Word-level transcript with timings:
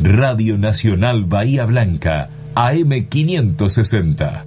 Radio 0.00 0.56
Nacional 0.58 1.24
Bahía 1.24 1.64
Blanca, 1.66 2.30
AM560. 2.54 4.44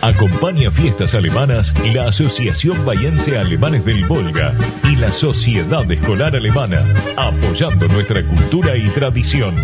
Acompaña 0.00 0.70
fiestas 0.70 1.14
alemanas 1.14 1.72
la 1.94 2.08
Asociación 2.08 2.84
Bahiense 2.84 3.38
Alemanes 3.38 3.84
del 3.86 4.04
Volga 4.04 4.52
y 4.84 4.96
la 4.96 5.10
Sociedad 5.10 5.90
Escolar 5.90 6.36
Alemana, 6.36 6.84
apoyando 7.16 7.88
nuestra 7.88 8.22
cultura 8.22 8.76
y 8.76 8.88
tradición. 8.90 9.54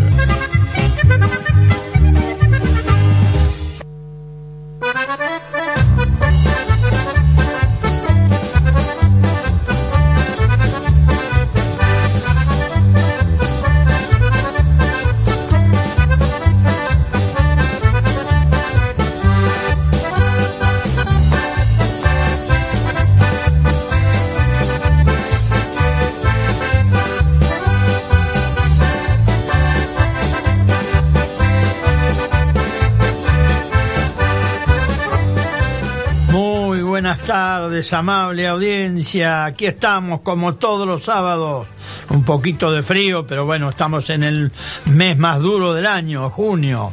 Tardes, 37.61 37.93
amable 37.93 38.49
audiencia. 38.49 39.45
Aquí 39.45 39.67
estamos 39.67 40.21
como 40.21 40.55
todos 40.55 40.87
los 40.87 41.05
sábados. 41.05 41.69
Un 42.09 42.25
poquito 42.25 42.73
de 42.73 42.83
frío, 42.83 43.27
pero 43.27 43.45
bueno, 43.45 43.69
estamos 43.69 44.09
en 44.09 44.23
el 44.23 44.51
mes 44.87 45.19
más 45.19 45.41
duro 45.41 45.75
del 45.75 45.85
año, 45.85 46.31
junio. 46.31 46.91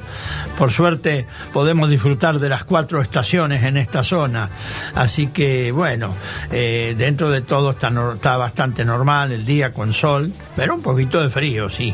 Por 0.58 0.72
suerte 0.72 1.28
podemos 1.54 1.90
disfrutar 1.90 2.40
de 2.40 2.50
las 2.50 2.64
cuatro 2.64 3.02
estaciones 3.02 3.64
en 3.64 3.78
esta 3.78 4.04
zona. 4.04 4.50
Así 4.96 5.28
que 5.28 5.72
bueno, 5.72 6.16
eh, 6.52 6.96
dentro 6.98 7.30
de 7.30 7.42
todo 7.42 7.72
está, 7.72 7.92
está 8.14 8.38
bastante 8.38 8.84
normal 8.84 9.32
el 9.32 9.46
día 9.46 9.72
con 9.72 9.94
sol, 9.94 10.32
pero 10.56 10.76
un 10.76 10.82
poquito 10.82 11.22
de 11.22 11.30
frío, 11.30 11.70
sí. 11.70 11.94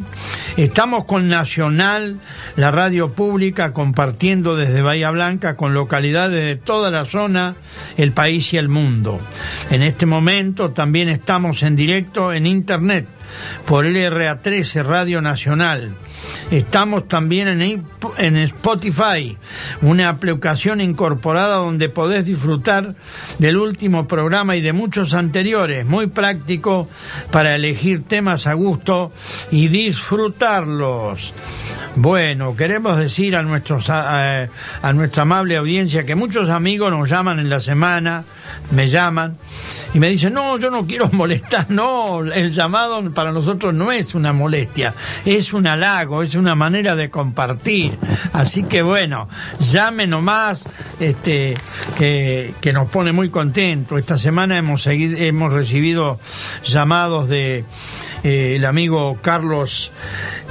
Estamos 0.57 1.05
con 1.05 1.29
Nacional, 1.29 2.19
la 2.57 2.71
radio 2.71 3.13
pública, 3.13 3.73
compartiendo 3.73 4.57
desde 4.57 4.83
Bahía 4.83 5.11
Blanca 5.11 5.57
con 5.57 5.75
localidades 5.75 6.45
de 6.45 6.57
toda 6.57 6.91
la 6.91 7.05
zona, 7.05 7.57
el 7.97 8.13
país 8.13 8.53
y 8.53 8.59
el 8.59 8.69
mundo. 8.69 9.21
En 9.71 9.83
este 9.83 10.07
momento 10.07 10.71
también 10.71 11.09
estamos 11.09 11.63
en 11.63 11.77
directo 11.77 12.33
en 12.33 12.47
Internet 12.47 13.07
por 13.67 13.87
el 13.87 13.97
RA13 13.97 14.85
Radio 14.85 15.21
Nacional 15.21 15.95
Estamos 16.51 17.09
también 17.09 17.63
en, 17.63 18.37
Spotify, 18.37 19.37
una 19.81 20.09
aplicación 20.09 20.81
incorporada 20.81 21.57
donde 21.57 21.89
podés 21.89 22.27
disfrutar 22.27 22.95
del 23.39 23.57
último 23.57 24.07
programa 24.07 24.57
y 24.57 24.61
de 24.61 24.73
muchos 24.73 25.15
anteriores, 25.15 25.87
muy 25.87 26.09
práctico 26.09 26.89
para 27.31 27.55
elegir 27.55 28.05
temas 28.05 28.47
a 28.47 28.53
gusto 28.53 29.13
y 29.51 29.69
disfrutarlos. 29.69 31.33
Bueno, 31.95 32.57
queremos 32.57 32.99
decir 32.99 33.37
a, 33.37 33.43
nuestros, 33.43 33.91
a, 33.91 34.49
nuestra 34.95 35.23
amable 35.23 35.57
audiencia 35.57 36.07
que 36.07 36.15
muchos 36.15 36.49
amigos 36.49 36.91
nos 36.91 37.11
llaman 37.11 37.39
en 37.39 37.51
la 37.51 37.61
semana, 37.61 38.25
me 38.71 38.89
llaman 38.89 39.37
y 39.95 39.99
me 39.99 40.09
dicen, 40.09 40.33
no, 40.33 40.59
yo 40.59 40.71
no 40.71 40.87
quiero 40.87 41.09
molestar, 41.13 41.71
no, 41.71 42.21
el 42.21 42.51
llamado 42.51 43.13
para 43.13 43.33
nosotros 43.33 43.75
no 43.75 43.93
es 43.93 44.15
una 44.15 44.33
molestia, 44.33 44.95
es 45.25 45.53
un 45.53 45.67
halago, 45.67 46.23
es 46.23 46.35
una 46.35 46.55
manera 46.55 46.97
de 46.97 47.11
compartir. 47.11 47.99
Así 48.33 48.63
que 48.63 48.83
bueno, 48.83 49.29
llame 49.61 50.07
nomás, 50.07 50.65
este, 50.99 51.55
que, 51.99 52.55
que 52.61 52.73
nos 52.73 52.89
pone 52.89 53.13
muy 53.13 53.29
contento. 53.29 53.99
Esta 53.99 54.17
semana 54.17 54.57
hemos, 54.57 54.83
seguido, 54.83 55.19
hemos 55.19 55.53
recibido 55.53 56.19
llamados 56.65 57.29
de 57.29 57.65
eh, 58.25 58.55
el 58.57 58.65
amigo 58.65 59.19
Carlos 59.21 59.91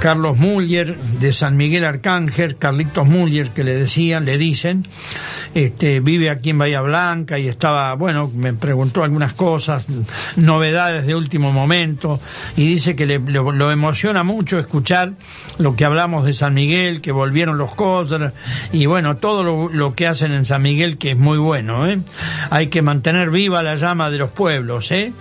Carlos 0.02 0.36
Muller 0.36 0.96
de 0.96 1.32
San 1.32 1.56
Miguel 1.56 1.84
Arcángel, 1.84 2.56
Carlitos 2.56 3.06
Muller 3.06 3.50
que 3.50 3.62
le 3.62 3.76
decían, 3.76 4.24
le 4.24 4.36
dicen, 4.36 4.84
este, 5.54 6.00
vive 6.00 6.28
aquí 6.28 6.50
en 6.50 6.58
Bahía 6.58 6.80
Blanca 6.80 7.38
y 7.38 7.46
estaba, 7.46 7.94
bueno, 8.02 8.28
me 8.34 8.52
preguntó 8.52 9.04
algunas 9.04 9.32
cosas, 9.32 9.86
novedades 10.34 11.06
de 11.06 11.14
último 11.14 11.52
momento, 11.52 12.18
y 12.56 12.66
dice 12.66 12.96
que 12.96 13.06
le, 13.06 13.20
lo, 13.20 13.70
emociona 13.70 14.24
mucho 14.24 14.58
escuchar 14.58 15.12
lo 15.58 15.76
que 15.76 15.84
hablamos 15.84 16.26
de 16.26 16.34
San 16.34 16.52
Miguel, 16.52 17.00
que 17.00 17.12
volvieron 17.12 17.58
los 17.58 17.76
cosas, 17.76 18.32
y 18.72 18.86
bueno, 18.86 19.18
todo 19.18 19.68
lo, 19.68 19.94
que 19.94 20.08
hacen 20.08 20.32
en 20.32 20.44
San 20.44 20.62
Miguel, 20.62 20.98
que 20.98 21.12
es 21.12 21.16
muy 21.16 21.38
bueno, 21.38 21.86
¿eh? 21.86 22.00
Hay 22.50 22.66
que 22.66 22.82
mantener 22.82 23.30
viva 23.30 23.62
la 23.62 23.76
llama 23.76 24.10
de 24.10 24.18
los 24.18 24.30
pueblos, 24.30 24.90
¿eh? 24.90 25.12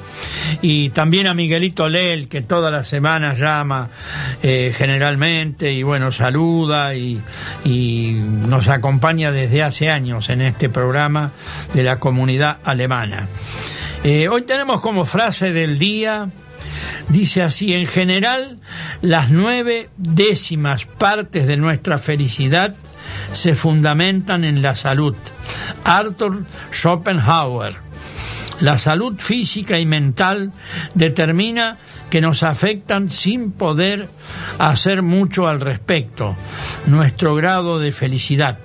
Y 0.64 0.90
también 0.90 1.28
a 1.28 1.36
Miguelito 1.36 1.88
Lel, 1.88 2.30
que 2.30 2.42
todas 2.42 2.74
las 2.74 2.88
semanas 2.88 3.38
llama, 3.38 3.90
eh, 4.42 4.74
generalmente 4.76 5.72
y 5.72 5.84
bueno, 5.84 6.12
saluda 6.12 6.96
y, 6.96 7.22
y 7.64 8.14
nos 8.48 8.70
acompaña 8.70 9.32
desde 9.32 9.62
hace 9.62 9.92
años 9.92 10.30
en 10.30 10.42
este 10.42 10.68
programa 10.68 11.30
de 11.76 11.84
la 11.84 12.00
comunidad 12.00 12.58
alemana. 12.72 13.28
Eh, 14.04 14.28
hoy 14.28 14.42
tenemos 14.44 14.82
como 14.82 15.06
frase 15.06 15.54
del 15.54 15.78
día, 15.78 16.30
dice 17.10 17.44
así, 17.44 17.74
en 17.74 17.86
general, 17.86 18.60
las 19.02 19.30
nueve 19.30 19.90
décimas 19.98 20.86
partes 20.86 21.46
de 21.46 21.58
nuestra 21.58 22.00
felicidad 22.00 22.76
se 23.34 23.56
fundamentan 23.56 24.44
en 24.44 24.62
la 24.62 24.76
salud. 24.76 25.16
Arthur 25.84 26.46
Schopenhauer. 26.72 27.76
La 28.60 28.78
salud 28.78 29.16
física 29.18 29.80
y 29.80 29.86
mental 29.86 30.52
determina 30.94 31.78
que 32.12 32.22
nos 32.22 32.44
afectan 32.44 33.10
sin 33.10 33.52
poder 33.52 34.08
hacer 34.60 35.02
mucho 35.02 35.48
al 35.48 35.62
respecto, 35.62 36.36
nuestro 36.86 37.36
grado 37.36 37.80
de 37.80 37.92
felicidad. 37.92 38.60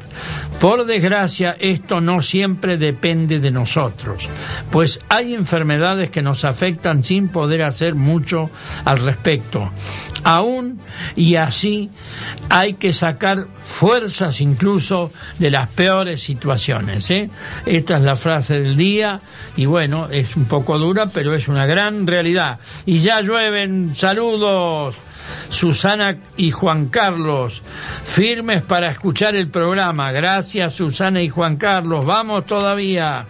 Por 0.61 0.87
desgracia, 0.87 1.57
esto 1.61 2.01
no 2.01 2.23
siempre 2.23 2.77
depende 2.77 3.41
de 3.41 3.51
nosotros, 3.51 4.29
pues 4.71 5.01
hay 5.09 5.35
enfermedades 5.35 6.11
que 6.11 6.23
nos 6.23 6.45
afectan 6.45 7.05
sin 7.05 7.29
poder 7.29 7.63
hacer 7.63 7.95
mucho 7.95 8.51
al 8.85 9.01
respecto. 9.01 9.71
Aún 10.25 10.81
y 11.15 11.37
así 11.37 11.91
hay 12.49 12.75
que 12.75 12.93
sacar 12.93 13.47
fuerzas 13.63 14.41
incluso 14.41 15.13
de 15.39 15.51
las 15.51 15.69
peores 15.69 16.23
situaciones. 16.23 17.11
¿eh? 17.11 17.31
Esta 17.65 17.99
es 17.99 18.03
la 18.03 18.17
frase 18.17 18.61
del 18.61 18.77
día 18.77 19.21
y 19.57 19.67
bueno, 19.67 20.09
es 20.11 20.37
un 20.37 20.47
poco 20.47 20.79
dura, 20.79 21.07
pero 21.07 21.35
es 21.35 21.49
una 21.49 21.67
gran 21.67 22.07
realidad. 22.07 22.59
Y 22.87 22.99
ya 22.99 23.21
llueven 23.21 23.95
saludos 23.95 24.97
Susana 25.49 26.17
y 26.37 26.51
Juan 26.51 26.87
Carlos, 26.87 27.63
firmes 28.05 28.63
para 28.63 28.91
escuchar 28.91 29.35
el 29.35 29.49
programa. 29.49 30.13
Gracias 30.13 30.73
Susana 30.73 31.23
y 31.23 31.29
Juan 31.29 31.57
Carlos, 31.57 32.05
vamos 32.05 32.47
todavía. 32.47 33.27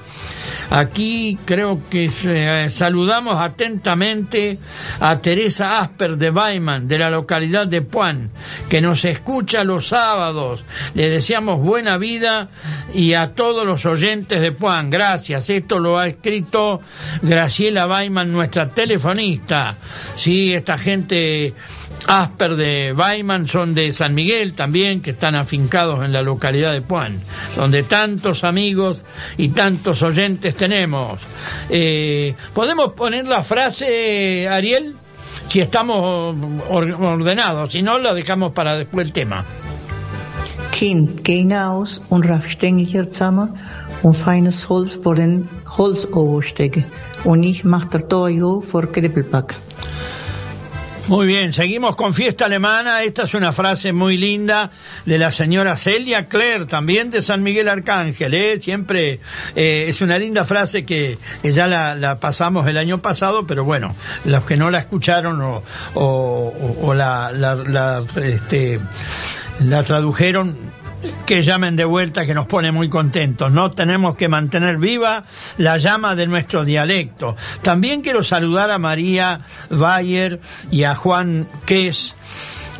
Aquí 0.70 1.38
creo 1.44 1.80
que 1.88 2.10
eh, 2.24 2.68
saludamos 2.70 3.40
atentamente 3.40 4.58
a 5.00 5.18
Teresa 5.18 5.78
Asper 5.78 6.16
de 6.16 6.30
Baiman, 6.30 6.88
de 6.88 6.98
la 6.98 7.08
localidad 7.08 7.68
de 7.68 7.82
Puan, 7.82 8.30
que 8.68 8.80
nos 8.80 9.04
escucha 9.04 9.62
los 9.62 9.88
sábados. 9.88 10.64
Le 10.94 11.08
deseamos 11.08 11.60
buena 11.60 11.98
vida 11.98 12.48
y 12.92 13.14
a 13.14 13.32
todos 13.32 13.64
los 13.64 13.86
oyentes 13.86 14.40
de 14.40 14.52
Puan. 14.52 14.90
Gracias. 14.90 15.50
Esto 15.50 15.78
lo 15.78 15.98
ha 15.98 16.08
escrito 16.08 16.80
Graciela 17.22 17.86
Baiman, 17.86 18.32
nuestra 18.32 18.68
telefonista. 18.68 19.76
Sí, 20.16 20.52
esta 20.52 20.78
gente 20.78 21.54
Asper 22.06 22.56
de 22.56 22.92
Baiman 22.92 23.48
son 23.48 23.74
de 23.74 23.92
San 23.92 24.14
Miguel 24.14 24.52
también, 24.52 25.00
que 25.02 25.10
están 25.10 25.34
afincados 25.34 26.04
en 26.04 26.12
la 26.12 26.22
localidad 26.22 26.72
de 26.72 26.80
Puan, 26.80 27.20
donde 27.56 27.82
tantos 27.82 28.44
amigos 28.44 29.02
y 29.36 29.48
tantos 29.48 30.02
oyentes 30.02 30.54
tenemos. 30.54 31.20
Eh, 31.68 32.34
¿Podemos 32.54 32.92
poner 32.92 33.26
la 33.26 33.42
frase, 33.42 34.48
Ariel? 34.48 34.94
Si 35.48 35.60
estamos 35.60 36.36
ordenados, 36.68 37.72
si 37.72 37.82
no, 37.82 37.98
la 37.98 38.14
dejamos 38.14 38.52
para 38.52 38.76
después 38.76 39.06
el 39.06 39.12
tema. 39.12 39.44
Kind, 40.70 41.22
geh 41.24 41.46
aus 41.54 42.02
und 42.10 42.26
rafstänglicher 42.26 43.10
zusammen 43.10 43.48
und 44.02 44.14
feines 44.14 44.68
Holz 44.68 44.94
vor 44.94 45.14
den 45.14 45.48
Holzoverstege 45.78 46.84
und 47.24 47.42
ich 47.44 47.64
mach 47.64 47.86
der 47.86 48.06
Toyo 48.06 48.60
vor 48.60 48.92
Krippelpack. 48.92 49.54
Muy 51.08 51.26
bien, 51.26 51.52
seguimos 51.52 51.94
con 51.94 52.14
fiesta 52.14 52.46
alemana. 52.46 53.04
Esta 53.04 53.22
es 53.22 53.34
una 53.34 53.52
frase 53.52 53.92
muy 53.92 54.16
linda 54.16 54.72
de 55.04 55.18
la 55.18 55.30
señora 55.30 55.76
Celia 55.76 56.26
Claire, 56.26 56.66
también 56.66 57.10
de 57.10 57.22
San 57.22 57.44
Miguel 57.44 57.68
Arcángel. 57.68 58.34
¿eh? 58.34 58.60
Siempre 58.60 59.20
eh, 59.54 59.86
es 59.88 60.00
una 60.00 60.18
linda 60.18 60.44
frase 60.44 60.84
que, 60.84 61.16
ya 61.44 61.68
la, 61.68 62.16
pasamos 62.16 62.66
el 62.66 62.76
año 62.76 63.02
pasado, 63.02 63.46
pero 63.46 63.62
bueno, 63.62 63.94
los 64.24 64.42
que 64.44 64.56
no 64.56 64.68
la 64.72 64.78
escucharon 64.78 65.62
o, 65.94 66.94
la, 66.94 67.30
la, 67.32 68.04
este, 68.16 68.80
la 69.60 69.84
tradujeron 69.84 70.56
que 71.24 71.42
llamen 71.42 71.76
de 71.76 71.84
vuelta, 71.84 72.26
que 72.26 72.34
nos 72.34 72.46
pone 72.46 72.72
muy 72.72 72.88
contentos. 72.88 73.50
No 73.52 73.70
tenemos 73.70 74.16
que 74.16 74.28
mantener 74.28 74.78
viva 74.78 75.24
la 75.58 75.78
llama 75.78 76.14
de 76.14 76.26
nuestro 76.26 76.64
dialecto. 76.64 77.36
También 77.62 78.02
quiero 78.02 78.22
saludar 78.22 78.70
a 78.70 78.78
María 78.78 79.40
Bayer 79.70 80.40
y 80.70 80.84
a 80.84 80.94
Juan 80.94 81.46
Ques 81.64 82.14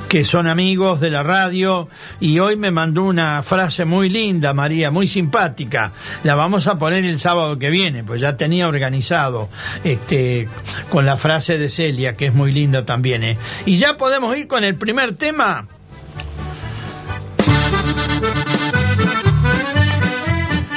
que 0.08 0.24
son 0.24 0.46
amigos 0.46 1.00
de 1.00 1.10
la 1.10 1.22
radio 1.22 1.88
y 2.20 2.38
hoy 2.38 2.56
me 2.56 2.70
mandó 2.70 3.04
una 3.04 3.42
frase 3.42 3.84
muy 3.84 4.08
linda, 4.08 4.54
María, 4.54 4.90
muy 4.90 5.08
simpática. 5.08 5.92
La 6.22 6.34
vamos 6.34 6.68
a 6.68 6.78
poner 6.78 7.04
el 7.04 7.18
sábado 7.18 7.58
que 7.58 7.70
viene, 7.70 8.04
pues 8.04 8.20
ya 8.20 8.36
tenía 8.36 8.68
organizado 8.68 9.48
este 9.84 10.48
con 10.90 11.06
la 11.06 11.16
frase 11.16 11.58
de 11.58 11.68
Celia, 11.70 12.16
que 12.16 12.26
es 12.26 12.34
muy 12.34 12.52
linda 12.52 12.84
también. 12.84 13.24
¿eh? 13.24 13.38
Y 13.64 13.78
ya 13.78 13.96
podemos 13.96 14.36
ir 14.36 14.46
con 14.46 14.64
el 14.64 14.76
primer 14.76 15.16
tema. 15.16 15.66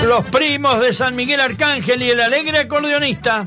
Los 0.09 0.25
primos 0.25 0.81
de 0.81 0.91
San 0.91 1.15
Miguel 1.15 1.39
Arcángel 1.39 2.01
y 2.01 2.09
el 2.09 2.19
alegre 2.19 2.57
acordeonista. 2.57 3.45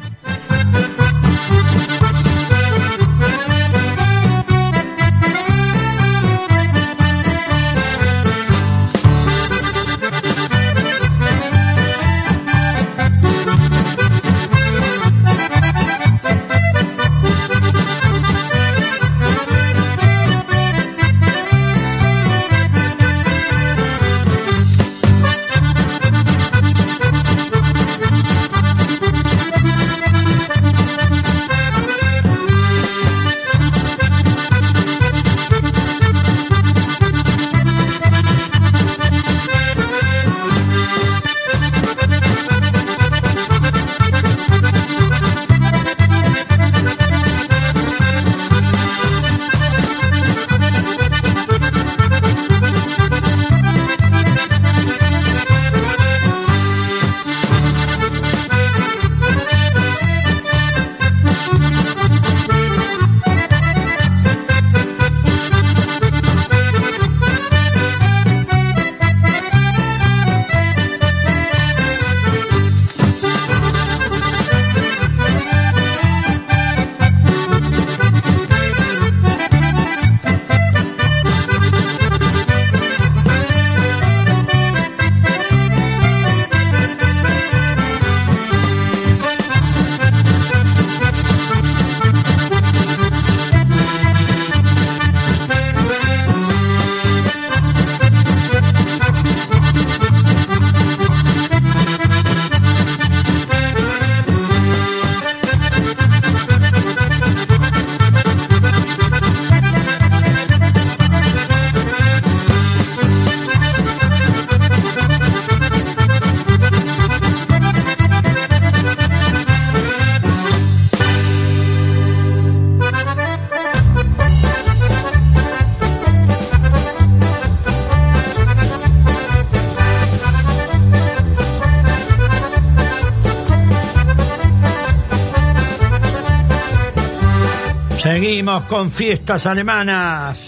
Con 138.67 138.91
fiestas 138.91 139.45
alemanas. 139.45 140.41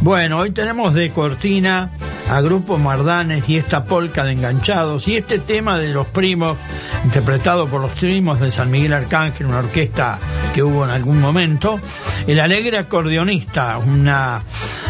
Bueno, 0.00 0.38
hoy 0.38 0.50
tenemos 0.50 0.94
de 0.94 1.10
cortina 1.10 1.90
a 2.30 2.40
Grupo 2.40 2.78
Mardanes 2.78 3.46
y 3.50 3.58
esta 3.58 3.84
polca 3.84 4.24
de 4.24 4.32
enganchados 4.32 5.06
y 5.08 5.16
este 5.16 5.38
tema 5.38 5.78
de 5.78 5.88
los 5.88 6.06
primos, 6.06 6.56
interpretado 7.04 7.66
por 7.66 7.82
los 7.82 7.90
primos 7.90 8.40
de 8.40 8.50
San 8.50 8.70
Miguel 8.70 8.94
Arcángel, 8.94 9.46
una 9.46 9.58
orquesta 9.58 10.18
que 10.54 10.62
hubo 10.62 10.84
en 10.84 10.90
algún 10.90 11.20
momento. 11.20 11.78
El 12.26 12.40
alegre 12.40 12.78
acordeonista, 12.78 13.76
una 13.76 14.42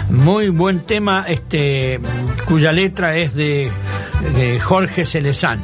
muy 0.09 0.49
buen 0.49 0.81
tema, 0.87 1.25
este, 1.27 1.99
cuya 2.47 2.71
letra 2.71 3.17
es 3.17 3.35
de, 3.35 3.69
de 4.37 4.61
Jorge 4.61 5.05
Celezán. 5.05 5.59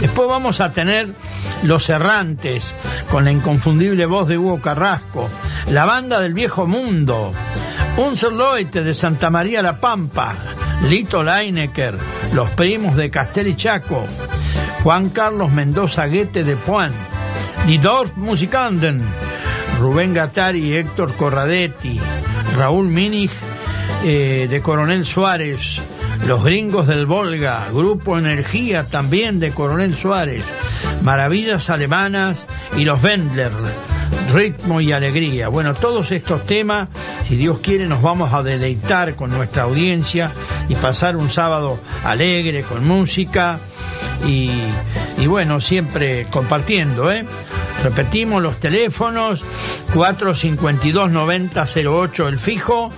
Después 0.00 0.28
vamos 0.28 0.60
a 0.60 0.72
tener 0.72 1.08
Los 1.62 1.88
Errantes, 1.88 2.74
con 3.12 3.24
la 3.24 3.30
inconfundible 3.30 4.06
voz 4.06 4.26
de 4.26 4.36
Hugo 4.38 4.60
Carrasco 4.60 5.30
la 5.76 5.84
banda 5.84 6.20
del 6.20 6.32
viejo 6.32 6.66
mundo, 6.66 7.34
Unserloite 7.98 8.82
de 8.82 8.94
Santa 8.94 9.28
María 9.28 9.60
La 9.60 9.78
Pampa, 9.78 10.34
Lito 10.88 11.22
Leinecker, 11.22 11.98
los 12.32 12.48
primos 12.52 12.96
de 12.96 13.10
Castel 13.10 13.48
y 13.48 13.56
Chaco, 13.56 14.06
Juan 14.82 15.10
Carlos 15.10 15.52
Mendoza 15.52 16.06
Guete 16.06 16.44
de 16.44 16.56
Puan, 16.56 16.92
Die 17.66 17.76
Dorf 17.76 18.16
Musikanden, 18.16 19.02
Rubén 19.78 20.14
Gatari 20.14 20.60
y 20.60 20.76
Héctor 20.76 21.14
Corradetti, 21.14 22.00
Raúl 22.56 22.88
Minig 22.88 23.30
eh, 24.06 24.46
de 24.48 24.62
Coronel 24.62 25.04
Suárez, 25.04 25.76
Los 26.26 26.42
Gringos 26.42 26.86
del 26.86 27.04
Volga, 27.04 27.66
Grupo 27.70 28.16
Energía 28.16 28.84
también 28.84 29.40
de 29.40 29.50
Coronel 29.50 29.94
Suárez, 29.94 30.42
Maravillas 31.02 31.68
Alemanas 31.68 32.46
y 32.78 32.86
Los 32.86 33.04
Wendler, 33.04 33.52
Ritmo 34.36 34.80
y 34.82 34.92
Alegría. 34.92 35.48
Bueno, 35.48 35.72
todos 35.72 36.12
estos 36.12 36.44
temas, 36.44 36.90
si 37.26 37.36
Dios 37.36 37.60
quiere, 37.60 37.86
nos 37.86 38.02
vamos 38.02 38.34
a 38.34 38.42
deleitar 38.42 39.14
con 39.14 39.30
nuestra 39.30 39.62
audiencia 39.62 40.30
y 40.68 40.74
pasar 40.74 41.16
un 41.16 41.30
sábado 41.30 41.80
alegre 42.04 42.62
con 42.62 42.86
música 42.86 43.58
y, 44.26 44.50
y 45.16 45.26
bueno, 45.26 45.62
siempre 45.62 46.26
compartiendo, 46.30 47.10
¿eh? 47.10 47.24
Repetimos 47.82 48.42
los 48.42 48.60
teléfonos 48.60 49.40
452-9008 49.94 52.28
el 52.28 52.38
fijo 52.38 52.90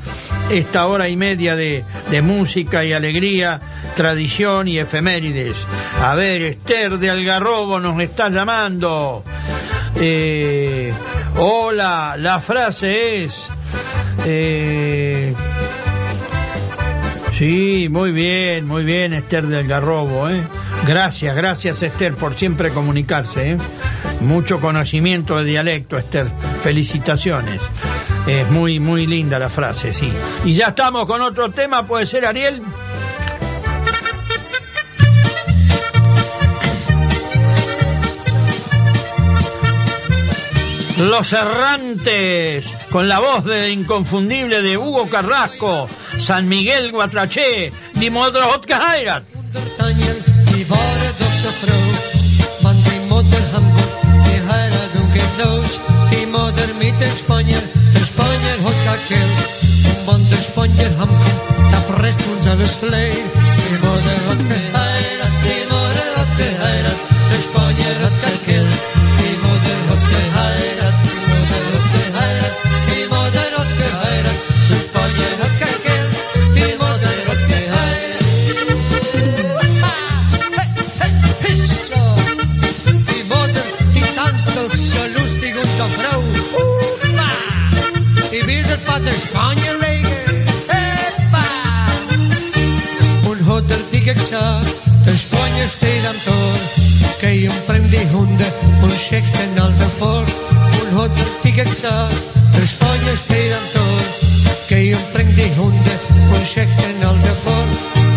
esta 0.50 0.86
hora 0.86 1.08
y 1.08 1.16
media 1.16 1.56
de, 1.56 1.82
de 2.10 2.20
música 2.20 2.84
y 2.84 2.92
alegría, 2.92 3.60
tradición 3.96 4.68
y 4.68 4.78
efemérides. 4.78 5.56
A 6.02 6.14
ver, 6.14 6.42
Esther 6.42 6.98
de 6.98 7.08
Algarrobo 7.08 7.80
nos 7.80 7.98
está 8.02 8.28
llamando. 8.32 9.22
Eh, 9.96 10.92
hola, 11.36 12.16
la 12.18 12.40
frase 12.40 13.24
es... 13.24 13.50
Eh, 14.24 15.34
sí, 17.38 17.88
muy 17.90 18.12
bien, 18.12 18.66
muy 18.66 18.84
bien, 18.84 19.12
Esther 19.12 19.46
de 19.46 19.58
Algarrobo. 19.58 20.28
¿eh? 20.28 20.42
Gracias, 20.86 21.36
gracias 21.36 21.82
Esther 21.82 22.14
por 22.14 22.34
siempre 22.34 22.70
comunicarse. 22.70 23.56
Mucho 24.20 24.60
conocimiento 24.60 25.36
de 25.38 25.44
dialecto, 25.44 25.96
Esther. 25.96 26.26
Felicitaciones. 26.62 27.60
Es 28.26 28.48
muy, 28.50 28.78
muy 28.78 29.06
linda 29.06 29.38
la 29.38 29.48
frase, 29.48 29.92
sí. 29.92 30.12
Y 30.44 30.54
ya 30.54 30.68
estamos 30.68 31.06
con 31.06 31.22
otro 31.22 31.50
tema, 31.50 31.86
¿puede 31.86 32.06
ser, 32.06 32.24
Ariel? 32.24 32.62
Los 40.98 41.32
Errantes, 41.32 42.66
con 42.90 43.08
la 43.08 43.18
voz 43.18 43.44
de 43.44 43.70
inconfundible 43.70 44.62
de 44.62 44.76
Hugo 44.76 45.08
Carrasco, 45.08 45.88
San 46.18 46.48
Miguel 46.48 46.92
Guatraché, 46.92 47.72
moeder 48.10 48.42
Hamburg, 53.54 54.30
die 54.30 54.40
und 99.02 99.08
schick 99.08 99.24
den 99.32 99.58
Alten 99.58 99.90
vor. 99.98 100.24
Und 100.80 101.00
hat 101.00 101.10
er 101.18 101.26
die 101.42 101.52
gesagt, 101.52 102.14
der 102.54 102.66
Spanier 102.66 103.16
steht 103.16 103.52
am 103.52 103.66
Tor. 103.72 104.00
Geh 104.68 104.94
und 104.94 105.12
bring 105.12 105.34
die 105.34 105.50
Hunde 105.56 105.94
und 106.34 106.46
schick 106.46 106.68
den 106.76 107.04
Alten 107.06 107.36
vor. 107.44 107.66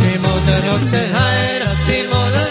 Die 0.03 0.17
Mutter 0.19 0.59
hat 0.71 0.91
geheiratet, 0.91 1.77
die 1.87 2.03
Mutter 2.07 2.45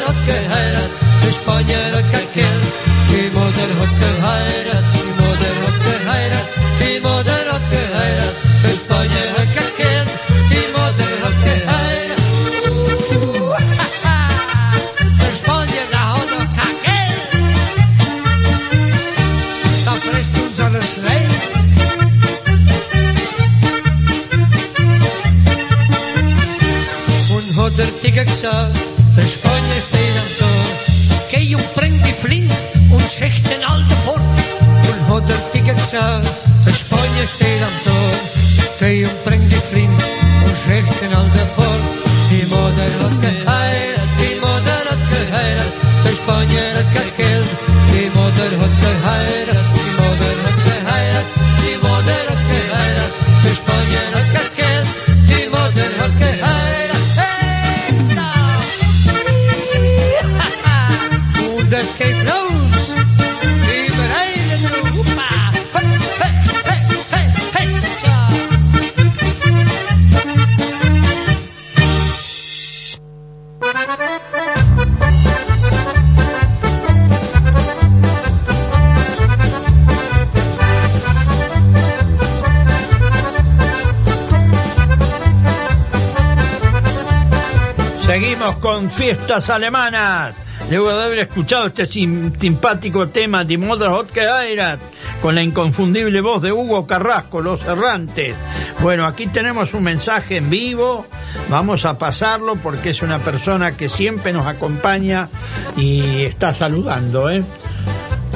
con 88.75 88.91
fiestas 88.91 89.51
alemanas. 89.51 90.35
Luego 90.69 90.93
de 90.97 91.05
haber 91.05 91.19
escuchado 91.21 91.69
este 91.69 91.87
sim- 91.87 92.33
simpático 92.41 93.07
tema 93.09 93.45
de 93.45 93.57
Mother 93.57 93.89
Hot 93.91 94.13
Geheirat, 94.13 94.81
con 95.23 95.37
la 95.37 95.43
inconfundible 95.43 96.21
voz 96.21 96.43
de 96.43 96.51
Hugo 96.51 96.85
Carrasco, 96.85 97.41
Los 97.41 97.65
Errantes. 97.67 98.35
Bueno, 98.81 99.07
aquí 99.07 99.29
tenemos 99.29 99.75
un 99.75 99.85
mensaje 99.85 100.39
en 100.39 100.51
vivo. 100.51 101.07
Vamos 101.51 101.85
a 101.85 101.97
pasarlo 101.99 102.57
porque 102.57 102.91
es 102.91 103.03
una 103.03 103.21
persona 103.21 103.77
que 103.77 103.89
siempre 103.89 104.33
nos 104.33 104.45
acompaña 104.47 105.29
y 105.77 106.25
está 106.25 106.53
saludando. 106.53 107.31
¿eh? 107.31 107.45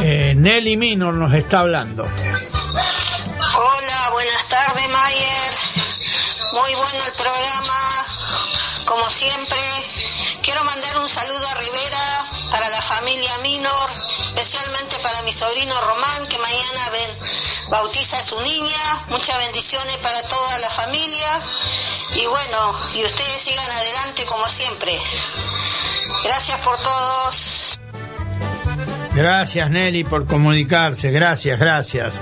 Eh, 0.02 0.34
Nelly 0.36 0.76
Minor 0.76 1.14
nos 1.14 1.34
está 1.34 1.60
hablando. 1.60 2.04
Hola, 2.04 4.10
buenas 4.12 4.48
tardes, 4.48 4.88
Mayer. 4.88 5.52
Muy 6.52 6.70
bueno 6.76 7.04
el 7.06 7.12
programa, 7.16 8.04
como 8.84 9.10
siempre. 9.10 9.58
Quiero 10.48 10.64
mandar 10.64 10.98
un 11.00 11.08
saludo 11.10 11.46
a 11.46 11.54
Rivera 11.56 12.26
para 12.50 12.70
la 12.70 12.80
familia 12.80 13.30
Minor, 13.42 13.90
especialmente 14.34 14.96
para 15.02 15.20
mi 15.20 15.30
sobrino 15.30 15.78
Román, 15.78 16.26
que 16.26 16.38
mañana 16.38 16.90
bautiza 17.68 18.16
a 18.16 18.22
su 18.22 18.40
niña. 18.40 19.04
Muchas 19.10 19.36
bendiciones 19.36 19.98
para 19.98 20.22
toda 20.22 20.58
la 20.60 20.70
familia. 20.70 21.40
Y 22.14 22.26
bueno, 22.28 22.74
y 22.94 23.04
ustedes 23.04 23.42
sigan 23.42 23.70
adelante 23.70 24.24
como 24.24 24.48
siempre. 24.48 24.98
Gracias 26.24 26.58
por 26.60 26.78
todos. 26.78 27.78
Gracias 29.12 29.70
Nelly 29.70 30.04
por 30.04 30.26
comunicarse, 30.26 31.10
gracias, 31.10 31.60
gracias. 31.60 32.14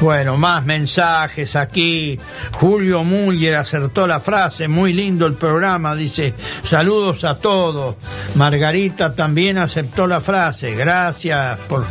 Bueno, 0.00 0.36
más 0.36 0.64
mensajes 0.64 1.56
aquí. 1.56 2.18
Julio 2.52 3.02
Muller 3.02 3.56
acertó 3.56 4.06
la 4.06 4.20
frase, 4.20 4.68
muy 4.68 4.92
lindo 4.92 5.26
el 5.26 5.34
programa, 5.34 5.94
dice, 5.94 6.34
saludos 6.62 7.24
a 7.24 7.36
todos. 7.36 7.96
Margarita 8.34 9.14
también 9.14 9.56
aceptó 9.56 10.06
la 10.06 10.20
frase, 10.20 10.74
gracias 10.74 11.58
por, 11.60 11.84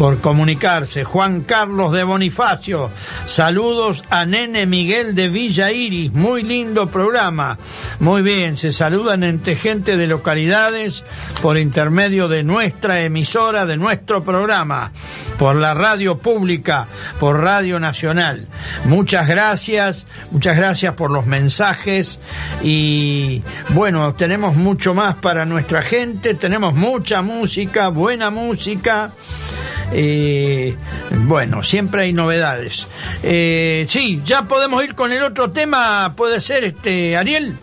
por 0.00 0.18
comunicarse. 0.22 1.04
Juan 1.04 1.42
Carlos 1.42 1.92
de 1.92 2.04
Bonifacio, 2.04 2.88
saludos 3.26 4.02
a 4.08 4.24
Nene 4.24 4.64
Miguel 4.64 5.14
de 5.14 5.28
Villa 5.28 5.72
Iris, 5.72 6.10
muy 6.14 6.42
lindo 6.42 6.88
programa. 6.88 7.58
Muy 7.98 8.22
bien, 8.22 8.56
se 8.56 8.72
saludan 8.72 9.24
entre 9.24 9.56
gente 9.56 9.98
de 9.98 10.06
localidades 10.06 11.04
por 11.42 11.58
intermedio 11.58 12.28
de 12.28 12.42
nuestra 12.42 13.02
emisora, 13.02 13.66
de 13.66 13.76
nuestro 13.76 14.24
programa, 14.24 14.90
por 15.38 15.54
la 15.56 15.74
radio 15.74 16.16
pública, 16.16 16.88
por 17.18 17.42
Radio 17.42 17.78
Nacional. 17.78 18.46
Muchas 18.86 19.28
gracias, 19.28 20.06
muchas 20.30 20.56
gracias 20.56 20.94
por 20.94 21.10
los 21.10 21.26
mensajes 21.26 22.20
y 22.62 23.42
bueno, 23.74 24.14
tenemos 24.14 24.56
mucho 24.56 24.94
más 24.94 25.16
para 25.16 25.44
nuestra 25.44 25.82
gente, 25.82 26.32
tenemos 26.32 26.74
mucha 26.74 27.20
música, 27.20 27.88
buena 27.88 28.30
música. 28.30 29.12
Bueno, 29.92 31.62
siempre 31.62 32.02
hay 32.02 32.12
novedades. 32.12 32.86
Eh, 33.22 33.86
sí, 33.88 34.22
ya 34.24 34.42
podemos 34.42 34.82
ir 34.84 34.94
con 34.94 35.12
el 35.12 35.22
otro 35.22 35.50
tema, 35.50 36.12
puede 36.16 36.40
ser 36.40 36.64
este 36.64 37.16
Ariel. 37.16 37.56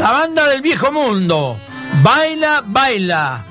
La 0.00 0.12
banda 0.12 0.48
del 0.48 0.62
viejo 0.62 0.90
mundo, 0.92 1.58
Baila, 2.02 2.62
Baila, 2.64 3.44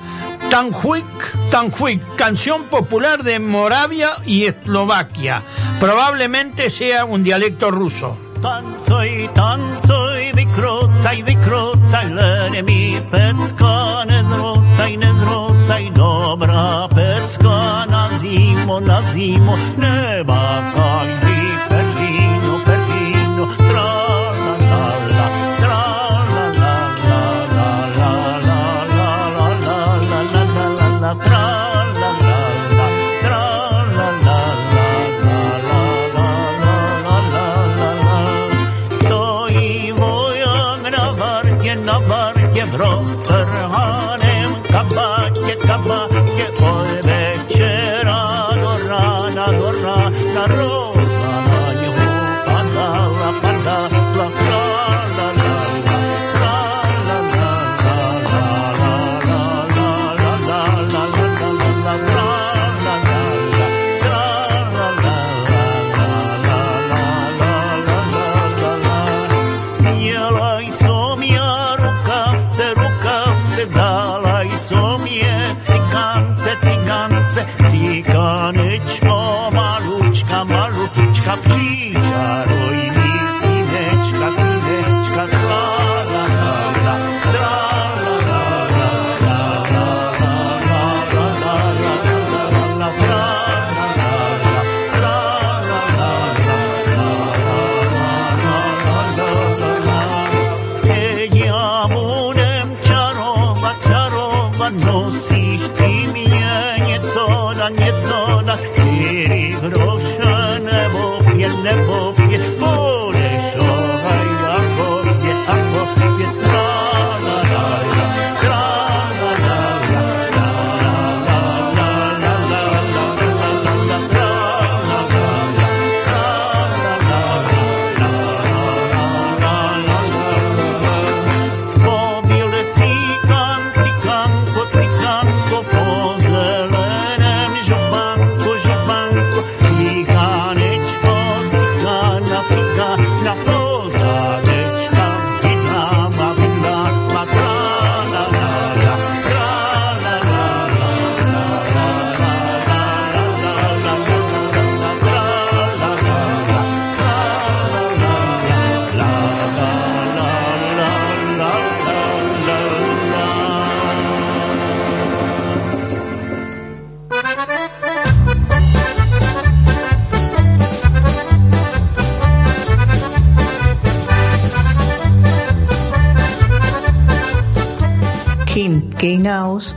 Tanjuik, 0.50 1.50
Tanjuik, 1.50 2.16
canción 2.16 2.64
popular 2.64 3.22
de 3.22 3.38
Moravia 3.38 4.16
y 4.26 4.46
Eslovaquia. 4.46 5.42
Probablemente 5.78 6.68
sea 6.70 7.04
un 7.04 7.22
dialecto 7.22 7.70
ruso. 7.70 8.18
Tancuj, 8.42 9.32
tancuj, 9.32 10.34
wykrócaj, 10.34 11.22
wykrócaj, 11.24 11.79
Zaglede 11.90 12.62
mi 12.62 13.00
pecko, 13.10 14.04
ne 14.08 14.22
zrocaj, 14.28 14.96
ne 14.96 15.10
zrocaj, 15.20 15.90
dobra 15.94 16.88
pecko, 16.94 17.56
na 17.90 18.08
zimo, 18.18 18.80
na 18.80 19.02
zimo, 19.02 19.56
ne 19.76 20.24
bakaj. 20.24 21.39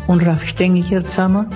Und 0.08 0.26
raff 0.26 0.48
Stängelchen 0.48 1.06
zusammen 1.06 1.48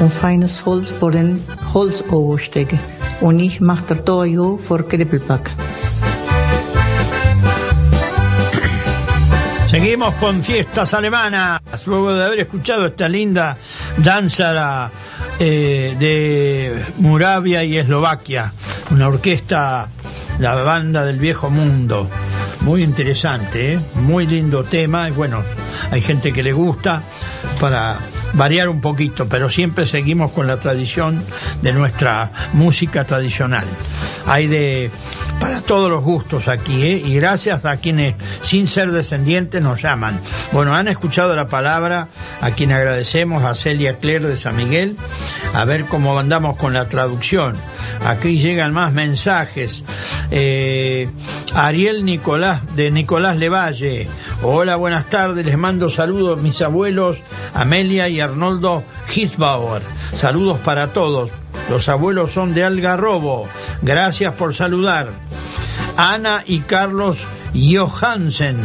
und 0.00 0.12
feines 0.12 0.64
Holz 0.64 0.90
vor 0.90 1.10
den 1.10 1.42
Holzofen 1.72 2.38
stecken. 2.38 2.78
Und 3.20 3.40
ich 3.40 3.60
mach 3.60 3.80
der 3.82 4.04
Toyo 4.04 4.58
vor 4.66 4.86
Krippelpack. 4.86 5.50
Seguimos 9.70 10.14
con 10.16 10.42
fiestas 10.42 10.92
alemanas, 10.94 11.60
luego 11.86 12.12
de 12.12 12.24
haber 12.24 12.40
escuchado 12.40 12.86
esta 12.86 13.08
linda 13.08 13.56
danza 13.98 14.90
eh, 15.38 15.94
de 15.98 16.82
Moravia 16.98 17.62
y 17.64 17.78
Eslovaquia, 17.78 18.52
una 18.90 19.08
orquesta, 19.08 19.88
la 20.38 20.54
banda 20.56 21.04
del 21.04 21.18
viejo 21.18 21.50
mundo. 21.50 22.08
Muy 22.62 22.82
interesante, 22.82 23.74
¿eh? 23.74 23.80
muy 23.94 24.26
lindo 24.26 24.64
tema, 24.64 25.08
y 25.08 25.12
bueno, 25.12 25.42
hay 25.90 26.00
gente 26.00 26.32
que 26.32 26.42
le 26.42 26.52
gusta 26.52 27.02
para 27.60 27.98
variar 28.34 28.68
un 28.68 28.80
poquito, 28.80 29.28
pero 29.28 29.50
siempre 29.50 29.86
seguimos 29.86 30.30
con 30.30 30.46
la 30.46 30.58
tradición 30.58 31.22
de 31.62 31.72
nuestra 31.72 32.30
música 32.52 33.04
tradicional. 33.04 33.64
Hay 34.26 34.46
de 34.46 34.90
para 35.42 35.60
todos 35.60 35.90
los 35.90 36.04
gustos 36.04 36.46
aquí, 36.46 36.84
¿eh? 36.84 37.02
y 37.04 37.16
gracias 37.16 37.64
a 37.64 37.76
quienes 37.78 38.14
sin 38.42 38.68
ser 38.68 38.92
descendientes 38.92 39.60
nos 39.60 39.82
llaman. 39.82 40.20
Bueno, 40.52 40.72
han 40.72 40.86
escuchado 40.86 41.34
la 41.34 41.48
palabra, 41.48 42.06
a 42.40 42.52
quien 42.52 42.70
agradecemos, 42.70 43.42
a 43.42 43.56
Celia 43.56 43.98
Claire 43.98 44.28
de 44.28 44.36
San 44.36 44.54
Miguel, 44.54 44.96
a 45.52 45.64
ver 45.64 45.86
cómo 45.86 46.16
andamos 46.16 46.56
con 46.56 46.74
la 46.74 46.86
traducción. 46.86 47.56
Aquí 48.06 48.38
llegan 48.38 48.72
más 48.72 48.92
mensajes. 48.92 49.84
Eh, 50.30 51.10
Ariel 51.54 52.04
Nicolás, 52.04 52.76
de 52.76 52.92
Nicolás 52.92 53.36
Levalle. 53.36 54.06
Hola, 54.44 54.76
buenas 54.76 55.10
tardes, 55.10 55.44
les 55.44 55.58
mando 55.58 55.90
saludos 55.90 56.40
mis 56.40 56.62
abuelos 56.62 57.18
Amelia 57.52 58.08
y 58.08 58.20
Arnoldo 58.20 58.84
Hisbauer. 59.12 59.82
Saludos 60.14 60.58
para 60.58 60.92
todos. 60.92 61.32
Los 61.68 61.88
abuelos 61.88 62.32
son 62.32 62.54
de 62.54 62.64
Algarrobo. 62.64 63.48
Gracias 63.82 64.34
por 64.34 64.54
saludar. 64.54 65.31
Ana 65.96 66.42
y 66.46 66.60
Carlos 66.60 67.18
Johansen. 67.54 68.58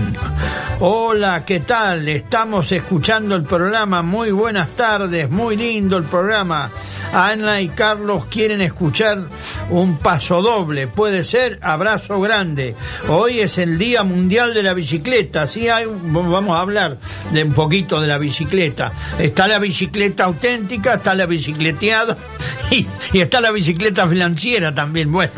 Hola, 0.80 1.44
¿qué 1.44 1.60
tal? 1.60 2.08
Estamos 2.08 2.72
escuchando 2.72 3.36
el 3.36 3.44
programa. 3.44 4.02
Muy 4.02 4.32
buenas 4.32 4.70
tardes, 4.70 5.30
muy 5.30 5.58
lindo 5.58 5.98
el 5.98 6.04
programa. 6.04 6.70
Ana 7.14 7.62
y 7.62 7.70
Carlos 7.70 8.26
quieren 8.30 8.62
escuchar 8.62 9.26
un 9.70 9.98
paso 9.98 10.42
doble. 10.42 10.88
Puede 10.88 11.24
ser 11.24 11.60
abrazo 11.62 12.22
grande. 12.22 12.76
Hoy 13.10 13.40
es 13.40 13.58
el 13.58 13.78
Día 13.78 14.04
Mundial 14.04 14.54
de 14.54 14.64
la 14.64 14.74
Bicicleta. 14.74 15.44
Así 15.44 15.68
hay, 15.68 15.86
vamos 15.86 16.56
a 16.56 16.62
hablar 16.62 16.98
de 17.32 17.44
un 17.44 17.54
poquito 17.54 18.00
de 18.00 18.08
la 18.08 18.18
bicicleta. 18.18 18.92
Está 19.20 19.48
la 19.48 19.60
bicicleta 19.60 20.26
auténtica, 20.26 20.96
está 20.96 21.16
la 21.16 21.26
bicicleteada 21.26 22.18
y, 22.72 22.86
y 23.14 23.20
está 23.20 23.42
la 23.42 23.52
bicicleta 23.52 24.08
financiera 24.08 24.74
también. 24.74 25.12
Bueno. 25.12 25.32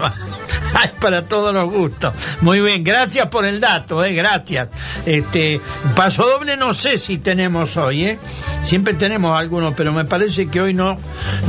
Para 1.00 1.24
todos 1.24 1.54
los 1.54 1.72
gustos. 1.72 2.14
Muy 2.42 2.62
bien, 2.62 2.84
gracias 2.84 3.28
por 3.28 3.46
el 3.46 3.60
dato, 3.60 4.04
eh, 4.04 4.14
gracias. 4.14 4.70
Este, 5.06 5.62
paso 5.96 6.28
doble 6.28 6.58
no 6.58 6.74
sé 6.74 6.98
si 6.98 7.18
tenemos 7.18 7.78
hoy, 7.78 8.06
eh. 8.06 8.20
Siempre 8.62 8.94
tenemos 8.94 9.38
algunos, 9.38 9.74
pero 9.76 9.92
me 9.94 10.06
parece 10.06 10.48
que 10.48 10.62
hoy 10.62 10.74
no, 10.74 10.98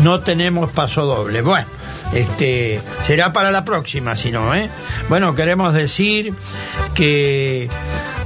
no 0.03 0.21
tenemos 0.21 0.71
paso 0.71 1.05
doble. 1.05 1.43
Bueno, 1.43 1.67
este, 2.13 2.81
será 3.07 3.33
para 3.33 3.51
la 3.51 3.65
próxima, 3.65 4.17
si 4.17 4.31
no, 4.31 4.55
eh. 4.55 4.69
Bueno, 5.09 5.35
queremos 5.35 5.75
decir 5.75 6.35
que 6.95 7.69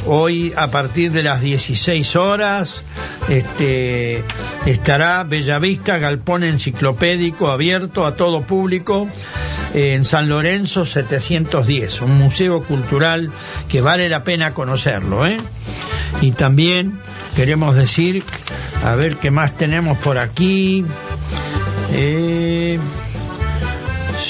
Hoy 0.07 0.53
a 0.57 0.71
partir 0.71 1.13
de 1.13 1.23
las 1.23 1.41
16 1.41 2.17
horas 2.17 2.85
este, 3.29 4.23
estará 4.67 5.25
Bellavista 5.25 5.97
Galpón 5.97 6.45
Enciclopédico 6.45 7.51
abierto 7.51 8.05
a 8.05 8.15
todo 8.15 8.43
público 8.43 9.09
en 9.73 10.05
San 10.05 10.29
Lorenzo 10.29 10.85
710, 10.85 12.03
un 12.03 12.19
museo 12.19 12.63
cultural 12.63 13.31
que 13.69 13.81
vale 13.81 14.11
la 14.11 14.25
pena 14.25 14.53
conocerlo. 14.53 15.27
¿eh? 15.27 15.39
Y 16.21 16.33
también 16.33 16.99
queremos 17.35 17.75
decir, 17.75 18.23
a 18.85 18.95
ver 18.97 19.17
qué 19.17 19.31
más 19.31 19.57
tenemos 19.57 19.97
por 19.99 20.19
aquí. 20.19 20.85
Eh, 21.93 22.79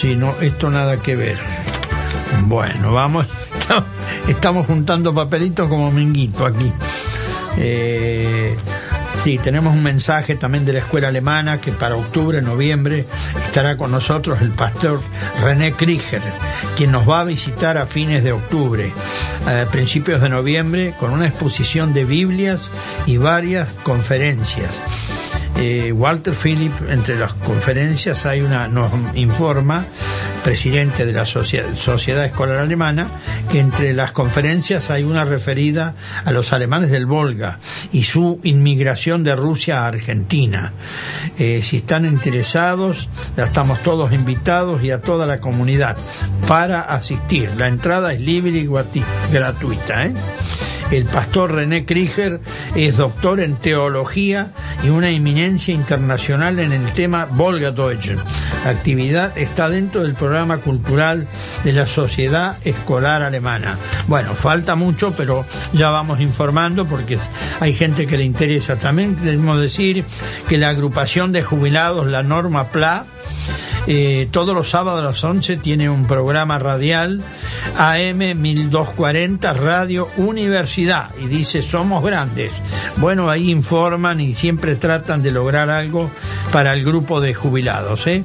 si 0.00 0.14
no, 0.14 0.36
esto 0.40 0.70
nada 0.70 0.98
que 0.98 1.16
ver. 1.16 1.38
Bueno, 2.46 2.92
vamos 2.92 3.26
estamos 4.28 4.66
juntando 4.66 5.14
papelitos 5.14 5.68
como 5.68 5.90
minguito 5.90 6.46
aquí. 6.46 6.72
Eh, 7.56 8.56
sí, 9.22 9.38
tenemos 9.38 9.74
un 9.74 9.82
mensaje 9.82 10.36
también 10.36 10.64
de 10.64 10.72
la 10.72 10.78
escuela 10.80 11.08
alemana 11.08 11.60
que 11.60 11.72
para 11.72 11.96
octubre, 11.96 12.42
noviembre 12.42 13.06
estará 13.46 13.76
con 13.76 13.90
nosotros 13.90 14.40
el 14.42 14.50
pastor 14.50 15.00
René 15.42 15.72
Krieger, 15.72 16.22
quien 16.76 16.90
nos 16.90 17.08
va 17.08 17.20
a 17.20 17.24
visitar 17.24 17.78
a 17.78 17.86
fines 17.86 18.24
de 18.24 18.32
octubre, 18.32 18.92
a 19.46 19.70
principios 19.70 20.20
de 20.20 20.28
noviembre, 20.28 20.94
con 20.98 21.12
una 21.12 21.26
exposición 21.26 21.94
de 21.94 22.04
Biblias 22.04 22.70
y 23.06 23.16
varias 23.16 23.68
conferencias. 23.84 25.33
Eh, 25.56 25.92
Walter 25.92 26.34
Philip, 26.34 26.72
entre 26.88 27.16
las 27.18 27.32
conferencias 27.32 28.26
hay 28.26 28.40
una, 28.40 28.66
nos 28.68 28.90
informa, 29.14 29.84
presidente 30.42 31.06
de 31.06 31.12
la 31.12 31.24
Sociedad 31.24 32.24
Escolar 32.24 32.58
Alemana, 32.58 33.06
que 33.50 33.60
entre 33.60 33.94
las 33.94 34.12
conferencias 34.12 34.90
hay 34.90 35.04
una 35.04 35.24
referida 35.24 35.94
a 36.24 36.32
los 36.32 36.52
alemanes 36.52 36.90
del 36.90 37.06
Volga 37.06 37.60
y 37.92 38.04
su 38.04 38.40
inmigración 38.42 39.24
de 39.24 39.36
Rusia 39.36 39.82
a 39.82 39.86
Argentina. 39.86 40.72
Eh, 41.38 41.62
si 41.64 41.78
están 41.78 42.04
interesados, 42.04 43.08
ya 43.36 43.44
estamos 43.44 43.82
todos 43.82 44.12
invitados 44.12 44.82
y 44.82 44.90
a 44.90 45.00
toda 45.00 45.26
la 45.26 45.40
comunidad 45.40 45.96
para 46.46 46.80
asistir. 46.80 47.48
La 47.56 47.68
entrada 47.68 48.12
es 48.12 48.20
libre 48.20 48.58
y 48.58 48.68
gratuita. 49.32 50.06
¿eh? 50.06 50.14
El 50.90 51.06
pastor 51.06 51.52
René 51.52 51.84
Krieger 51.84 52.40
es 52.74 52.96
doctor 52.96 53.40
en 53.40 53.56
teología 53.56 54.52
y 54.82 54.90
una 54.90 55.10
eminencia 55.10 55.74
internacional 55.74 56.58
en 56.58 56.72
el 56.72 56.92
tema 56.92 57.26
Volga-Deutsch. 57.26 58.16
La 58.64 58.70
actividad 58.70 59.36
está 59.36 59.68
dentro 59.68 60.02
del 60.02 60.14
programa 60.14 60.58
cultural 60.58 61.26
de 61.64 61.72
la 61.72 61.86
Sociedad 61.86 62.56
Escolar 62.64 63.22
Alemana. 63.22 63.76
Bueno, 64.06 64.34
falta 64.34 64.74
mucho, 64.74 65.12
pero 65.16 65.44
ya 65.72 65.90
vamos 65.90 66.20
informando 66.20 66.86
porque 66.86 67.18
hay 67.60 67.74
gente 67.74 68.06
que 68.06 68.16
le 68.16 68.24
interesa. 68.24 68.76
También 68.76 69.16
debemos 69.16 69.60
decir 69.60 70.04
que 70.48 70.58
la 70.58 70.68
agrupación 70.68 71.32
de 71.32 71.42
jubilados, 71.42 72.06
la 72.06 72.22
Norma 72.22 72.68
PLA, 72.68 73.06
eh, 73.86 74.28
todos 74.30 74.54
los 74.54 74.70
sábados 74.70 75.00
a 75.00 75.04
las 75.04 75.22
11 75.22 75.58
tiene 75.58 75.90
un 75.90 76.06
programa 76.06 76.58
radial 76.58 77.22
AM 77.76 78.18
1240 78.18 79.52
Radio 79.52 80.08
Universidad 80.16 81.10
y 81.22 81.26
dice 81.26 81.62
somos 81.62 82.02
grandes. 82.02 82.52
Bueno, 82.96 83.28
ahí 83.28 83.50
informan 83.50 84.20
y 84.20 84.34
siempre 84.34 84.76
tratan 84.76 85.22
de 85.22 85.32
lograr 85.32 85.70
algo 85.70 86.10
para 86.52 86.72
el 86.72 86.84
grupo 86.84 87.20
de 87.20 87.34
jubilados. 87.34 88.06
¿eh? 88.06 88.24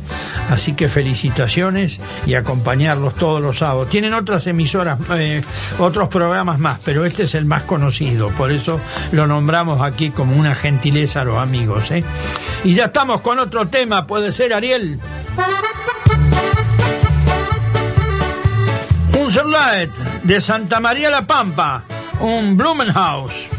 Así 0.49 0.73
que 0.73 0.87
felicitaciones 0.87 1.99
y 2.25 2.35
acompañarlos 2.35 3.15
todos 3.15 3.41
los 3.41 3.57
sábados. 3.57 3.89
Tienen 3.89 4.13
otras 4.13 4.47
emisoras, 4.47 4.99
eh, 5.11 5.41
otros 5.77 6.07
programas 6.09 6.59
más, 6.59 6.79
pero 6.83 7.05
este 7.05 7.23
es 7.23 7.35
el 7.35 7.45
más 7.45 7.63
conocido, 7.63 8.29
por 8.29 8.51
eso 8.51 8.79
lo 9.11 9.27
nombramos 9.27 9.81
aquí 9.81 10.09
como 10.09 10.35
una 10.35 10.55
gentileza 10.55 11.21
a 11.21 11.25
los 11.25 11.37
amigos. 11.37 11.91
Y 12.63 12.73
ya 12.73 12.85
estamos 12.85 13.21
con 13.21 13.39
otro 13.39 13.67
tema, 13.67 14.07
puede 14.07 14.31
ser 14.31 14.53
Ariel. 14.53 14.99
Un 19.19 19.31
Cerlaet 19.31 19.91
de 20.23 20.41
Santa 20.41 20.79
María 20.79 21.09
la 21.09 21.25
Pampa, 21.25 21.83
un 22.19 22.57
Blumenhaus. 22.57 23.58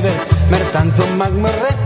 beneden. 0.00 0.20
Maar 0.50 0.60
dan 0.72 0.92
zo 0.92 1.16
maak 1.16 1.32
me 1.32 1.48
recht 1.48 1.84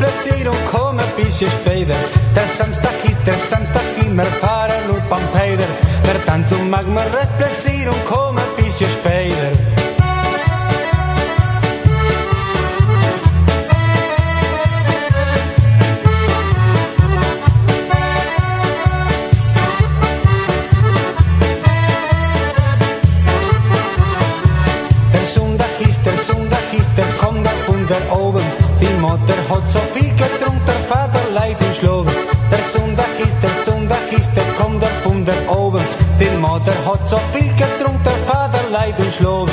kom 0.70 0.98
een. 0.98 1.96
Der 2.32 2.48
Samstag 2.56 3.02
is 3.02 3.16
der 3.24 3.38
Samstag, 3.50 3.82
immer 4.04 4.24
fahren 4.24 4.90
op 4.90 5.12
am 5.12 5.30
Peider. 5.32 5.68
Maar 6.04 6.24
dan 6.24 6.44
zo 6.50 6.64
me 6.86 7.02
recht 7.02 7.36
plezier 7.36 7.86
en 7.86 8.02
kom 8.04 8.36
een. 9.04 9.73
so 37.08 37.18
viel 37.32 37.48
getrunken, 37.54 38.02
der 38.04 38.12
Vater 38.26 38.70
leid 38.70 38.98
und 38.98 39.12
schlagen. 39.12 39.52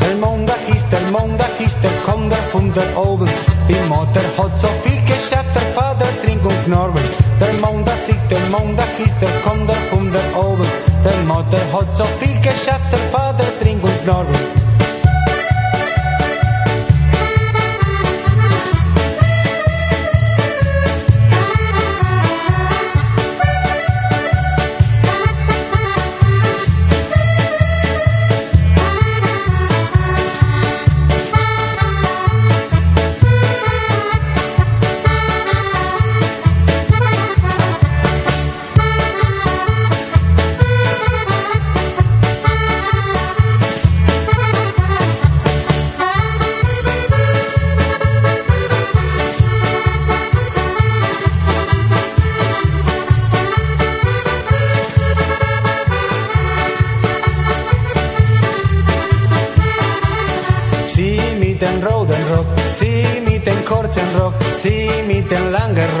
Der 0.00 0.14
Montag 0.16 0.68
ist 0.74 0.86
der 0.90 1.00
Montag 1.12 1.60
ist 1.60 1.78
der 1.82 1.90
kommt 2.06 2.32
er 2.32 2.38
von 2.50 2.72
der 2.72 2.96
oben. 2.96 3.28
Die 3.68 3.74
Mutter 3.88 4.22
hat 4.38 4.58
so 4.58 4.68
viel 4.82 5.00
geschafft, 5.02 5.54
der 5.54 5.62
Vater 5.74 6.06
trinkt 6.24 6.44
und 6.44 6.64
knorbelt. 6.64 7.10
Der 7.40 7.52
Montag 7.60 7.96
sieht, 8.06 8.30
der 8.30 8.40
Montag 8.50 8.98
ist 8.98 9.16
der 9.20 9.30
kommt 9.44 9.68
er 9.68 9.76
von 9.90 10.10
der 10.10 10.36
oben. 10.36 10.87
The 11.04 11.22
mother 11.24 11.64
holds 11.70 12.00
of 12.00 12.08
figure 12.18 12.50
after 12.50 12.98
father 13.12 13.48
drink 13.60 13.82
with 13.82 14.04
Norway. 14.04 14.67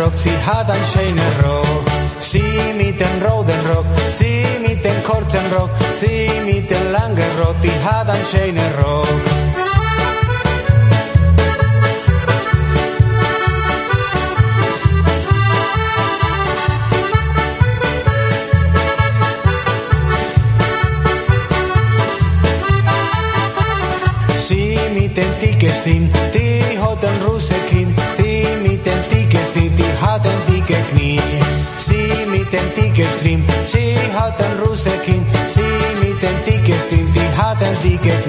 Rock, 0.08 0.16
sie 0.16 0.30
hat 0.46 0.70
einen 0.70 0.86
schönen 0.86 1.32
Rock. 1.44 1.84
Sie 2.20 2.42
mit 2.78 2.98
den 2.98 3.22
roten 3.22 3.60
Rock, 3.68 3.84
sie 4.18 4.42
mit 4.66 4.82
den 4.82 5.02
kurzen 5.04 5.52
Rock, 5.54 5.70
sie 6.00 6.30
mit 6.46 6.70
den 6.70 6.92
langen 6.92 7.30
Rock, 7.38 7.56
die 7.62 7.70
hat 7.84 8.08
einen 8.08 8.24
schönen 8.24 8.72
Rock. 8.82 9.47
Ticket 32.98 33.14
Stream, 33.14 33.42
sihaten 33.70 34.58
rusekin, 34.58 35.22
si 35.46 35.62
miten 36.02 36.34
Ticket 36.42 36.74
Stream, 36.86 37.06
tihaten 37.14 37.76
Ticket 37.78 38.26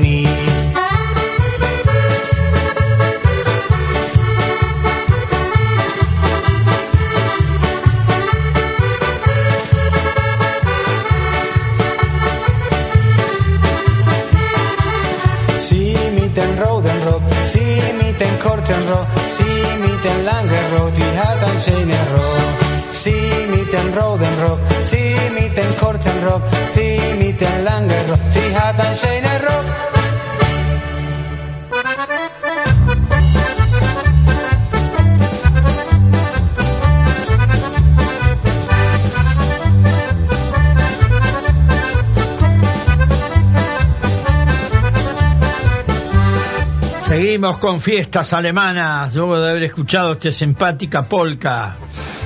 con 47.70 47.80
fiestas 47.80 48.34
alemanas, 48.34 49.14
luego 49.14 49.40
de 49.40 49.52
haber 49.52 49.62
escuchado 49.62 50.14
esta 50.14 50.32
simpática 50.32 51.06
polca 51.06 51.76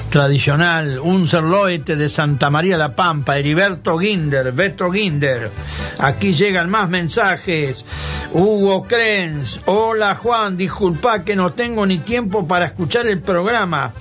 tradicional, 0.10 1.02
Unserleute 1.02 1.98
de 1.98 2.08
Santa 2.08 2.50
María 2.50 2.78
la 2.78 2.96
Pampa, 2.96 3.38
Heriberto 3.38 3.98
Ginder, 3.98 4.54
Beto 4.54 4.90
Ginder. 4.90 5.52
Aquí 6.00 6.34
llegan 6.34 6.70
más 6.70 6.88
mensajes. 6.88 7.84
Hugo 8.32 8.84
Krenz, 8.84 9.60
hola 9.66 10.16
Juan, 10.16 10.56
disculpa 10.56 11.26
que 11.26 11.36
no 11.36 11.52
tengo 11.52 11.86
ni 11.86 11.98
tiempo 11.98 12.48
para 12.48 12.68
escuchar 12.68 13.06
el 13.08 13.20
programa, 13.20 13.92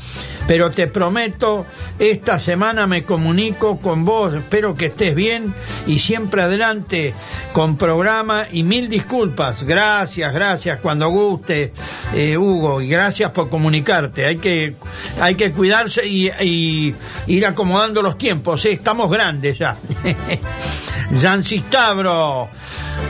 pero 0.46 0.70
te 0.70 0.86
prometo, 0.86 1.66
esta 1.98 2.40
semana 2.40 2.86
me 2.86 3.04
comunico 3.04 3.78
con 3.78 4.04
vos, 4.04 4.34
espero 4.34 4.74
que 4.74 4.86
estés 4.86 5.14
bien 5.14 5.54
y 5.86 5.98
siempre 5.98 6.42
adelante 6.42 7.14
con 7.52 7.76
programa 7.76 8.44
y 8.50 8.62
mil 8.62 8.88
disculpas, 8.88 9.62
gracias, 9.64 10.32
gracias 10.32 10.78
cuando 10.80 11.08
guste, 11.08 11.72
eh, 12.14 12.36
Hugo, 12.36 12.80
y 12.80 12.88
gracias 12.88 13.30
por 13.30 13.48
comunicarte, 13.48 14.26
hay 14.26 14.36
que, 14.36 14.74
hay 15.20 15.34
que 15.34 15.52
cuidarse 15.52 16.06
y, 16.06 16.94
ir 17.26 17.46
acomodando 17.46 18.02
los 18.02 18.18
tiempos, 18.18 18.64
¿eh? 18.64 18.72
estamos 18.72 19.10
grandes 19.10 19.58
ya. 19.58 19.76
Yancistagro, 21.20 22.48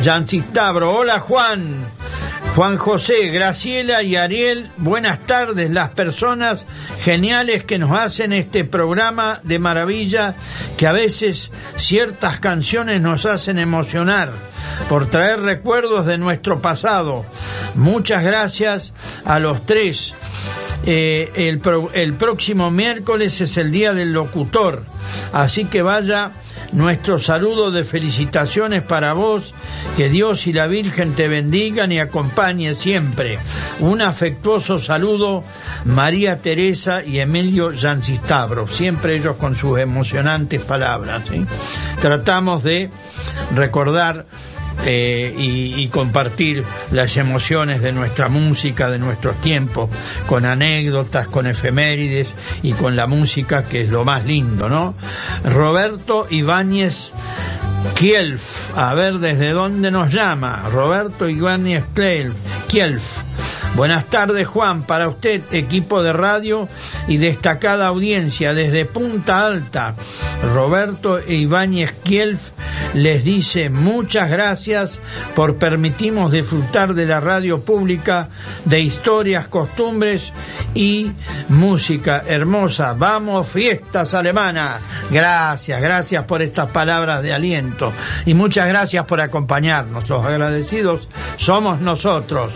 Yancistagro, 0.02 0.92
hola 0.92 1.20
Juan. 1.20 2.01
Juan 2.54 2.76
José, 2.76 3.28
Graciela 3.28 4.02
y 4.02 4.16
Ariel, 4.16 4.70
buenas 4.76 5.20
tardes, 5.20 5.70
las 5.70 5.88
personas 5.90 6.66
geniales 7.00 7.64
que 7.64 7.78
nos 7.78 7.92
hacen 7.92 8.34
este 8.34 8.64
programa 8.64 9.40
de 9.42 9.58
maravilla, 9.58 10.34
que 10.76 10.86
a 10.86 10.92
veces 10.92 11.50
ciertas 11.76 12.40
canciones 12.40 13.00
nos 13.00 13.24
hacen 13.24 13.58
emocionar 13.58 14.32
por 14.90 15.08
traer 15.08 15.40
recuerdos 15.40 16.04
de 16.04 16.18
nuestro 16.18 16.60
pasado. 16.60 17.24
Muchas 17.74 18.22
gracias 18.22 18.92
a 19.24 19.38
los 19.38 19.64
tres. 19.64 20.12
Eh, 20.84 21.32
el, 21.34 21.62
el 21.94 22.12
próximo 22.14 22.70
miércoles 22.70 23.40
es 23.40 23.56
el 23.56 23.70
Día 23.70 23.94
del 23.94 24.12
Locutor, 24.12 24.84
así 25.32 25.64
que 25.64 25.80
vaya 25.80 26.32
nuestro 26.72 27.18
saludo 27.18 27.70
de 27.70 27.84
felicitaciones 27.84 28.82
para 28.82 29.14
vos, 29.14 29.54
que 29.96 30.08
Dios 30.08 30.46
y 30.46 30.52
la 30.52 30.66
Virgen 30.66 31.14
te 31.14 31.28
bendigan 31.28 31.92
y 31.92 31.98
acompañe 31.98 32.74
siempre. 32.74 33.38
Un 33.80 34.02
afectuoso 34.02 34.78
saludo, 34.78 35.44
María 35.84 36.38
Teresa 36.38 37.04
y 37.04 37.18
Emilio 37.18 37.72
Yancistagro, 37.72 38.68
siempre 38.68 39.16
ellos 39.16 39.36
con 39.36 39.56
sus 39.56 39.78
emocionantes 39.78 40.62
palabras. 40.62 41.22
Tratamos 42.00 42.62
de 42.62 42.90
recordar 43.54 44.26
eh, 44.84 45.34
y, 45.38 45.80
y 45.80 45.88
compartir 45.88 46.64
las 46.90 47.16
emociones 47.16 47.82
de 47.82 47.92
nuestra 47.92 48.28
música, 48.28 48.90
de 48.90 48.98
nuestros 48.98 49.40
tiempos, 49.40 49.90
con 50.26 50.44
anécdotas, 50.44 51.28
con 51.28 51.46
efemérides 51.46 52.28
y 52.62 52.72
con 52.72 52.96
la 52.96 53.06
música, 53.06 53.64
que 53.64 53.82
es 53.82 53.90
lo 53.90 54.04
más 54.04 54.24
lindo, 54.24 54.68
¿no? 54.68 54.94
Roberto 55.44 56.26
Ibáñez 56.30 57.12
Kielf, 57.94 58.76
a 58.76 58.94
ver 58.94 59.18
desde 59.18 59.50
dónde 59.50 59.90
nos 59.90 60.12
llama. 60.12 60.68
Roberto 60.72 61.28
Ibáñez 61.28 61.84
Kielf. 62.68 63.51
Buenas 63.74 64.04
tardes, 64.04 64.46
Juan. 64.46 64.82
Para 64.82 65.08
usted, 65.08 65.42
equipo 65.50 66.02
de 66.02 66.12
radio 66.12 66.68
y 67.08 67.16
destacada 67.16 67.86
audiencia 67.86 68.52
desde 68.52 68.84
Punta 68.84 69.46
Alta. 69.46 69.94
Roberto 70.54 71.18
Ibáñez 71.26 71.92
Kielf 72.04 72.50
les 72.94 73.24
dice 73.24 73.70
muchas 73.70 74.28
gracias 74.28 75.00
por 75.34 75.56
permitirnos 75.56 76.32
disfrutar 76.32 76.92
de 76.92 77.06
la 77.06 77.20
radio 77.20 77.62
pública, 77.62 78.28
de 78.66 78.80
historias, 78.80 79.46
costumbres 79.46 80.32
y 80.74 81.12
música 81.48 82.22
hermosa. 82.26 82.92
Vamos, 82.92 83.48
fiestas 83.48 84.12
alemanas. 84.12 84.82
Gracias, 85.10 85.80
gracias 85.80 86.24
por 86.24 86.42
estas 86.42 86.70
palabras 86.70 87.22
de 87.22 87.32
aliento 87.32 87.90
y 88.26 88.34
muchas 88.34 88.68
gracias 88.68 89.06
por 89.06 89.22
acompañarnos. 89.22 90.08
Los 90.10 90.24
agradecidos 90.26 91.08
somos 91.38 91.80
nosotros. 91.80 92.52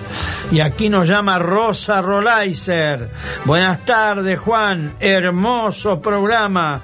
Y 0.52 0.61
aquí 0.61 0.88
nos 0.88 1.05
llama 1.06 1.38
Rosa 1.38 2.02
Rolaiser. 2.02 3.10
Buenas 3.44 3.84
tardes, 3.84 4.38
Juan. 4.38 4.94
Hermoso 5.00 6.00
programa. 6.00 6.80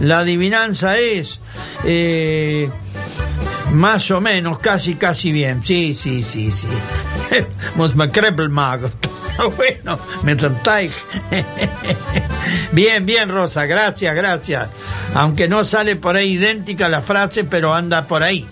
La 0.00 0.20
adivinanza 0.20 0.98
es... 0.98 1.40
eh, 1.84 2.70
más 3.72 4.10
o 4.10 4.20
menos, 4.20 4.58
casi, 4.58 4.94
casi 4.94 5.32
bien. 5.32 5.62
Sí, 5.64 5.92
sí, 5.92 6.22
sí, 6.22 6.50
sí. 6.50 6.68
Bueno, 9.56 9.98
dem 10.22 10.54
Teich. 10.62 10.92
Bien, 12.72 13.04
bien, 13.04 13.28
Rosa, 13.28 13.66
gracias, 13.66 14.14
gracias. 14.14 14.68
Aunque 15.14 15.48
no 15.48 15.64
sale 15.64 15.96
por 15.96 16.16
ahí 16.16 16.32
idéntica 16.32 16.88
la 16.88 17.00
frase, 17.00 17.44
pero 17.44 17.74
anda 17.74 18.06
por 18.06 18.22
ahí. 18.22 18.46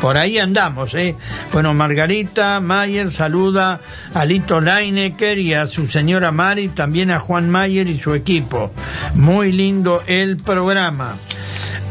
Por 0.00 0.16
ahí 0.16 0.38
andamos, 0.38 0.94
¿eh? 0.94 1.16
Bueno, 1.52 1.74
Margarita 1.74 2.60
Mayer 2.60 3.10
saluda 3.10 3.80
a 4.14 4.24
Lito 4.24 4.60
Leinecker 4.60 5.38
y 5.38 5.54
a 5.54 5.66
su 5.66 5.86
señora 5.86 6.32
Mari, 6.32 6.68
también 6.68 7.10
a 7.10 7.20
Juan 7.20 7.50
Mayer 7.50 7.88
y 7.88 7.98
su 7.98 8.14
equipo. 8.14 8.72
Muy 9.14 9.52
lindo 9.52 10.02
el 10.06 10.36
programa. 10.36 11.16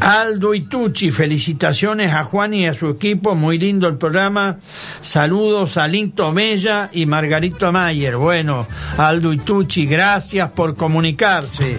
Aldo 0.00 0.54
Itucci, 0.54 1.10
felicitaciones 1.10 2.12
a 2.12 2.22
Juan 2.22 2.54
y 2.54 2.66
a 2.66 2.74
su 2.74 2.88
equipo, 2.88 3.34
muy 3.34 3.58
lindo 3.58 3.88
el 3.88 3.96
programa. 3.96 4.58
Saludos 5.00 5.76
a 5.78 5.88
Linto 5.88 6.30
Mella 6.32 6.90
y 6.92 7.06
Margarito 7.06 7.72
Mayer. 7.72 8.16
Bueno, 8.16 8.66
Aldo 8.98 9.32
Itucci, 9.32 9.86
gracias 9.86 10.50
por 10.52 10.76
comunicarse. 10.76 11.78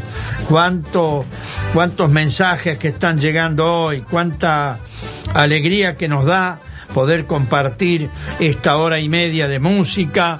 Cuánto, 0.49 1.25
cuántos 1.73 2.09
mensajes 2.09 2.77
que 2.77 2.89
están 2.89 3.19
llegando 3.19 3.65
hoy, 3.65 4.01
cuánta 4.01 4.79
alegría 5.33 5.95
que 5.95 6.07
nos 6.07 6.25
da 6.25 6.59
poder 6.93 7.25
compartir 7.25 8.09
esta 8.39 8.77
hora 8.77 8.99
y 8.99 9.09
media 9.09 9.47
de 9.47 9.59
música 9.59 10.39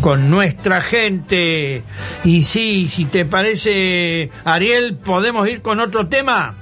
con 0.00 0.30
nuestra 0.30 0.80
gente. 0.80 1.82
Y 2.24 2.42
sí, 2.42 2.88
si 2.88 3.04
te 3.04 3.24
parece, 3.24 4.30
Ariel, 4.44 4.96
podemos 4.96 5.48
ir 5.48 5.62
con 5.62 5.80
otro 5.80 6.08
tema. 6.08 6.54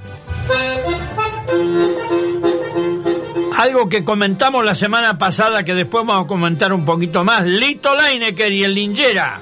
Algo 3.57 3.89
que 3.89 4.05
comentamos 4.05 4.63
la 4.63 4.75
semana 4.75 5.17
pasada 5.17 5.63
que 5.63 5.73
después 5.73 6.05
vamos 6.05 6.25
a 6.25 6.27
comentar 6.27 6.71
un 6.71 6.85
poquito 6.85 7.23
más. 7.23 7.45
Lito 7.45 7.95
Leinecker 7.95 8.51
y 8.51 8.63
el 8.63 8.73
Lingera. 8.73 9.41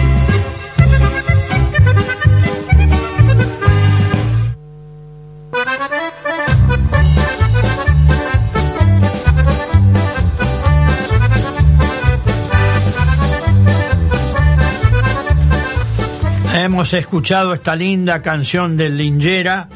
Hemos 16.71 16.93
escuchado 16.93 17.53
esta 17.53 17.75
linda 17.75 18.21
canción 18.21 18.77
del 18.77 18.95
Lingera 18.95 19.67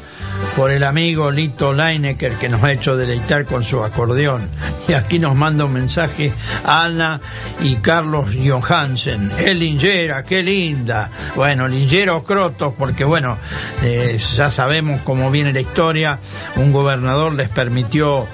por 0.56 0.70
el 0.70 0.82
amigo 0.82 1.30
Lito 1.30 1.74
Leinecker 1.74 2.32
que 2.36 2.48
nos 2.48 2.64
ha 2.64 2.72
hecho 2.72 2.96
deleitar 2.96 3.44
con 3.44 3.64
su 3.64 3.84
acordeón. 3.84 4.48
Y 4.88 4.94
aquí 4.94 5.18
nos 5.18 5.34
manda 5.34 5.66
un 5.66 5.74
mensaje 5.74 6.32
Ana 6.64 7.20
y 7.60 7.76
Carlos 7.76 8.30
Johansen. 8.42 9.30
El 9.44 9.58
Lingera, 9.58 10.24
qué 10.24 10.42
linda. 10.42 11.10
Bueno, 11.34 11.68
Lingera 11.68 12.14
o 12.14 12.24
Crotos, 12.24 12.72
porque 12.78 13.04
bueno, 13.04 13.36
eh, 13.82 14.18
ya 14.34 14.50
sabemos 14.50 15.02
cómo 15.04 15.30
viene 15.30 15.52
la 15.52 15.60
historia. 15.60 16.18
Un 16.56 16.72
gobernador 16.72 17.34
les 17.34 17.50
permitió 17.50 18.26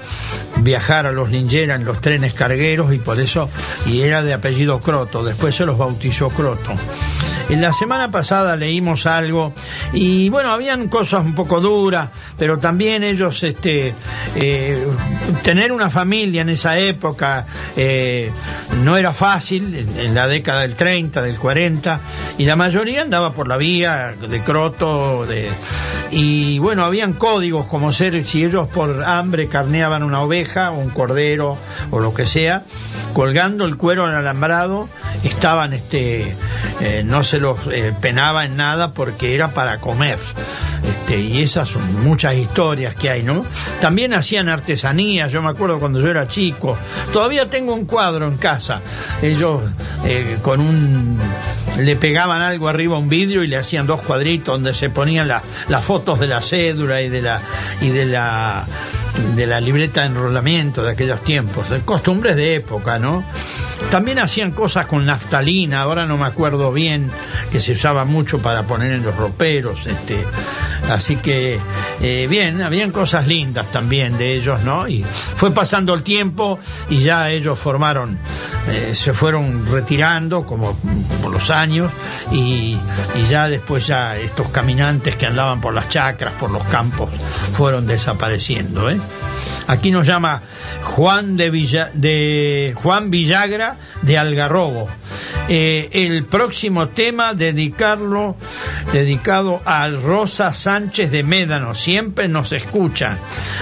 viajar 0.59 1.05
a 1.05 1.11
los 1.11 1.31
Lingera 1.31 1.75
en 1.75 1.83
los 1.83 1.99
trenes 1.99 2.33
cargueros 2.33 2.93
y 2.93 2.99
por 2.99 3.19
eso, 3.19 3.49
y 3.85 4.03
era 4.03 4.21
de 4.21 4.33
apellido 4.33 4.79
Croto, 4.79 5.21
después 5.21 5.53
se 5.53 5.65
los 5.65 5.77
bautizó 5.77 6.29
Croto. 6.29 6.73
La 7.49 7.71
semana 7.71 8.09
pasada 8.09 8.55
leímos 8.55 9.05
algo 9.05 9.53
y 9.93 10.29
bueno, 10.29 10.51
habían 10.51 10.87
cosas 10.87 11.23
un 11.23 11.35
poco 11.35 11.61
duras, 11.61 12.09
pero 12.37 12.57
también 12.57 13.03
ellos, 13.03 13.43
este, 13.43 13.93
eh, 14.35 14.87
tener 15.43 15.71
una 15.71 15.89
familia 15.89 16.41
en 16.41 16.49
esa 16.49 16.79
época 16.79 17.45
eh, 17.75 18.31
no 18.83 18.97
era 18.97 19.13
fácil, 19.13 19.75
en, 19.75 20.15
la 20.15 20.27
década 20.27 20.61
del 20.61 20.75
30, 20.75 21.21
del 21.21 21.37
40, 21.37 21.99
y 22.37 22.45
la 22.45 22.55
mayoría 22.55 23.01
andaba 23.01 23.33
por 23.33 23.47
la 23.47 23.57
vía 23.57 24.13
de 24.19 24.41
Croto, 24.41 25.27
y 26.11 26.59
bueno, 26.59 26.85
habían 26.85 27.13
códigos 27.13 27.65
como 27.65 27.91
ser, 27.91 28.23
si 28.25 28.43
ellos 28.43 28.67
por 28.67 29.03
hambre 29.03 29.47
carneaban 29.47 30.03
una 30.03 30.21
oveja 30.21 30.69
un 30.71 30.89
cordero 30.89 31.57
o 31.89 31.99
lo 31.99 32.13
que 32.13 32.27
sea, 32.27 32.63
colgando 33.13 33.65
el 33.65 33.77
cuero 33.77 34.07
en 34.07 34.15
alambrado, 34.15 34.89
estaban, 35.23 35.73
este, 35.73 36.35
eh, 36.81 37.03
no 37.03 37.23
se 37.33 37.39
los 37.39 37.57
eh, 37.71 37.91
penaba 37.99 38.45
en 38.45 38.55
nada 38.57 38.91
porque 38.91 39.33
era 39.33 39.47
para 39.47 39.79
comer. 39.79 40.19
Este, 40.87 41.19
y 41.19 41.41
esas 41.41 41.67
son 41.69 42.03
muchas 42.03 42.35
historias 42.35 42.93
que 42.93 43.09
hay, 43.09 43.23
¿no? 43.23 43.43
También 43.81 44.13
hacían 44.13 44.49
artesanías, 44.49 45.31
yo 45.31 45.41
me 45.41 45.49
acuerdo 45.49 45.79
cuando 45.79 45.99
yo 45.99 46.09
era 46.11 46.27
chico, 46.27 46.77
todavía 47.11 47.49
tengo 47.49 47.73
un 47.73 47.85
cuadro 47.85 48.27
en 48.27 48.37
casa, 48.37 48.81
ellos 49.23 49.61
eh, 50.05 50.37
con 50.43 50.59
un 50.61 51.19
le 51.79 51.95
pegaban 51.95 52.43
algo 52.43 52.67
arriba 52.67 52.97
a 52.97 52.99
un 52.99 53.09
vidrio 53.09 53.43
y 53.43 53.47
le 53.47 53.57
hacían 53.57 53.87
dos 53.87 54.01
cuadritos 54.03 54.53
donde 54.53 54.75
se 54.75 54.91
ponían 54.91 55.27
la- 55.27 55.41
las 55.69 55.83
fotos 55.83 56.19
de 56.19 56.27
la 56.27 56.39
cédula 56.39 57.01
y 57.01 57.09
de 57.09 57.23
la 57.23 57.41
y 57.81 57.89
de 57.89 58.05
la 58.05 58.63
de 59.35 59.47
la 59.47 59.59
libreta 59.59 60.01
de 60.01 60.07
enrolamiento 60.07 60.83
de 60.83 60.91
aquellos 60.91 61.21
tiempos, 61.23 61.71
eh, 61.71 61.81
costumbres 61.85 62.35
de 62.35 62.55
época, 62.55 62.99
¿no? 62.99 63.23
También 63.89 64.19
hacían 64.19 64.51
cosas 64.51 64.85
con 64.87 65.05
naftalina, 65.05 65.81
ahora 65.81 66.05
no 66.05 66.17
me 66.17 66.25
acuerdo 66.25 66.71
bien, 66.71 67.09
que 67.51 67.59
se 67.59 67.73
usaba 67.73 68.05
mucho 68.05 68.39
para 68.39 68.63
poner 68.63 68.93
en 68.93 69.03
los 69.03 69.15
roperos, 69.15 69.85
este, 69.85 70.25
así 70.89 71.17
que 71.17 71.59
eh, 72.01 72.27
bien, 72.29 72.61
habían 72.61 72.91
cosas 72.91 73.27
lindas 73.27 73.71
también 73.71 74.17
de 74.17 74.33
ellos, 74.33 74.61
¿no? 74.63 74.87
Y 74.87 75.03
fue 75.03 75.51
pasando 75.51 75.93
el 75.93 76.03
tiempo 76.03 76.59
y 76.89 77.01
ya 77.01 77.29
ellos 77.29 77.59
formaron, 77.59 78.17
eh, 78.69 78.93
se 78.95 79.13
fueron 79.13 79.65
retirando 79.71 80.45
como 80.45 80.77
por 81.21 81.31
los 81.31 81.49
años 81.49 81.91
y, 82.31 82.77
y 83.15 83.25
ya 83.29 83.47
después 83.47 83.85
ya 83.85 84.17
estos 84.17 84.47
caminantes 84.49 85.15
que 85.15 85.25
andaban 85.27 85.61
por 85.61 85.73
las 85.73 85.89
chacras, 85.89 86.33
por 86.39 86.49
los 86.49 86.63
campos, 86.63 87.09
fueron 87.53 87.85
desapareciendo, 87.85 88.89
¿eh? 88.89 88.99
Aquí 89.67 89.91
nos 89.91 90.05
llama 90.05 90.41
Juan 90.83 91.37
de, 91.37 91.49
Villagra 93.09 93.75
de 94.01 94.17
Algarrobo. 94.17 94.89
Eh, 95.49 95.89
el 95.91 96.23
próximo 96.23 96.87
tema 96.87 97.33
dedicarlo 97.33 98.37
dedicado 98.93 99.61
a 99.65 99.89
Rosa 99.89 100.53
Sánchez 100.53 101.11
de 101.11 101.23
Médano. 101.23 101.75
Siempre 101.75 102.29
nos 102.29 102.53
escucha. 102.53 103.17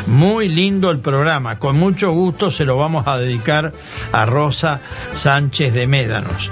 Muy 0.05 0.47
lindo 0.47 0.91
el 0.91 0.99
programa. 0.99 1.57
Con 1.57 1.77
mucho 1.77 2.11
gusto 2.11 2.51
se 2.51 2.65
lo 2.65 2.77
vamos 2.77 3.07
a 3.07 3.17
dedicar 3.17 3.73
a 4.11 4.25
Rosa 4.25 4.81
Sánchez 5.13 5.73
de 5.73 5.87
Médanos. 5.87 6.51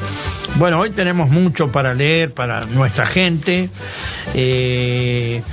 Bueno, 0.56 0.80
hoy 0.80 0.90
tenemos 0.90 1.30
mucho 1.30 1.72
para 1.72 1.94
leer 1.94 2.34
para 2.34 2.66
nuestra 2.66 3.06
gente. 3.06 3.70
Eh, 4.34 5.44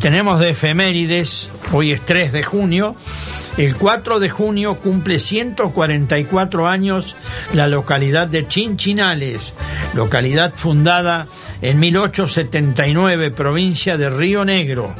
tenemos 0.00 0.38
de 0.38 0.50
efemérides. 0.50 1.50
Hoy 1.72 1.92
es 1.92 2.04
3 2.04 2.32
de 2.32 2.42
junio. 2.44 2.94
El 3.58 3.74
4 3.74 4.20
de 4.20 4.30
junio 4.30 4.76
cumple 4.76 5.18
144 5.18 6.68
años 6.68 7.16
la 7.54 7.66
localidad 7.66 8.28
de 8.28 8.46
Localidad 9.94 10.52
fundada 10.54 11.26
en 11.62 11.80
1879, 11.80 13.30
provincia 13.30 13.96
de 13.96 14.10
Río 14.10 14.44
Negro. 14.44 14.94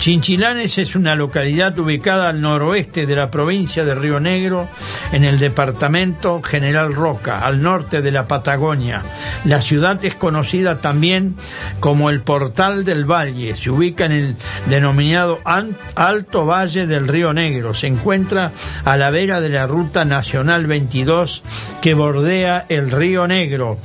Chinchilanes 0.00 0.78
es 0.78 0.96
una 0.96 1.14
localidad 1.14 1.78
ubicada 1.78 2.30
al 2.30 2.40
noroeste 2.40 3.04
de 3.04 3.14
la 3.14 3.30
provincia 3.30 3.84
de 3.84 3.94
Río 3.94 4.18
Negro, 4.18 4.66
en 5.12 5.24
el 5.24 5.38
departamento 5.38 6.40
General 6.42 6.94
Roca, 6.94 7.40
al 7.40 7.62
norte 7.62 8.00
de 8.00 8.10
la 8.10 8.26
Patagonia. 8.26 9.02
La 9.44 9.60
ciudad 9.60 10.02
es 10.02 10.14
conocida 10.14 10.80
también 10.80 11.36
como 11.80 12.08
el 12.08 12.22
Portal 12.22 12.86
del 12.86 13.04
Valle. 13.04 13.54
Se 13.56 13.68
ubica 13.68 14.06
en 14.06 14.12
el 14.12 14.36
denominado 14.70 15.38
Alto 15.44 16.46
Valle 16.46 16.86
del 16.86 17.06
Río 17.06 17.34
Negro. 17.34 17.74
Se 17.74 17.86
encuentra 17.86 18.52
a 18.86 18.96
la 18.96 19.10
vera 19.10 19.42
de 19.42 19.50
la 19.50 19.66
Ruta 19.66 20.06
Nacional 20.06 20.66
22 20.66 21.42
que 21.82 21.92
bordea 21.92 22.64
el 22.70 22.90
Río 22.90 23.26
Negro. 23.26 23.78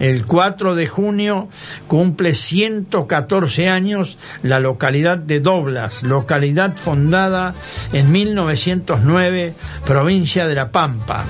El 0.00 0.26
4 0.26 0.74
de 0.74 0.88
junio 0.88 1.48
cumple 1.86 2.34
114 2.34 3.68
años 3.68 4.18
la 4.42 4.58
localidad 4.58 5.16
de 5.16 5.38
Doblas, 5.62 6.02
localidad 6.02 6.76
fundada 6.76 7.54
en 7.92 8.10
1909, 8.10 9.54
provincia 9.86 10.48
de 10.48 10.56
La 10.56 10.72
Pampa. 10.72 11.24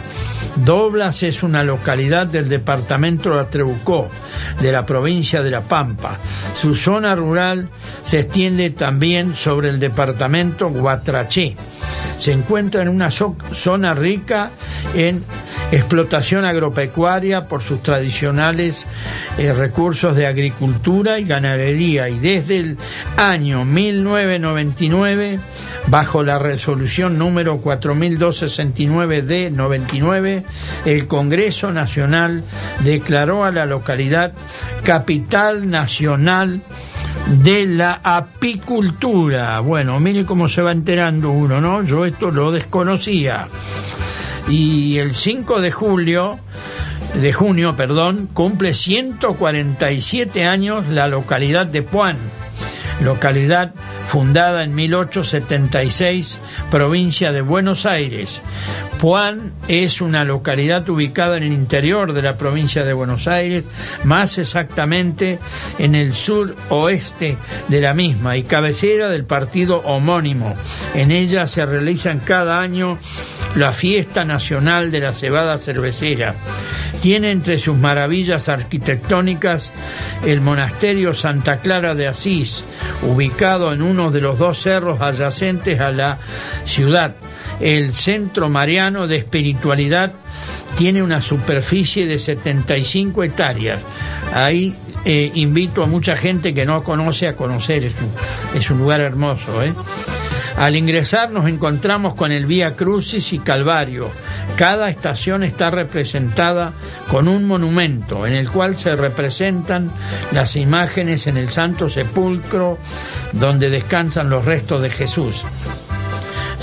Doblas 0.64 1.22
es 1.22 1.42
una 1.42 1.62
localidad 1.62 2.26
del 2.28 2.48
departamento 2.48 3.34
de 3.34 3.40
Atrebucó, 3.40 4.08
de 4.58 4.72
la 4.72 4.86
provincia 4.86 5.42
de 5.42 5.50
La 5.50 5.60
Pampa. 5.60 6.16
Su 6.56 6.74
zona 6.74 7.14
rural 7.14 7.68
se 8.04 8.20
extiende 8.20 8.70
también 8.70 9.36
sobre 9.36 9.68
el 9.68 9.78
departamento 9.78 10.70
Guatraché. 10.70 11.54
Se 12.16 12.32
encuentra 12.32 12.80
en 12.80 12.88
una 12.88 13.08
zo- 13.10 13.36
zona 13.52 13.92
rica 13.92 14.50
en 14.94 15.22
explotación 15.72 16.44
agropecuaria 16.44 17.48
por 17.48 17.62
sus 17.62 17.82
tradicionales 17.82 18.86
eh, 19.38 19.52
recursos 19.52 20.14
de 20.14 20.26
agricultura 20.26 21.18
y 21.18 21.24
ganadería 21.24 22.08
y 22.10 22.18
desde 22.18 22.58
el 22.58 22.78
año 23.16 23.64
1999 23.64 25.40
bajo 25.88 26.22
la 26.22 26.38
resolución 26.38 27.18
número 27.18 27.58
4269 27.58 29.22
de 29.22 29.50
99 29.50 30.44
el 30.84 31.06
Congreso 31.06 31.72
Nacional 31.72 32.44
declaró 32.80 33.44
a 33.44 33.50
la 33.50 33.66
localidad 33.66 34.32
capital 34.84 35.70
nacional 35.70 36.62
de 37.42 37.66
la 37.66 38.00
apicultura. 38.02 39.60
Bueno, 39.60 39.98
mire 40.00 40.24
cómo 40.24 40.48
se 40.48 40.62
va 40.62 40.72
enterando 40.72 41.30
uno, 41.30 41.60
¿no? 41.60 41.82
Yo 41.82 42.04
esto 42.04 42.30
lo 42.30 42.50
desconocía. 42.52 43.48
Y 44.48 44.98
el 44.98 45.14
5 45.14 45.60
de 45.60 45.70
julio, 45.70 46.38
de 47.14 47.32
junio, 47.32 47.76
perdón, 47.76 48.28
cumple 48.32 48.74
147 48.74 50.46
años 50.46 50.88
la 50.88 51.08
localidad 51.08 51.66
de 51.66 51.82
Puan, 51.82 52.16
localidad 53.02 53.72
fundada 54.08 54.62
en 54.62 54.74
1876, 54.74 56.38
provincia 56.70 57.32
de 57.32 57.40
Buenos 57.40 57.86
Aires. 57.86 58.40
Puan 59.02 59.50
es 59.66 60.00
una 60.00 60.22
localidad 60.22 60.88
ubicada 60.88 61.36
en 61.36 61.42
el 61.42 61.52
interior 61.52 62.12
de 62.12 62.22
la 62.22 62.38
provincia 62.38 62.84
de 62.84 62.92
Buenos 62.92 63.26
Aires, 63.26 63.64
más 64.04 64.38
exactamente 64.38 65.40
en 65.80 65.96
el 65.96 66.14
sur 66.14 66.54
oeste 66.68 67.36
de 67.66 67.80
la 67.80 67.94
misma 67.94 68.36
y 68.36 68.44
cabecera 68.44 69.08
del 69.08 69.24
partido 69.24 69.78
homónimo. 69.78 70.54
En 70.94 71.10
ella 71.10 71.48
se 71.48 71.66
realizan 71.66 72.20
cada 72.20 72.60
año 72.60 72.96
la 73.56 73.72
fiesta 73.72 74.24
nacional 74.24 74.92
de 74.92 75.00
la 75.00 75.12
cebada 75.14 75.58
cervecera. 75.58 76.36
Tiene 77.00 77.32
entre 77.32 77.58
sus 77.58 77.76
maravillas 77.76 78.48
arquitectónicas 78.48 79.72
el 80.24 80.40
monasterio 80.40 81.12
Santa 81.12 81.58
Clara 81.58 81.96
de 81.96 82.06
Asís, 82.06 82.64
ubicado 83.02 83.72
en 83.72 83.82
uno 83.82 84.12
de 84.12 84.20
los 84.20 84.38
dos 84.38 84.62
cerros 84.62 85.00
adyacentes 85.00 85.80
a 85.80 85.90
la 85.90 86.18
ciudad. 86.64 87.16
El 87.60 87.92
Centro 87.92 88.48
Mariano 88.48 89.06
de 89.06 89.16
Espiritualidad 89.16 90.12
tiene 90.76 91.02
una 91.02 91.22
superficie 91.22 92.06
de 92.06 92.18
75 92.18 93.24
hectáreas. 93.24 93.80
Ahí 94.34 94.74
eh, 95.04 95.30
invito 95.34 95.82
a 95.82 95.86
mucha 95.86 96.16
gente 96.16 96.54
que 96.54 96.64
no 96.64 96.82
conoce 96.82 97.28
a 97.28 97.36
conocer, 97.36 97.84
es 97.84 97.94
un, 98.00 98.58
es 98.58 98.70
un 98.70 98.78
lugar 98.78 99.00
hermoso. 99.00 99.62
¿eh? 99.62 99.74
Al 100.56 100.76
ingresar 100.76 101.30
nos 101.30 101.48
encontramos 101.48 102.14
con 102.14 102.30
el 102.30 102.46
Vía 102.46 102.76
Crucis 102.76 103.32
y 103.32 103.38
Calvario. 103.38 104.10
Cada 104.56 104.90
estación 104.90 105.42
está 105.42 105.70
representada 105.70 106.72
con 107.08 107.26
un 107.26 107.46
monumento 107.46 108.26
en 108.26 108.34
el 108.34 108.48
cual 108.50 108.76
se 108.76 108.94
representan 108.94 109.90
las 110.30 110.56
imágenes 110.56 111.26
en 111.26 111.36
el 111.36 111.50
Santo 111.50 111.88
Sepulcro 111.88 112.78
donde 113.32 113.70
descansan 113.70 114.30
los 114.30 114.44
restos 114.44 114.82
de 114.82 114.90
Jesús 114.90 115.44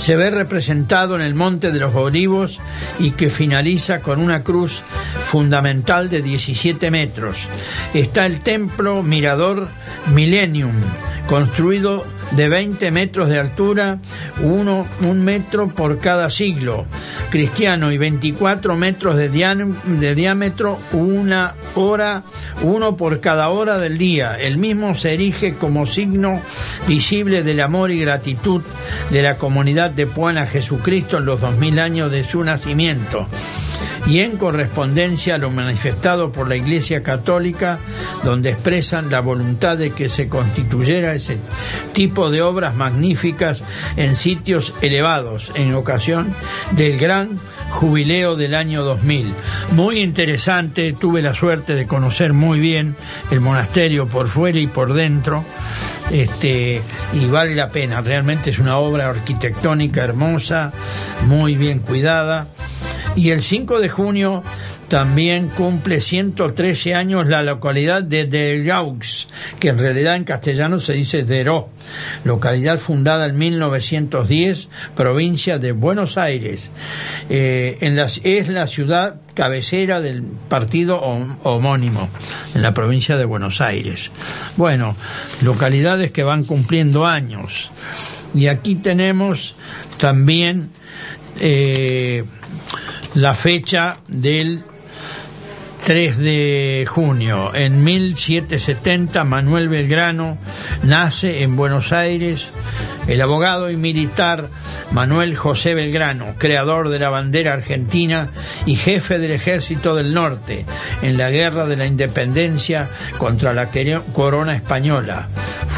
se 0.00 0.16
ve 0.16 0.30
representado 0.30 1.14
en 1.14 1.20
el 1.20 1.34
Monte 1.34 1.72
de 1.72 1.78
los 1.78 1.94
Olivos 1.94 2.58
y 2.98 3.10
que 3.10 3.28
finaliza 3.28 4.00
con 4.00 4.18
una 4.18 4.42
cruz 4.42 4.82
fundamental 5.20 6.08
de 6.08 6.22
17 6.22 6.90
metros. 6.90 7.46
Está 7.92 8.24
el 8.24 8.40
templo 8.40 9.02
Mirador 9.02 9.68
Millennium, 10.14 10.72
construido 11.26 12.06
de 12.32 12.48
20 12.48 12.90
metros 12.90 13.28
de 13.28 13.38
altura, 13.38 13.98
uno, 14.42 14.86
un 15.00 15.24
metro 15.24 15.68
por 15.68 15.98
cada 15.98 16.30
siglo 16.30 16.86
cristiano 17.30 17.92
y 17.92 17.98
24 17.98 18.76
metros 18.76 19.16
de, 19.16 19.28
diámetro, 20.14 20.78
una 20.92 21.54
hora, 21.74 22.22
uno 22.62 22.96
por 22.96 23.20
cada 23.20 23.48
hora 23.50 23.78
del 23.78 23.98
día. 23.98 24.36
El 24.36 24.58
mismo 24.58 24.94
se 24.94 25.14
erige 25.14 25.54
como 25.54 25.86
signo 25.86 26.40
visible 26.86 27.42
del 27.42 27.60
amor 27.60 27.90
y 27.90 28.00
gratitud 28.00 28.62
de 29.10 29.22
la 29.22 29.36
comunidad 29.36 29.90
de 29.90 30.06
Puana 30.06 30.46
Jesucristo 30.46 31.18
en 31.18 31.24
los 31.24 31.40
2000 31.40 31.78
años 31.78 32.10
de 32.10 32.24
su 32.24 32.42
nacimiento 32.44 33.28
y 34.06 34.20
en 34.20 34.36
correspondencia 34.36 35.34
a 35.34 35.38
lo 35.38 35.50
manifestado 35.50 36.32
por 36.32 36.48
la 36.48 36.56
Iglesia 36.56 37.02
Católica, 37.02 37.78
donde 38.24 38.50
expresan 38.50 39.10
la 39.10 39.20
voluntad 39.20 39.76
de 39.76 39.90
que 39.90 40.08
se 40.08 40.28
constituyera 40.28 41.14
ese 41.14 41.38
tipo 41.92 42.30
de 42.30 42.42
obras 42.42 42.74
magníficas 42.74 43.62
en 43.96 44.16
sitios 44.16 44.74
elevados, 44.80 45.50
en 45.54 45.74
ocasión 45.74 46.34
del 46.72 46.98
gran 46.98 47.38
jubileo 47.70 48.36
del 48.36 48.54
año 48.54 48.82
2000. 48.82 49.32
Muy 49.72 50.00
interesante, 50.00 50.92
tuve 50.92 51.22
la 51.22 51.34
suerte 51.34 51.74
de 51.74 51.86
conocer 51.86 52.32
muy 52.32 52.58
bien 52.58 52.96
el 53.30 53.40
monasterio 53.40 54.08
por 54.08 54.28
fuera 54.28 54.58
y 54.58 54.66
por 54.66 54.92
dentro. 54.92 55.44
Este, 56.10 56.82
y 57.12 57.26
vale 57.26 57.54
la 57.54 57.68
pena, 57.68 58.00
realmente 58.00 58.50
es 58.50 58.58
una 58.58 58.78
obra 58.78 59.08
arquitectónica 59.08 60.02
hermosa, 60.02 60.72
muy 61.26 61.54
bien 61.54 61.78
cuidada 61.78 62.48
y 63.16 63.30
el 63.30 63.42
5 63.42 63.80
de 63.80 63.88
junio 63.88 64.42
también 64.88 65.48
cumple 65.48 66.00
113 66.00 66.94
años 66.94 67.28
la 67.28 67.42
localidad 67.42 68.02
de 68.02 68.24
Delgaux, 68.24 69.28
que 69.60 69.68
en 69.68 69.78
realidad 69.78 70.16
en 70.16 70.24
castellano 70.24 70.80
se 70.80 70.94
dice 70.94 71.22
Deró, 71.22 71.68
localidad 72.24 72.78
fundada 72.78 73.26
en 73.26 73.38
1910, 73.38 74.68
provincia 74.96 75.58
de 75.58 75.72
Buenos 75.72 76.18
Aires. 76.18 76.70
Eh, 77.28 77.78
es 78.24 78.48
la 78.48 78.66
ciudad 78.66 79.20
cabecera 79.34 80.00
del 80.00 80.22
partido 80.22 81.00
homónimo 81.00 82.08
en 82.54 82.62
la 82.62 82.74
provincia 82.74 83.16
de 83.16 83.24
Buenos 83.24 83.60
Aires. 83.60 84.10
Bueno, 84.56 84.96
localidades 85.42 86.10
que 86.10 86.24
van 86.24 86.42
cumpliendo 86.42 87.06
años. 87.06 87.70
Y 88.34 88.48
aquí 88.48 88.74
tenemos 88.74 89.54
también... 89.98 90.70
Eh, 91.38 92.24
la 93.14 93.34
fecha 93.34 93.98
del 94.08 94.62
3 95.86 96.18
de 96.18 96.86
junio. 96.88 97.54
En 97.54 97.82
1770 97.82 99.24
Manuel 99.24 99.68
Belgrano 99.68 100.38
nace 100.82 101.42
en 101.42 101.56
Buenos 101.56 101.92
Aires 101.92 102.48
el 103.08 103.20
abogado 103.20 103.70
y 103.70 103.76
militar 103.76 104.48
Manuel 104.92 105.36
José 105.36 105.74
Belgrano, 105.74 106.34
creador 106.38 106.88
de 106.88 106.98
la 106.98 107.10
bandera 107.10 107.52
argentina 107.52 108.30
y 108.66 108.76
jefe 108.76 109.18
del 109.18 109.32
ejército 109.32 109.94
del 109.94 110.14
norte 110.14 110.66
en 111.02 111.16
la 111.16 111.30
guerra 111.30 111.66
de 111.66 111.76
la 111.76 111.86
independencia 111.86 112.88
contra 113.18 113.52
la 113.54 113.68
corona 114.12 114.54
española. 114.54 115.28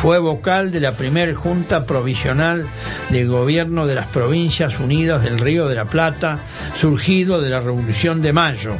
Fue 0.03 0.19
vocal 0.19 0.73
de 0.73 0.81
la 0.81 0.97
primera 0.97 1.33
Junta 1.33 1.87
Provisional 1.87 2.67
de 3.11 3.25
Gobierno 3.25 3.87
de 3.87 3.95
las 3.95 4.09
Provincias 4.09 4.81
Unidas 4.81 5.23
del 5.23 5.39
Río 5.39 5.69
de 5.69 5.77
la 5.77 5.85
Plata, 5.85 6.41
surgido 6.75 7.41
de 7.41 7.51
la 7.51 7.61
Revolución 7.61 8.21
de 8.21 8.33
Mayo. 8.33 8.75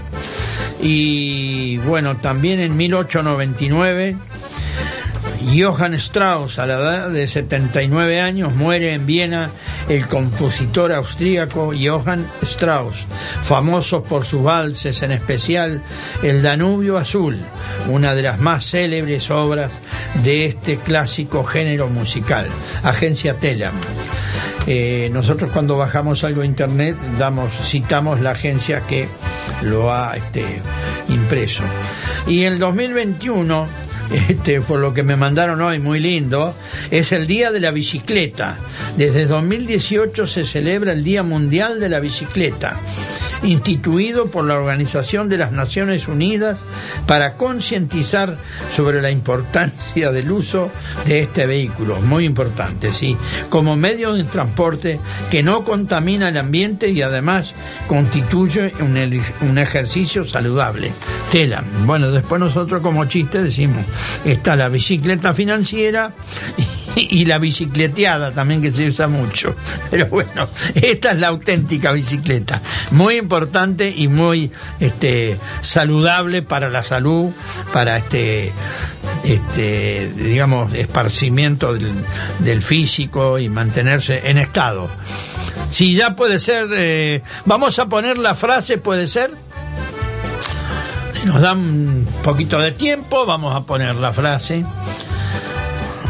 Y 0.81 1.77
bueno, 1.87 2.17
también 2.17 2.59
en 2.59 2.77
1899 2.77 4.17
Johann 5.43 5.95
Strauss, 5.95 6.59
a 6.59 6.67
la 6.67 6.75
edad 6.75 7.11
de 7.11 7.27
79 7.27 8.21
años, 8.21 8.55
muere 8.55 8.95
en 8.95 9.07
Viena 9.07 9.51
el 9.89 10.07
compositor 10.07 10.93
austríaco 10.93 11.73
Johann 11.79 12.27
Strauss, 12.43 13.05
famoso 13.43 14.03
por 14.03 14.25
sus 14.25 14.43
valses, 14.43 15.03
en 15.03 15.13
especial 15.13 15.83
El 16.23 16.43
Danubio 16.43 16.99
Azul, 16.99 17.37
una 17.89 18.15
de 18.15 18.23
las 18.23 18.41
más 18.41 18.65
célebres 18.65 19.31
obras 19.31 19.73
de 20.23 20.47
este 20.47 20.77
clásico 20.77 21.45
género 21.45 21.89
musical. 21.89 22.47
Agencia 22.83 23.35
Telam. 23.35 23.75
Eh, 24.67 25.11
nosotros 25.13 25.51
cuando 25.53 25.77
bajamos 25.77 26.23
algo 26.23 26.43
a 26.43 26.47
internet 26.47 26.97
damos, 27.19 27.51
citamos 27.63 28.21
la 28.21 28.31
agencia 28.31 28.83
que 28.87 29.09
lo 29.63 29.93
ha 29.93 30.17
este, 30.17 30.45
impreso. 31.09 31.63
Y 32.29 32.45
en 32.45 32.59
2021 32.59 33.67
este, 34.29 34.61
por 34.61 34.81
lo 34.81 34.95
que 34.95 35.03
me 35.03 35.17
mandaron 35.17 35.61
hoy, 35.61 35.79
muy 35.79 36.01
lindo, 36.01 36.55
es 36.91 37.13
el 37.13 37.27
Día 37.27 37.51
de 37.51 37.61
la 37.61 37.71
Bicicleta. 37.71 38.59
Desde 38.97 39.27
2018 39.27 40.27
se 40.27 40.45
celebra 40.45 40.93
el 40.93 41.05
Día 41.05 41.23
Mundial 41.23 41.81
de 41.81 41.89
la 41.89 42.01
Bicicleta 42.01 42.81
instituido 43.43 44.27
por 44.27 44.45
la 44.45 44.59
Organización 44.59 45.29
de 45.29 45.39
las 45.39 45.53
Naciones 45.53 46.09
Unidas 46.09 46.59
para 47.07 47.35
concientizar 47.35 48.37
sobre 48.75 49.03
la 49.03 49.11
importancia 49.11 50.13
del 50.13 50.31
uso 50.31 50.71
de 51.07 51.21
este 51.21 51.47
vehículo, 51.47 52.01
muy 52.01 52.25
importante, 52.25 52.93
sí, 52.93 53.17
como 53.49 53.77
medio 53.77 54.13
de 54.13 54.25
transporte 54.25 55.01
que 55.31 55.43
no 55.43 55.65
contamina 55.65 56.29
el 56.29 56.37
ambiente 56.37 56.89
y 56.89 57.03
además 57.03 57.55
constituye 57.87 58.73
un, 58.81 59.59
ejercicio 59.59 60.25
saludable. 60.25 60.93
Tela. 61.31 61.63
Bueno, 61.85 62.11
después 62.11 62.41
nosotros 62.41 62.83
como 62.83 63.05
chiste 63.07 63.43
decimos, 63.43 63.85
está 64.25 64.57
la 64.57 64.69
bicicleta 64.69 65.33
financiera 65.33 66.13
la 67.27 67.39
bicicleteada 67.39 68.33
también 68.33 68.63
que 68.63 68.71
se 68.71 68.87
usa 68.87 69.09
mucho. 69.09 69.55
Pero 69.91 70.07
bueno, 70.07 70.49
esta 70.75 71.13
es 71.13 71.19
la 71.19 71.29
auténtica 71.29 71.93
bicicleta. 71.93 72.61
Muy 72.91 73.17
importante 73.17 73.93
y 73.95 74.09
muy 74.09 74.51
este, 74.81 75.39
saludable 75.61 76.43
para 76.43 76.69
la 76.69 76.83
salud, 76.83 77.31
para 77.73 77.97
este, 77.97 78.53
este 79.25 80.13
digamos, 80.15 80.75
esparcimiento 80.75 81.75
del, 81.75 82.63
físico 82.63 83.39
y 83.39 83.49
mantenerse 83.49 84.29
en 84.31 84.39
estado. 84.39 84.89
Si 85.69 85.95
ya 85.95 86.15
puede 86.15 86.39
ser, 86.39 86.69
eh, 86.73 87.23
vamos 87.47 87.79
a 87.79 87.89
poner 87.89 88.19
la 88.19 88.35
frase, 88.35 88.79
puede 88.79 89.09
ser. 89.09 89.31
Nos 91.25 91.41
dan 91.41 91.59
un 91.59 92.09
poquito 92.25 92.59
de 92.59 92.73
tiempo, 92.73 93.25
vamos 93.25 93.55
a 93.55 93.63
poner 93.63 93.97
la 93.97 94.13
frase 94.13 94.65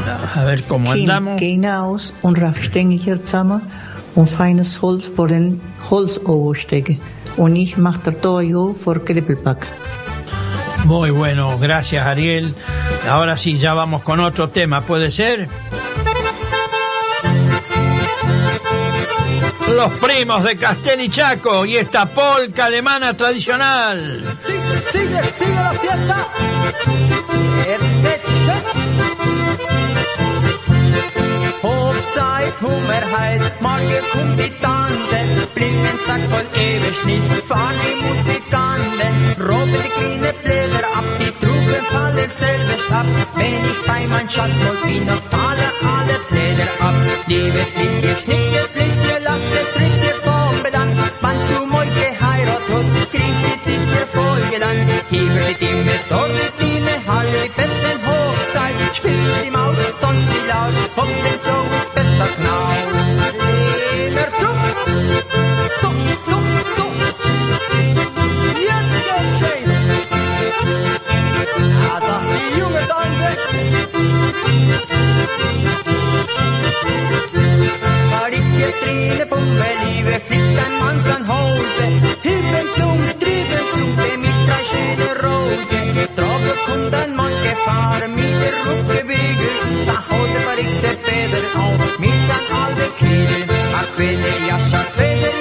a 0.09 0.45
ver 0.45 0.63
cómo 0.65 0.93
andamos. 0.93 1.37
Gehen 1.39 1.67
aus 1.67 2.13
und 2.23 2.41
raffstänglicher 2.41 3.23
zusammen 3.25 3.63
und 4.15 4.31
feines 4.31 4.83
Holz 4.83 5.07
vor 5.07 5.29
den 5.29 5.61
Holzoverstege. 5.91 6.99
Und 7.37 7.57
ich 7.57 7.77
mach 7.77 7.99
der 7.99 8.21
Toyo 8.21 8.75
vor 8.83 9.05
Krippelpack. 9.05 9.67
Muy 10.85 11.11
bueno, 11.11 11.59
gracias 11.59 12.07
Ariel. 12.07 12.55
Ahora 13.09 13.39
sí, 13.39 13.59
ya 13.59 13.75
vamos 13.75 14.03
con 14.03 14.21
otro 14.21 14.49
tema, 14.49 14.81
¿puede 14.81 15.11
ser? 15.11 15.49
Los 19.75 19.91
primos 19.95 20.45
de 20.45 20.57
Castel 20.57 21.01
y 21.01 21.09
Chaco 21.09 21.65
y 21.65 21.77
esta 21.77 22.07
polca 22.07 22.67
alemana 22.67 23.15
tradicional. 23.17 24.23
Sigue, 24.45 24.59
sigue, 24.93 25.23
sigue 25.39 25.55
la 25.55 25.71
fiesta. 25.71 26.29
Jetzt 28.03 28.22
Hochzeit, 31.63 32.55
Hummerheit, 32.61 33.41
morgen 33.61 34.03
kommt 34.11 34.37
die 34.37 34.51
Tante, 34.61 35.47
bringen 35.55 35.97
Sack 36.05 36.21
voll 36.29 36.47
Eberschnitt, 36.61 37.23
fahren 37.47 37.79
die 37.85 38.03
Musikanten, 38.03 39.15
roben 39.41 39.79
die 39.85 39.93
grüne 39.95 40.33
Blätter 40.43 40.87
ab, 40.99 41.05
die 41.21 41.31
Truppen 41.39 41.85
fallen 41.93 42.31
selber 42.31 42.97
ab. 42.99 43.07
Wenn 43.37 43.63
ich 43.71 43.81
bei 43.87 44.07
mein 44.09 44.29
Schatz 44.29 44.51
voll 44.67 44.91
bin, 44.91 45.07
dann 45.07 45.23
fallen 45.31 45.73
alle 45.87 46.19
Blätter 46.31 46.71
ab. 46.81 46.95
Liebes 47.29 47.71
Lisschen, 47.79 48.17
schnickes 48.25 48.75
Lisschen, 48.75 49.23
lass 49.23 49.43
das 49.55 49.71
Ritzchen 49.79 50.19
vom 50.25 50.63
Bedank, 50.65 50.97
wannst 51.21 51.47
du 51.49 51.65
mal 51.67 51.87
geheiratet 51.87 52.67
hast, 52.75 53.11
kriegst 53.13 53.43
die 53.47 53.71
Titze 53.71 54.07
voll 54.13 54.43
die 54.51 55.65
Dimme, 55.65 55.95
dort 56.09 56.31
die 56.31 56.51
Dimme, 56.57 56.62
Halle 57.13 57.39
die 57.45 57.49
Betten, 57.51 57.99
Hochzeit, 58.07 58.75
spiel 58.97 59.13
die 59.45 59.51
Maus, 59.51 59.77
tanzt 60.01 60.29
die 60.33 60.45
Laus, 60.49 60.75
hopp 60.97 61.09
den 61.09 61.39
Floh 61.45 61.65
ins 61.77 61.89
Bett 61.95 62.11
zerknaut. 62.17 62.89
Lehner, 63.81 64.29
Druck, 64.39 64.63
so, 65.81 65.89
so, 66.31 66.87
jetzt 68.69 68.97
geht's 69.07 69.37
schön. 69.41 69.69
Ja, 71.85 71.95
sagt 72.01 72.31
die 72.35 72.59
junge 72.59 72.83
Tanze. 72.93 73.29
Da 78.11 78.27
liegt 78.29 78.53
ihr 78.59 78.73
Träne, 78.81 79.27
Pumpe, 79.27 79.69
Liebe, 79.85 80.15
fliegt 80.27 80.59
ein 80.65 80.75
Mann 80.81 81.03
sein 81.03 81.25
Hose. 81.29 82.12
oppebyggel 88.71 89.85
Da 89.89 89.99
hadde 90.09 90.47
forrykte 90.47 90.95
fedre 91.07 91.43
av, 91.67 91.85
mitt 91.99 92.25
satt 92.31 92.57
alle 92.63 92.89
kviler, 93.01 93.47
er 93.81 93.93
kvinner, 93.97 94.43
ja, 94.49 94.59
sjøl 94.71 95.32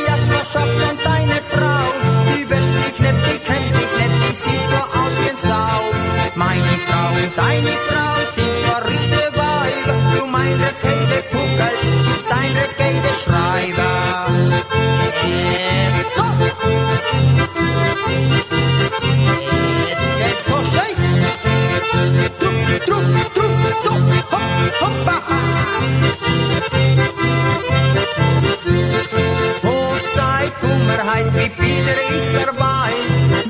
Kummerheit, 31.21 31.33
wie 31.35 31.49
Peter 31.49 31.97
ist 32.17 32.45
dabei. 32.45 32.91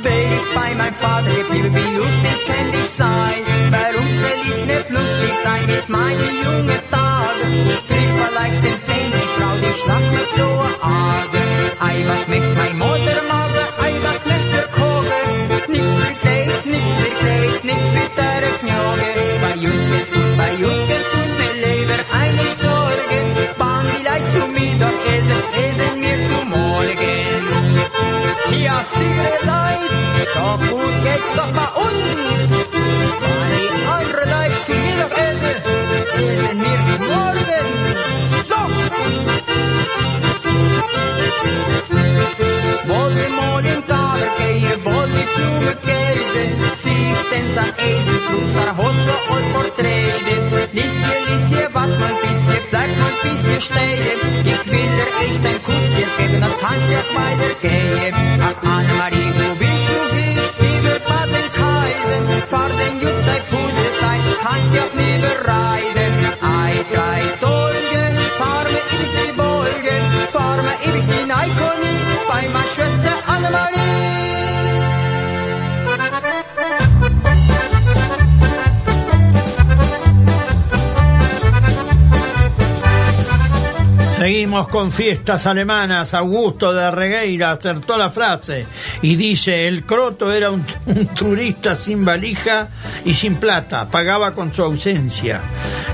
Wär 0.03 0.31
ich 0.31 0.55
bei 0.55 0.75
meinem 0.75 0.93
Vater 0.95 1.29
geblieben, 1.29 1.73
wie 1.73 1.97
lustig 1.97 2.37
könnte 2.45 2.77
ich 2.77 2.89
sein. 2.89 3.41
Warum 3.69 4.07
soll 4.21 4.39
ich 4.43 4.65
nicht 4.65 4.89
lustig 4.89 5.33
sein 5.43 5.65
mit 5.67 5.89
meinen 5.89 6.29
jungen 6.43 6.80
So 30.41 30.47
gut 30.57 30.95
geht's 31.03 31.33
doch 31.35 31.51
bei 31.53 31.69
uns. 31.85 32.49
Weil 33.21 33.51
die 33.61 33.69
andere 33.95 34.23
Leute 34.33 34.57
zu 34.65 34.73
Mittagessen, 34.85 35.55
essen 36.17 36.59
wir 36.65 36.79
zu 36.87 36.95
Morgen. 37.11 37.67
So! 38.49 38.61
Wollte 42.91 43.25
mal 43.37 43.65
in 43.71 43.81
Taler 43.87 44.31
gehen, 44.39 44.79
wollte 44.83 45.23
Blumen 45.35 45.77
käse, 45.85 46.43
sichten 46.73 47.45
sein 47.53 47.73
Esel, 47.77 48.19
ruft 48.31 48.53
der 48.55 48.71
Hot 48.77 48.97
so 49.05 49.15
all 49.33 49.45
vertreten. 49.53 50.41
Lissie, 50.73 51.17
Lissie, 51.29 51.67
wart 51.71 51.93
mal 51.99 52.15
bisschen, 52.23 52.63
bleib 52.71 52.91
mal 52.97 53.13
bisschen 53.21 53.61
stehen. 53.61 54.19
Ich 54.43 54.63
will 54.71 54.89
dir 54.97 55.09
echt 55.21 55.43
ein 55.45 55.59
Kusschen 55.63 56.09
geben, 56.17 56.37
dann 56.41 56.55
kannst 56.59 56.85
du 56.89 56.93
auch 56.97 57.11
weitergehen. 57.21 58.13
Ach, 58.41 58.57
Annemarie, 58.67 59.20
Con 84.51 84.91
fiestas 84.91 85.45
alemanas. 85.45 86.13
Augusto 86.13 86.73
de 86.73 86.91
Regueira 86.91 87.51
acertó 87.51 87.97
la 87.97 88.09
frase 88.09 88.65
y 89.01 89.15
dice, 89.15 89.65
el 89.69 89.85
croto 89.85 90.33
era 90.33 90.51
un, 90.51 90.65
un 90.87 91.07
turista 91.07 91.73
sin 91.73 92.03
valija 92.03 92.67
y 93.05 93.13
sin 93.13 93.35
plata, 93.35 93.89
pagaba 93.89 94.35
con 94.35 94.53
su 94.53 94.61
ausencia. 94.61 95.39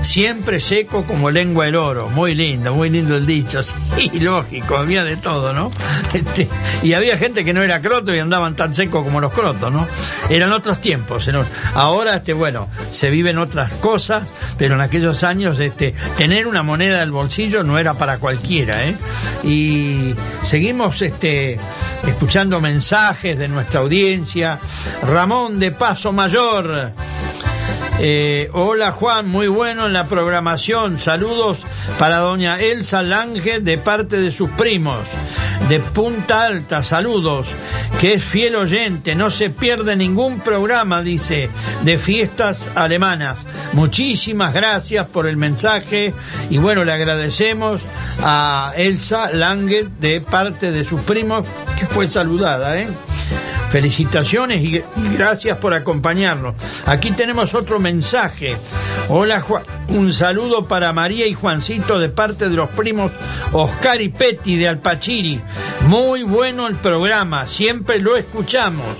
Siempre 0.02 0.58
seco 0.58 1.04
como 1.04 1.30
lengua 1.30 1.68
el 1.68 1.76
oro. 1.76 2.08
Muy 2.08 2.34
lindo, 2.34 2.74
muy 2.74 2.90
lindo 2.90 3.16
el 3.16 3.26
dicho. 3.26 3.60
Sí, 4.12 4.20
lógico, 4.20 4.76
había 4.76 5.02
de 5.04 5.16
todo, 5.16 5.52
¿no? 5.52 5.70
Este, 6.14 6.48
y 6.82 6.94
había 6.94 7.18
gente 7.18 7.44
que 7.44 7.52
no 7.52 7.62
era 7.62 7.82
croto 7.82 8.14
y 8.14 8.18
andaban 8.18 8.56
tan 8.56 8.74
secos 8.74 9.04
como 9.04 9.20
los 9.20 9.30
crotos, 9.32 9.70
¿no? 9.70 9.86
Eran 10.30 10.52
otros 10.52 10.80
tiempos. 10.80 11.28
eran- 11.28 11.44
Ahora, 11.74 12.14
este, 12.16 12.32
bueno, 12.32 12.68
se 12.90 13.10
viven 13.10 13.36
otras 13.36 13.72
cosas, 13.74 14.22
pero 14.56 14.74
en 14.76 14.80
aquellos 14.80 15.22
años, 15.22 15.60
este, 15.60 15.94
tener 16.16 16.46
una 16.46 16.62
moneda 16.62 17.00
del 17.00 17.10
bolsillo 17.10 17.62
no 17.62 17.78
era 17.78 17.92
para 17.94 18.16
cualquiera, 18.18 18.86
¿eh? 18.86 18.96
Y 19.44 20.14
seguimos, 20.44 21.02
este, 21.02 21.58
escuchando 22.06 22.58
mensajes 22.62 23.36
de 23.38 23.48
nuestra 23.48 23.80
audiencia. 23.80 24.58
Ramón 25.06 25.58
de 25.60 25.72
Paso 25.72 26.12
Mayor. 26.12 26.92
Eh, 28.00 28.48
hola 28.52 28.92
Juan, 28.92 29.26
muy 29.28 29.48
bueno 29.48 29.86
en 29.86 29.92
la 29.92 30.06
programación. 30.06 30.98
Saludos 30.98 31.58
para 31.98 32.18
doña 32.18 32.60
Elsa 32.60 33.02
Lange 33.02 33.58
de 33.58 33.76
parte 33.76 34.20
de 34.20 34.30
sus 34.30 34.48
primos. 34.50 35.00
De 35.68 35.80
Punta 35.80 36.44
Alta, 36.44 36.84
saludos. 36.84 37.48
Que 38.00 38.14
es 38.14 38.22
fiel 38.22 38.54
oyente, 38.54 39.16
no 39.16 39.30
se 39.30 39.50
pierde 39.50 39.96
ningún 39.96 40.38
programa, 40.38 41.02
dice, 41.02 41.50
de 41.82 41.98
fiestas 41.98 42.68
alemanas. 42.76 43.38
Muchísimas 43.72 44.54
gracias 44.54 45.06
por 45.08 45.26
el 45.26 45.36
mensaje 45.36 46.14
y 46.50 46.58
bueno, 46.58 46.84
le 46.84 46.92
agradecemos 46.92 47.80
a 48.22 48.72
Elsa 48.76 49.32
Lange 49.32 49.88
de 49.98 50.20
parte 50.20 50.70
de 50.70 50.84
sus 50.84 51.00
primos 51.00 51.44
que 51.76 51.86
fue 51.86 52.08
saludada, 52.08 52.78
¿eh? 52.78 52.86
Felicitaciones 53.70 54.62
y, 54.62 54.82
gracias 55.14 55.58
por 55.58 55.74
acompañarnos. 55.74 56.54
Aquí 56.86 57.10
tenemos 57.10 57.54
otro 57.54 57.78
mensaje. 57.78 58.56
Hola 59.10 59.40
Juan, 59.40 59.64
un 59.88 60.12
saludo 60.12 60.66
para 60.66 60.92
María 60.92 61.26
y 61.26 61.34
Juancito 61.34 61.98
de 61.98 62.08
parte 62.08 62.48
de 62.48 62.56
los 62.56 62.70
primos 62.70 63.12
Oscar 63.52 64.00
y 64.00 64.08
Petty 64.08 64.56
de 64.56 64.68
Alpachiri. 64.68 65.40
Muy 65.86 66.22
bueno 66.22 66.66
el 66.66 66.76
programa, 66.76 67.46
siempre 67.46 67.98
lo 67.98 68.16
escuchamos. 68.16 68.96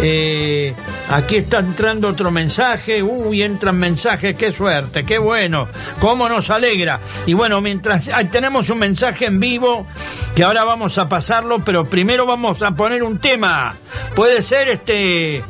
Eh, 0.00 0.74
aquí 1.10 1.36
está 1.36 1.58
entrando 1.58 2.08
otro 2.08 2.30
mensaje. 2.30 3.02
Uy, 3.02 3.42
entran 3.42 3.76
mensajes, 3.76 4.36
qué 4.36 4.52
suerte, 4.52 5.04
qué 5.04 5.18
bueno. 5.18 5.68
Cómo 5.98 6.28
nos 6.28 6.50
alegra. 6.50 7.00
Y 7.26 7.34
bueno, 7.34 7.60
mientras 7.60 8.08
ahí 8.08 8.26
tenemos 8.26 8.70
un 8.70 8.78
mensaje 8.78 9.26
en 9.26 9.40
vivo 9.40 9.86
que 10.34 10.44
ahora 10.44 10.64
vamos 10.64 10.98
a 10.98 11.08
pasarlo, 11.08 11.60
pero 11.64 11.84
primero 11.84 12.26
vamos 12.26 12.62
a 12.62 12.74
poner 12.74 13.02
un 13.02 13.18
tema. 13.18 13.76
Puede 14.14 14.42
ser 14.42 14.68
este 14.68 15.42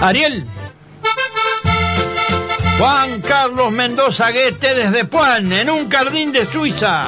Ariel. 0.00 0.44
Juan 2.78 3.20
Carlos 3.20 3.70
Mendoza 3.70 4.30
Guete 4.30 4.74
desde 4.74 5.04
Puan, 5.04 5.52
en 5.52 5.70
un 5.70 5.88
jardín 5.88 6.32
de 6.32 6.44
Suiza. 6.44 7.06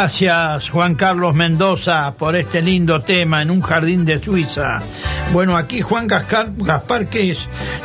Gracias 0.00 0.70
Juan 0.70 0.94
Carlos 0.94 1.34
Mendoza 1.34 2.14
por 2.16 2.34
este 2.34 2.62
lindo 2.62 3.02
tema 3.02 3.42
en 3.42 3.50
un 3.50 3.60
jardín 3.60 4.06
de 4.06 4.18
Suiza. 4.18 4.80
Bueno, 5.30 5.58
aquí 5.58 5.82
Juan 5.82 6.06
Gaspar, 6.06 6.52
Gaspar 6.56 7.06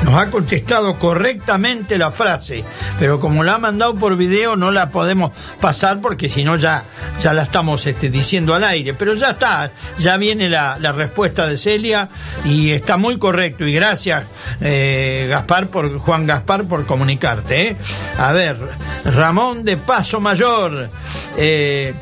nos 0.01 0.15
ha 0.15 0.31
contestado 0.31 0.97
correctamente 0.97 1.97
la 1.97 2.11
frase, 2.11 2.63
pero 2.97 3.19
como 3.19 3.43
la 3.43 3.55
ha 3.55 3.57
mandado 3.57 3.95
por 3.95 4.15
video 4.15 4.55
no 4.55 4.71
la 4.71 4.87
podemos 4.87 5.33
pasar 5.59 5.99
porque 5.99 6.29
si 6.29 6.45
no 6.45 6.55
ya, 6.55 6.85
ya 7.19 7.33
la 7.33 7.43
estamos 7.43 7.85
este, 7.85 8.09
diciendo 8.09 8.55
al 8.55 8.63
aire. 8.63 8.93
Pero 8.93 9.13
ya 9.15 9.31
está, 9.31 9.71
ya 9.99 10.15
viene 10.15 10.47
la, 10.47 10.77
la 10.79 10.93
respuesta 10.93 11.47
de 11.47 11.57
Celia 11.57 12.07
y 12.45 12.71
está 12.71 12.95
muy 12.95 13.19
correcto. 13.19 13.67
Y 13.67 13.73
gracias 13.73 14.23
eh, 14.61 15.27
Gaspar 15.29 15.67
por 15.67 15.99
Juan 15.99 16.25
Gaspar 16.25 16.63
por 16.63 16.85
comunicarte. 16.85 17.67
¿eh? 17.67 17.77
A 18.17 18.31
ver, 18.31 18.57
Ramón 19.03 19.65
de 19.65 19.75
Paso 19.75 20.21
Mayor. 20.21 20.89
Eh, 21.37 21.93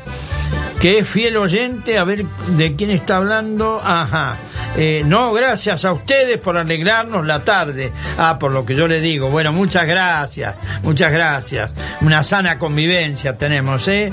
que 0.84 0.98
es 0.98 1.08
fiel 1.08 1.38
oyente, 1.38 1.96
a 1.96 2.04
ver 2.04 2.26
de 2.26 2.76
quién 2.76 2.90
está 2.90 3.16
hablando. 3.16 3.80
Ajá. 3.82 4.36
Eh, 4.76 5.02
no, 5.06 5.32
gracias 5.32 5.86
a 5.86 5.94
ustedes 5.94 6.36
por 6.36 6.58
alegrarnos 6.58 7.24
la 7.24 7.42
tarde. 7.42 7.90
Ah, 8.18 8.38
por 8.38 8.52
lo 8.52 8.66
que 8.66 8.76
yo 8.76 8.86
le 8.86 9.00
digo. 9.00 9.30
Bueno, 9.30 9.50
muchas 9.50 9.86
gracias, 9.86 10.54
muchas 10.82 11.10
gracias. 11.10 11.72
Una 12.02 12.22
sana 12.22 12.58
convivencia 12.58 13.38
tenemos, 13.38 13.88
¿eh? 13.88 14.12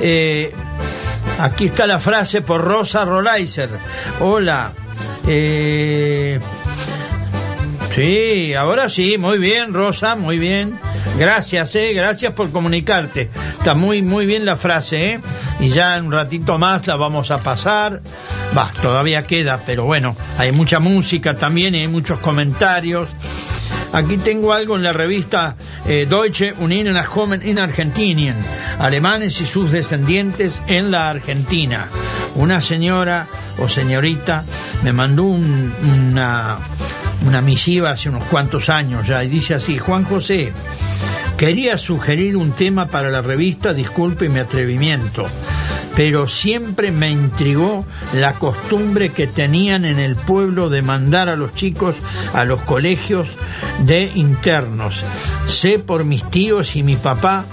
eh 0.00 0.52
aquí 1.40 1.64
está 1.64 1.84
la 1.84 1.98
frase 1.98 2.42
por 2.42 2.62
Rosa 2.62 3.04
Rolaiser. 3.04 3.70
Hola. 4.20 4.70
Eh, 5.26 6.38
sí, 7.92 8.54
ahora 8.54 8.88
sí, 8.88 9.18
muy 9.18 9.38
bien, 9.38 9.74
Rosa, 9.74 10.14
muy 10.14 10.38
bien. 10.38 10.78
Gracias, 11.18 11.74
eh, 11.76 11.92
gracias 11.94 12.32
por 12.32 12.50
comunicarte. 12.50 13.30
Está 13.58 13.74
muy, 13.74 14.02
muy 14.02 14.26
bien 14.26 14.44
la 14.44 14.56
frase, 14.56 15.12
eh. 15.12 15.20
Y 15.60 15.68
ya 15.70 15.96
en 15.96 16.06
un 16.06 16.12
ratito 16.12 16.58
más 16.58 16.86
la 16.86 16.96
vamos 16.96 17.30
a 17.30 17.38
pasar. 17.40 18.02
Va, 18.56 18.72
todavía 18.82 19.24
queda, 19.26 19.60
pero 19.64 19.84
bueno, 19.84 20.16
hay 20.38 20.52
mucha 20.52 20.80
música 20.80 21.34
también, 21.34 21.74
y 21.74 21.80
hay 21.80 21.88
muchos 21.88 22.18
comentarios. 22.18 23.08
Aquí 23.92 24.16
tengo 24.16 24.52
algo 24.52 24.74
en 24.74 24.82
la 24.82 24.92
revista 24.92 25.54
eh, 25.86 26.06
Deutsche 26.08 26.52
Union 26.58 26.96
in 27.44 27.58
Argentinien, 27.60 28.34
alemanes 28.80 29.40
y 29.40 29.46
sus 29.46 29.70
descendientes 29.70 30.62
en 30.66 30.90
la 30.90 31.10
Argentina. 31.10 31.86
Una 32.34 32.60
señora 32.60 33.28
o 33.58 33.68
señorita 33.68 34.42
me 34.82 34.92
mandó 34.92 35.22
un- 35.22 35.72
una, 36.10 36.58
una 37.26 37.40
misiva 37.40 37.90
hace 37.90 38.08
unos 38.08 38.24
cuantos 38.24 38.68
años 38.68 39.06
ya 39.06 39.24
y 39.24 39.28
dice 39.28 39.54
así, 39.54 39.78
Juan 39.78 40.04
José, 40.04 40.52
quería 41.36 41.78
sugerir 41.78 42.36
un 42.36 42.52
tema 42.52 42.88
para 42.88 43.10
la 43.10 43.22
revista, 43.22 43.74
disculpe 43.74 44.28
mi 44.28 44.38
atrevimiento, 44.38 45.24
pero 45.96 46.28
siempre 46.28 46.90
me 46.90 47.10
intrigó 47.10 47.84
la 48.14 48.34
costumbre 48.34 49.12
que 49.12 49.26
tenían 49.26 49.84
en 49.84 49.98
el 49.98 50.16
pueblo 50.16 50.68
de 50.68 50.82
mandar 50.82 51.28
a 51.28 51.36
los 51.36 51.54
chicos 51.54 51.96
a 52.32 52.44
los 52.44 52.60
colegios 52.62 53.28
de 53.84 54.10
internos. 54.14 55.02
Sé 55.46 55.78
por 55.78 56.04
mis 56.04 56.28
tíos 56.30 56.76
y 56.76 56.82
mi 56.82 56.96
papá 56.96 57.44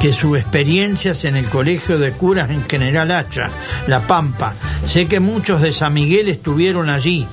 que 0.00 0.12
sus 0.12 0.38
experiencias 0.38 1.24
en 1.24 1.36
el 1.36 1.48
colegio 1.48 1.98
de 1.98 2.12
curas 2.12 2.50
en 2.50 2.64
General 2.68 3.10
Hacha, 3.10 3.48
La 3.86 4.00
Pampa. 4.00 4.54
Sé 4.86 5.06
que 5.06 5.20
muchos 5.20 5.62
de 5.62 5.72
San 5.72 5.94
Miguel 5.94 6.28
estuvieron 6.28 6.90
allí, 6.90 7.26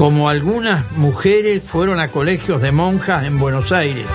como 0.00 0.30
algunas 0.30 0.90
mujeres 0.92 1.62
fueron 1.62 2.00
a 2.00 2.08
colegios 2.08 2.62
de 2.62 2.72
monjas 2.72 3.24
en 3.24 3.38
Buenos 3.38 3.70
Aires. 3.70 4.06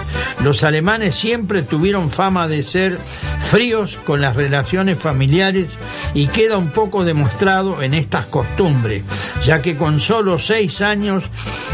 Los 0.45 0.63
alemanes 0.63 1.15
siempre 1.15 1.63
tuvieron 1.63 2.11
fama 2.11 2.47
de 2.47 2.61
ser 2.61 2.99
fríos 3.39 3.97
con 4.05 4.21
las 4.21 4.35
relaciones 4.35 4.99
familiares 4.99 5.69
y 6.13 6.27
queda 6.27 6.59
un 6.59 6.69
poco 6.69 7.03
demostrado 7.03 7.81
en 7.81 7.95
estas 7.95 8.27
costumbres, 8.27 9.01
ya 9.43 9.59
que 9.63 9.75
con 9.75 9.99
solo 9.99 10.37
seis 10.37 10.83
años 10.83 11.23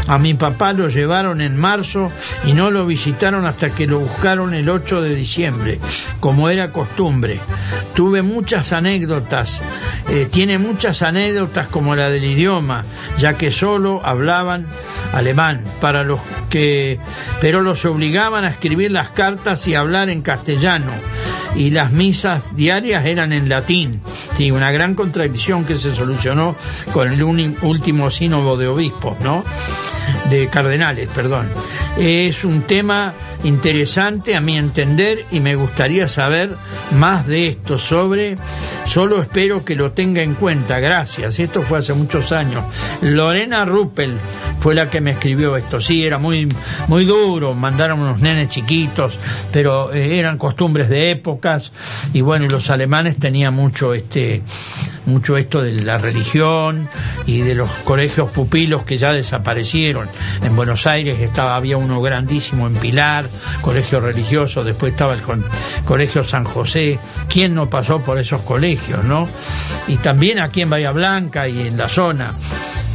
a 0.08 0.16
mi 0.18 0.32
papá 0.32 0.72
lo 0.72 0.88
llevaron 0.88 1.42
en 1.42 1.54
marzo 1.54 2.10
y 2.46 2.54
no 2.54 2.70
lo 2.70 2.86
visitaron 2.86 3.44
hasta 3.44 3.74
que 3.74 3.86
lo 3.86 4.00
buscaron 4.00 4.54
el 4.54 4.70
8 4.70 5.02
de 5.02 5.14
diciembre, 5.14 5.78
como 6.18 6.48
era 6.48 6.72
costumbre. 6.72 7.40
Tuve 7.94 8.22
muchas 8.22 8.72
anécdotas, 8.72 9.60
eh, 10.08 10.26
tiene 10.30 10.56
muchas 10.56 11.02
anécdotas 11.02 11.66
como 11.66 11.94
la 11.94 12.08
del 12.08 12.24
idioma, 12.24 12.84
ya 13.18 13.34
que 13.34 13.52
solo 13.52 14.00
hablaban 14.02 14.66
alemán, 15.12 15.62
para 15.80 16.04
los 16.04 16.20
que, 16.48 16.98
pero 17.40 17.60
los 17.60 17.84
obligaban 17.84 18.44
a 18.44 18.48
escribir 18.62 18.92
las 18.92 19.10
cartas 19.10 19.66
y 19.66 19.74
hablar 19.74 20.08
en 20.08 20.22
castellano. 20.22 20.92
Y 21.56 21.70
las 21.70 21.90
misas 21.90 22.54
diarias 22.54 23.04
eran 23.06 23.32
en 23.32 23.48
latín. 23.48 24.00
Sí, 24.36 24.52
una 24.52 24.70
gran 24.70 24.94
contradicción 24.94 25.64
que 25.64 25.74
se 25.74 25.92
solucionó 25.92 26.54
con 26.92 27.12
el 27.12 27.24
último 27.24 28.08
sínodo 28.12 28.56
de 28.56 28.68
obispos, 28.68 29.18
¿no? 29.18 29.44
De 30.30 30.48
cardenales, 30.48 31.08
perdón. 31.14 31.48
Es 31.98 32.44
un 32.44 32.62
tema 32.62 33.12
interesante 33.44 34.36
a 34.36 34.40
mi 34.40 34.56
entender 34.56 35.26
y 35.30 35.40
me 35.40 35.56
gustaría 35.56 36.08
saber 36.08 36.50
más 36.92 37.26
de 37.26 37.48
esto 37.48 37.78
sobre, 37.78 38.36
solo 38.86 39.20
espero 39.20 39.64
que 39.64 39.74
lo 39.74 39.92
tenga 39.92 40.22
en 40.22 40.34
cuenta, 40.34 40.78
gracias, 40.78 41.38
esto 41.38 41.62
fue 41.62 41.78
hace 41.78 41.92
muchos 41.92 42.32
años. 42.32 42.64
Lorena 43.00 43.64
Ruppel 43.64 44.16
fue 44.60 44.74
la 44.74 44.88
que 44.88 45.00
me 45.00 45.12
escribió 45.12 45.56
esto, 45.56 45.80
sí, 45.80 46.04
era 46.04 46.18
muy, 46.18 46.48
muy 46.86 47.04
duro, 47.04 47.54
mandaron 47.54 48.00
unos 48.00 48.20
nenes 48.20 48.48
chiquitos, 48.48 49.14
pero 49.52 49.92
eh, 49.92 50.18
eran 50.18 50.38
costumbres 50.38 50.88
de 50.88 51.10
épocas 51.10 51.72
y 52.12 52.20
bueno, 52.20 52.46
los 52.46 52.70
alemanes 52.70 53.18
tenían 53.18 53.54
mucho 53.54 53.94
este 53.94 54.42
mucho 55.04 55.36
esto 55.36 55.60
de 55.62 55.72
la 55.82 55.98
religión 55.98 56.88
y 57.26 57.40
de 57.40 57.56
los 57.56 57.68
colegios 57.84 58.30
pupilos 58.30 58.84
que 58.84 58.98
ya 58.98 59.12
desaparecieron. 59.12 60.08
En 60.42 60.56
Buenos 60.56 60.86
Aires 60.86 61.20
estaba, 61.20 61.56
había 61.56 61.76
uno 61.76 62.00
grandísimo 62.00 62.66
en 62.66 62.74
Pilar, 62.74 63.28
colegio 63.60 64.00
religioso, 64.00 64.64
después 64.64 64.92
estaba 64.92 65.14
el 65.14 65.20
colegio 65.84 66.24
San 66.24 66.44
José. 66.44 66.98
¿Quién 67.28 67.54
no 67.54 67.68
pasó 67.68 68.00
por 68.00 68.18
esos 68.18 68.42
colegios, 68.42 69.04
no? 69.04 69.26
Y 69.88 69.96
también 69.96 70.38
aquí 70.38 70.62
en 70.62 70.70
Bahía 70.70 70.92
Blanca 70.92 71.48
y 71.48 71.66
en 71.66 71.76
la 71.76 71.88
zona. 71.88 72.34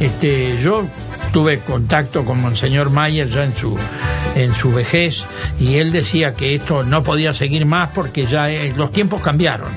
Este, 0.00 0.60
yo 0.62 0.86
tuve 1.32 1.58
contacto 1.58 2.24
con 2.24 2.40
Monseñor 2.40 2.90
Mayer 2.90 3.28
ya 3.28 3.44
en 3.44 3.54
su, 3.54 3.76
en 4.34 4.54
su 4.54 4.72
vejez 4.72 5.24
y 5.60 5.76
él 5.76 5.92
decía 5.92 6.34
que 6.34 6.54
esto 6.54 6.84
no 6.84 7.02
podía 7.02 7.32
seguir 7.32 7.66
más 7.66 7.90
porque 7.94 8.26
ya 8.26 8.50
eh, 8.50 8.72
los 8.76 8.90
tiempos 8.90 9.20
cambiaron. 9.20 9.68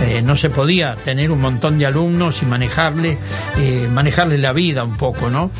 Eh, 0.00 0.22
no 0.22 0.36
se 0.36 0.48
podía 0.48 0.94
tener 0.94 1.30
un 1.30 1.40
montón 1.40 1.78
de 1.78 1.86
alumnos 1.86 2.42
y 2.42 2.46
manejarle, 2.46 3.18
eh, 3.58 3.88
manejarle 3.92 4.38
la 4.38 4.52
vida 4.52 4.84
un 4.84 4.96
poco, 4.96 5.28
¿no? 5.28 5.50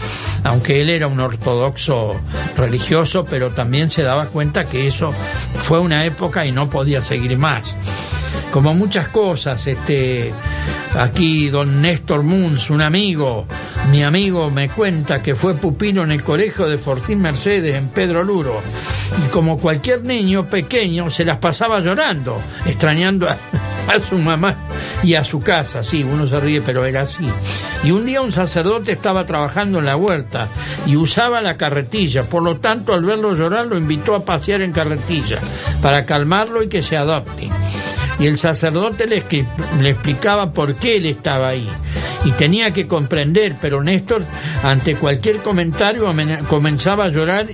Aunque 0.45 0.81
él 0.81 0.91
era 0.91 1.09
un 1.09 1.19
ortodoxo 1.19 2.21
religioso, 2.57 3.25
pero 3.25 3.51
también 3.51 3.91
se 3.91 4.03
daba 4.03 4.27
cuenta 4.27 4.65
que 4.65 4.87
eso 4.87 5.13
fue 5.13 5.81
una 5.81 6.05
época 6.05 6.47
y 6.47 6.53
no 6.53 6.71
podía 6.71 7.03
seguir 7.03 7.37
más. 7.37 7.77
Como 8.53 8.75
muchas 8.75 9.09
cosas, 9.09 9.67
este, 9.67 10.33
aquí 10.97 11.51
don 11.51 11.83
Néstor 11.83 12.23
Munz, 12.23 12.71
un 12.71 12.81
amigo, 12.81 13.47
mi 13.91 14.03
amigo 14.03 14.51
me 14.51 14.69
cuenta 14.69 15.23
que 15.23 15.35
fue 15.35 15.55
pupilo 15.55 16.03
en 16.05 16.13
el 16.13 16.23
colegio 16.23 16.69
de 16.69 16.79
Fortín 16.79 17.21
Mercedes 17.21 17.77
en 17.77 17.89
Pedro 17.89 18.23
Luro 18.23 18.61
y 19.25 19.29
como 19.31 19.59
cualquier 19.59 20.05
niño 20.05 20.49
pequeño 20.49 21.11
se 21.11 21.25
las 21.25 21.39
pasaba 21.39 21.81
llorando, 21.81 22.37
extrañando 22.67 23.29
a, 23.29 23.37
a 23.89 23.99
su 23.99 24.19
mamá 24.19 24.57
y 25.03 25.15
a 25.15 25.25
su 25.25 25.41
casa, 25.41 25.83
sí, 25.83 26.05
uno 26.05 26.27
se 26.27 26.41
ríe, 26.41 26.61
pero 26.61 26.85
era 26.85 27.03
así. 27.03 27.29
Y 27.85 27.91
un 27.91 28.07
día 28.07 28.21
un 28.21 28.33
sacerdote 28.33 28.93
estaba 28.93 29.27
trabajando 29.27 29.79
en 29.79 29.87
la 29.87 29.97
huerta 29.97 30.49
y 30.87 30.97
usaba 30.97 31.41
la 31.41 31.57
carretilla, 31.57 32.25
por 32.25 32.43
lo 32.43 32.59
tanto 32.59 32.93
al 32.93 33.05
verlo 33.05 33.35
llorar 33.35 33.67
lo 33.67 33.79
invitó 33.79 34.15
a 34.15 34.25
pasear 34.25 34.63
en 34.63 34.73
carretilla 34.73 35.39
para 35.83 36.05
calmarlo 36.05 36.63
y 36.63 36.69
que 36.69 36.83
se 36.83 36.97
adopte 36.97 37.49
y 38.19 38.27
el 38.27 38.37
sacerdote 38.37 39.07
le, 39.07 39.23
le 39.81 39.91
explicaba 39.91 40.53
por 40.53 40.75
qué 40.77 40.97
él 40.97 41.07
estaba 41.07 41.49
ahí. 41.49 41.69
Y 42.25 42.33
tenía 42.33 42.73
que 42.73 42.87
comprender, 42.87 43.55
pero 43.61 43.83
Néstor, 43.83 44.25
ante 44.63 44.97
cualquier 44.97 45.37
comentario, 45.37 46.13
comenzaba 46.49 47.05
a 47.05 47.09
llorar 47.09 47.47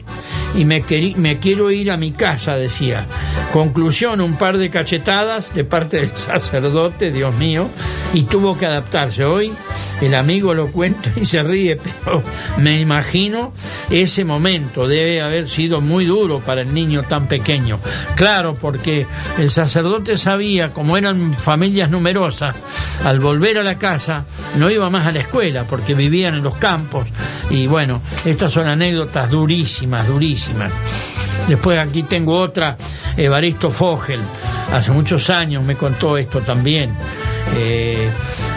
y 0.54 0.64
me, 0.64 0.84
me 1.16 1.38
quiero 1.38 1.70
ir 1.70 1.90
a 1.90 1.96
mi 1.96 2.12
casa, 2.12 2.56
decía. 2.56 3.06
Conclusión, 3.52 4.20
un 4.20 4.36
par 4.36 4.58
de 4.58 4.70
cachetadas 4.70 5.54
de 5.54 5.64
parte 5.64 5.98
del 5.98 6.10
sacerdote, 6.16 7.10
Dios 7.10 7.34
mío, 7.34 7.68
y 8.12 8.22
tuvo 8.22 8.56
que 8.56 8.66
adaptarse. 8.66 9.24
Hoy 9.24 9.52
el 10.00 10.14
amigo 10.14 10.54
lo 10.54 10.68
cuenta 10.68 11.10
y 11.16 11.24
se 11.24 11.42
ríe, 11.42 11.76
pero 12.04 12.22
me 12.58 12.80
imagino 12.80 13.52
ese 13.90 14.24
momento 14.24 14.88
debe 14.88 15.22
haber 15.22 15.48
sido 15.48 15.80
muy 15.80 16.04
duro 16.04 16.40
para 16.40 16.62
el 16.62 16.72
niño 16.72 17.02
tan 17.02 17.26
pequeño. 17.28 17.78
Claro, 18.16 18.54
porque 18.54 19.06
el 19.38 19.50
sacerdote 19.50 20.18
sabía, 20.18 20.70
como 20.70 20.96
eran 20.96 21.32
familias 21.34 21.90
numerosas, 21.90 22.56
al 23.04 23.20
volver 23.20 23.58
a 23.58 23.62
la 23.62 23.78
casa 23.78 24.24
no 24.56 24.70
iba 24.70 24.88
más 24.90 25.06
a 25.06 25.12
la 25.12 25.20
escuela 25.20 25.64
porque 25.64 25.94
vivían 25.94 26.34
en 26.34 26.42
los 26.42 26.56
campos 26.56 27.06
y 27.50 27.66
bueno, 27.66 28.00
estas 28.24 28.52
son 28.52 28.68
anécdotas 28.68 29.30
durísimas, 29.30 30.06
durísimas. 30.06 30.43
Después 31.48 31.78
aquí 31.78 32.02
tengo 32.02 32.38
otra, 32.38 32.76
Evaristo 33.16 33.70
Fogel. 33.70 34.20
hace 34.72 34.90
muchos 34.90 35.30
años 35.30 35.64
me 35.64 35.76
contó 35.76 36.16
esto 36.16 36.40
también. 36.40 36.94
Eh, 37.56 38.10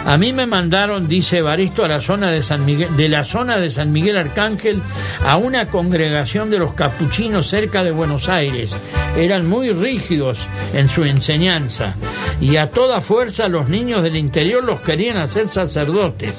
a 0.06 0.16
mí 0.16 0.32
me 0.32 0.46
mandaron, 0.46 1.06
dice 1.06 1.38
Evaristo, 1.38 1.84
a 1.84 1.88
la 1.88 2.00
zona 2.00 2.30
de 2.30 2.42
San 2.42 2.64
Miguel, 2.64 2.96
de 2.96 3.08
la 3.08 3.22
zona 3.24 3.58
de 3.58 3.70
San 3.70 3.92
Miguel 3.92 4.16
Arcángel 4.16 4.82
a 5.24 5.36
una 5.36 5.68
congregación 5.68 6.50
de 6.50 6.58
los 6.58 6.74
capuchinos 6.74 7.46
cerca 7.46 7.84
de 7.84 7.90
Buenos 7.90 8.28
Aires. 8.28 8.74
Eran 9.16 9.46
muy 9.46 9.70
rígidos 9.72 10.38
en 10.72 10.88
su 10.88 11.04
enseñanza 11.04 11.94
y 12.40 12.56
a 12.56 12.70
toda 12.70 13.00
fuerza 13.00 13.48
los 13.48 13.68
niños 13.68 14.02
del 14.02 14.16
interior 14.16 14.64
los 14.64 14.80
querían 14.80 15.18
hacer 15.18 15.48
sacerdotes. 15.48 16.34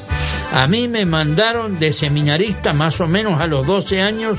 A 0.52 0.68
mí 0.68 0.88
me 0.88 1.06
mandaron 1.06 1.78
de 1.80 1.94
seminarista 1.94 2.74
más 2.74 3.00
o 3.02 3.08
menos 3.08 3.40
a 3.40 3.48
los 3.48 3.68
12 3.68 4.02
años 4.02 4.38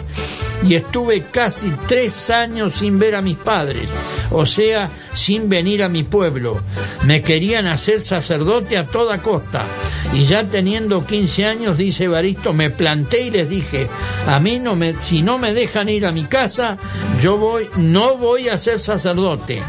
y 0.67 0.75
estuve 0.75 1.23
casi 1.31 1.71
tres 1.87 2.31
años 2.31 2.75
sin 2.75 2.99
ver 2.99 3.15
a 3.15 3.23
mis 3.23 3.37
padres, 3.37 3.89
o 4.31 4.47
sea, 4.47 4.91
sin 5.15 5.49
venir 5.49 5.83
a 5.83 5.89
mi 5.89 6.03
pueblo. 6.03 6.63
Me 7.05 7.21
querían 7.21 7.67
hacer 7.67 8.01
sacerdote 8.01 8.79
a 8.79 8.87
toda 8.87 9.23
costa. 9.23 9.65
Y 10.13 10.25
ya 10.25 10.45
teniendo 10.45 11.07
15 11.07 11.47
años, 11.47 11.79
dice 11.79 12.05
Evaristo, 12.05 12.53
me 12.53 12.71
planté 12.71 13.23
y 13.23 13.31
les 13.31 13.49
dije, 13.49 13.89
a 14.27 14.41
mí 14.41 14.59
no 14.59 14.77
me, 14.77 14.95
si 14.95 15.23
no 15.23 15.39
me 15.39 15.55
dejan 15.55 15.89
ir 15.89 16.07
a 16.07 16.13
mi 16.13 16.25
casa, 16.25 16.79
yo 17.21 17.37
voy, 17.37 17.69
no 17.77 18.17
voy 18.17 18.49
a 18.49 18.59
ser 18.59 18.81
sacerdote. 18.81 19.63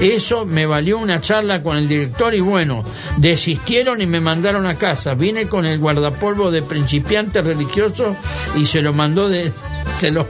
Eso 0.00 0.44
me 0.44 0.66
valió 0.66 0.98
una 0.98 1.20
charla 1.20 1.62
con 1.62 1.76
el 1.76 1.86
director 1.86 2.34
y 2.34 2.40
bueno, 2.40 2.82
desistieron 3.18 4.00
y 4.00 4.06
me 4.06 4.20
mandaron 4.20 4.66
a 4.66 4.74
casa. 4.74 5.14
Vine 5.14 5.48
con 5.48 5.64
el 5.66 5.78
guardapolvo 5.78 6.50
de 6.50 6.62
principiante 6.62 7.42
religioso 7.42 8.16
y 8.56 8.66
se 8.66 8.82
lo 8.82 8.92
mandó 8.92 9.28
de, 9.28 9.52
se 9.96 10.10
lo 10.10 10.26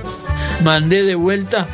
mandé 0.63 1.03
de 1.05 1.15
vuelta 1.15 1.67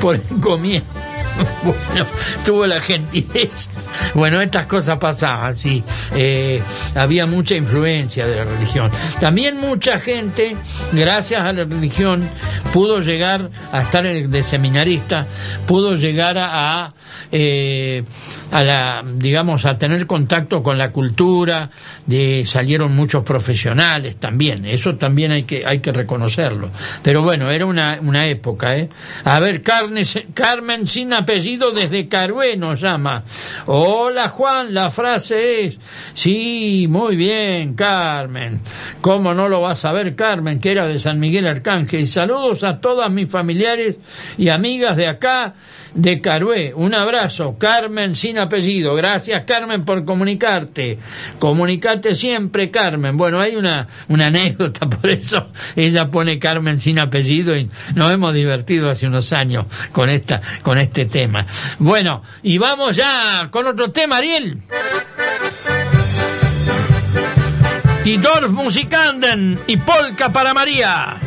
por 0.00 0.16
encomienda. 0.16 1.05
Bueno, 1.62 2.06
tuvo 2.44 2.66
la 2.66 2.80
gentileza. 2.80 3.70
Bueno, 4.14 4.40
estas 4.40 4.66
cosas 4.66 4.98
pasaban, 4.98 5.56
sí. 5.56 5.82
Eh, 6.14 6.62
había 6.94 7.26
mucha 7.26 7.54
influencia 7.54 8.26
de 8.26 8.36
la 8.36 8.44
religión. 8.44 8.90
También 9.20 9.58
mucha 9.58 9.98
gente, 9.98 10.56
gracias 10.92 11.42
a 11.42 11.52
la 11.52 11.64
religión, 11.64 12.28
pudo 12.72 13.00
llegar 13.00 13.50
a 13.72 13.82
estar 13.82 14.04
de 14.04 14.42
seminarista, 14.42 15.26
pudo 15.66 15.96
llegar 15.96 16.36
a, 16.38 16.94
eh, 17.32 18.04
a 18.52 18.62
la, 18.62 19.04
digamos, 19.14 19.64
a 19.64 19.78
tener 19.78 20.06
contacto 20.06 20.62
con 20.62 20.78
la 20.78 20.92
cultura, 20.92 21.70
de, 22.06 22.44
salieron 22.46 22.94
muchos 22.94 23.24
profesionales 23.24 24.16
también, 24.16 24.64
eso 24.64 24.94
también 24.96 25.32
hay 25.32 25.42
que, 25.42 25.66
hay 25.66 25.80
que 25.80 25.92
reconocerlo. 25.92 26.70
Pero 27.02 27.22
bueno, 27.22 27.50
era 27.50 27.66
una, 27.66 27.98
una 28.00 28.26
época, 28.26 28.76
¿eh? 28.76 28.88
A 29.24 29.40
ver, 29.40 29.62
Carmen 29.62 30.86
sin 30.86 31.12
apellido 31.26 31.72
desde 31.72 32.06
Carué 32.06 32.56
nos 32.56 32.80
llama. 32.80 33.24
Hola 33.66 34.28
Juan, 34.28 34.72
la 34.72 34.92
frase 34.92 35.64
es, 35.64 35.78
sí, 36.14 36.86
muy 36.88 37.16
bien, 37.16 37.74
Carmen. 37.74 38.60
¿Cómo 39.00 39.34
no 39.34 39.48
lo 39.48 39.60
vas 39.60 39.84
a 39.84 39.92
ver, 39.92 40.14
Carmen, 40.14 40.60
que 40.60 40.70
era 40.70 40.86
de 40.86 41.00
San 41.00 41.18
Miguel 41.18 41.48
Arcángel? 41.48 42.06
Saludos 42.06 42.62
a 42.62 42.80
todas 42.80 43.10
mis 43.10 43.28
familiares 43.28 43.98
y 44.38 44.50
amigas 44.50 44.96
de 44.96 45.08
acá 45.08 45.54
de 45.96 46.20
Carué. 46.20 46.72
Un 46.74 46.94
abrazo, 46.94 47.56
Carmen 47.58 48.14
sin 48.14 48.38
apellido. 48.38 48.94
Gracias, 48.94 49.42
Carmen, 49.42 49.84
por 49.84 50.04
comunicarte. 50.04 50.98
Comunicate 51.38 52.14
siempre, 52.14 52.70
Carmen. 52.70 53.16
Bueno, 53.16 53.40
hay 53.40 53.56
una, 53.56 53.88
una 54.08 54.26
anécdota, 54.26 54.88
por 54.90 55.10
eso 55.10 55.48
ella 55.74 56.08
pone 56.08 56.38
Carmen 56.38 56.78
sin 56.78 56.98
apellido 56.98 57.56
y 57.56 57.68
nos 57.94 58.12
hemos 58.12 58.34
divertido 58.34 58.90
hace 58.90 59.06
unos 59.06 59.32
años 59.32 59.66
con, 59.92 60.08
esta, 60.08 60.40
con 60.62 60.78
este 60.78 61.06
tema. 61.06 61.46
Bueno, 61.78 62.22
y 62.42 62.58
vamos 62.58 62.94
ya 62.94 63.48
con 63.50 63.66
otro 63.66 63.90
tema, 63.90 64.18
Ariel. 64.18 64.60
Y 68.04 68.18
Dorf 68.18 68.50
Musikanden 68.50 69.58
y 69.66 69.78
Polka 69.78 70.28
para 70.28 70.54
María. 70.54 71.18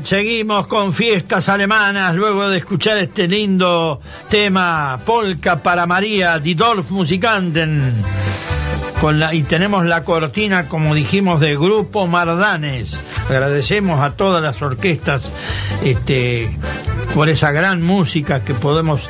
Seguimos 0.00 0.66
con 0.68 0.92
fiestas 0.94 1.50
alemanas 1.50 2.14
luego 2.14 2.48
de 2.48 2.58
escuchar 2.58 2.96
este 2.96 3.28
lindo 3.28 4.00
tema 4.30 4.98
Polka 5.04 5.62
para 5.62 5.86
María, 5.86 6.38
Die 6.38 6.54
Dorf 6.54 6.90
Musikanten. 6.90 7.92
Y 9.32 9.42
tenemos 9.42 9.84
la 9.84 10.02
cortina, 10.02 10.68
como 10.68 10.94
dijimos, 10.94 11.40
de 11.40 11.56
Grupo 11.56 12.06
Mardanes. 12.06 12.98
Agradecemos 13.28 14.00
a 14.00 14.12
todas 14.12 14.42
las 14.42 14.62
orquestas 14.62 15.22
este, 15.84 16.56
por 17.14 17.28
esa 17.28 17.52
gran 17.52 17.82
música 17.82 18.44
que 18.44 18.54
podemos 18.54 19.02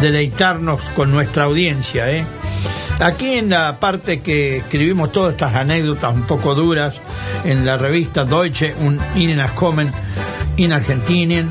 deleitarnos 0.00 0.80
con 0.96 1.10
nuestra 1.10 1.44
audiencia. 1.44 2.10
¿eh? 2.10 2.24
Aquí 3.00 3.34
en 3.34 3.50
la 3.50 3.78
parte 3.78 4.20
que 4.20 4.58
escribimos 4.58 5.12
todas 5.12 5.32
estas 5.32 5.54
anécdotas 5.54 6.14
un 6.14 6.22
poco 6.22 6.54
duras 6.54 6.98
en 7.44 7.66
la 7.66 7.76
revista 7.76 8.24
Deutsche 8.24 8.74
und 8.80 9.00
Innenkommen 9.16 9.92
in 10.60 10.72
Argentinien. 10.72 11.50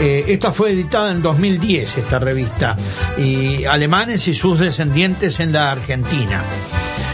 Eh, 0.00 0.24
esta 0.28 0.52
fue 0.52 0.72
editada 0.72 1.12
en 1.12 1.22
2010, 1.22 1.98
esta 1.98 2.18
revista, 2.18 2.76
y 3.16 3.64
alemanes 3.64 4.28
y 4.28 4.34
sus 4.34 4.58
descendientes 4.58 5.40
en 5.40 5.52
la 5.52 5.70
Argentina. 5.70 6.42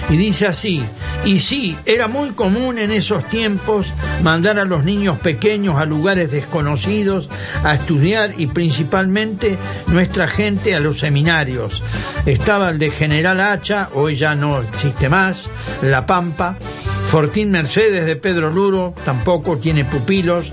Y 0.08 0.16
dice 0.16 0.46
así, 0.46 0.82
y 1.24 1.38
sí, 1.38 1.76
era 1.86 2.08
muy 2.08 2.30
común 2.30 2.78
en 2.78 2.90
esos 2.90 3.28
tiempos 3.28 3.86
mandar 4.22 4.58
a 4.58 4.64
los 4.64 4.84
niños 4.84 5.18
pequeños 5.18 5.76
a 5.76 5.84
lugares 5.84 6.32
desconocidos 6.32 7.28
a 7.62 7.74
estudiar 7.74 8.32
y 8.36 8.48
principalmente 8.48 9.56
nuestra 9.86 10.26
gente 10.26 10.74
a 10.74 10.80
los 10.80 10.98
seminarios. 10.98 11.82
Estaba 12.26 12.70
el 12.70 12.78
de 12.78 12.90
General 12.90 13.40
Hacha, 13.40 13.88
hoy 13.94 14.16
ya 14.16 14.34
no 14.34 14.60
existe 14.60 15.08
más, 15.08 15.48
La 15.80 16.06
Pampa, 16.06 16.56
Fortín 17.12 17.50
Mercedes 17.50 18.04
de 18.04 18.16
Pedro 18.16 18.50
Luro, 18.50 18.94
tampoco 19.04 19.58
tiene 19.58 19.84
pupilos, 19.84 20.50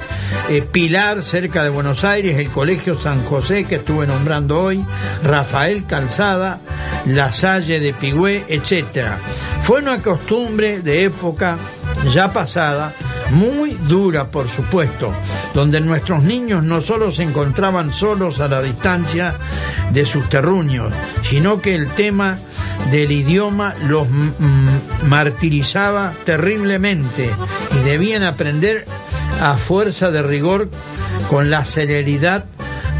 eh, 0.49 0.61
Pilar 0.61 1.23
cerca 1.23 1.63
de 1.63 1.69
Buenos 1.69 2.03
Aires, 2.03 2.39
el 2.39 2.49
Colegio 2.49 2.99
San 2.99 3.23
José 3.25 3.65
que 3.65 3.75
estuve 3.75 4.07
nombrando 4.07 4.59
hoy, 4.59 4.83
Rafael 5.23 5.85
Calzada, 5.85 6.59
La 7.05 7.31
Salle 7.31 7.79
de 7.79 7.93
Pigüé, 7.93 8.43
etc. 8.47 9.09
Fue 9.61 9.79
una 9.79 10.01
costumbre 10.01 10.81
de 10.81 11.03
época 11.03 11.57
ya 12.11 12.33
pasada, 12.33 12.93
muy 13.31 13.71
dura 13.87 14.31
por 14.31 14.49
supuesto, 14.49 15.13
donde 15.53 15.81
nuestros 15.81 16.23
niños 16.23 16.63
no 16.63 16.81
solo 16.81 17.11
se 17.11 17.23
encontraban 17.23 17.93
solos 17.93 18.39
a 18.39 18.47
la 18.47 18.61
distancia 18.61 19.35
de 19.91 20.05
sus 20.05 20.29
terruños, 20.29 20.93
sino 21.23 21.61
que 21.61 21.75
el 21.75 21.87
tema 21.87 22.37
del 22.91 23.11
idioma 23.11 23.73
los 23.87 24.07
martirizaba 25.07 26.13
terriblemente 26.25 27.29
y 27.79 27.83
debían 27.83 28.23
aprender 28.23 28.85
a 29.41 29.57
fuerza 29.57 30.11
de 30.11 30.23
rigor 30.23 30.69
con 31.29 31.49
la 31.49 31.65
celeridad 31.65 32.45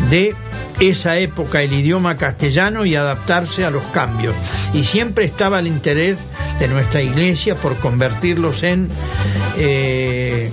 de 0.10 0.36
esa 0.80 1.18
época 1.18 1.62
el 1.62 1.74
idioma 1.74 2.18
castellano 2.18 2.86
y 2.86 2.96
adaptarse 2.96 3.66
a 3.66 3.70
los 3.70 3.84
cambios. 3.88 4.36
Y 4.74 4.84
siempre 4.84 5.26
estaba 5.26 5.60
el 5.60 5.68
interés 5.68 6.20
de 6.60 6.68
nuestra 6.68 7.02
iglesia 7.02 7.56
por 7.56 7.76
convertirlos 7.78 8.64
en, 8.64 8.90
eh, 9.58 10.50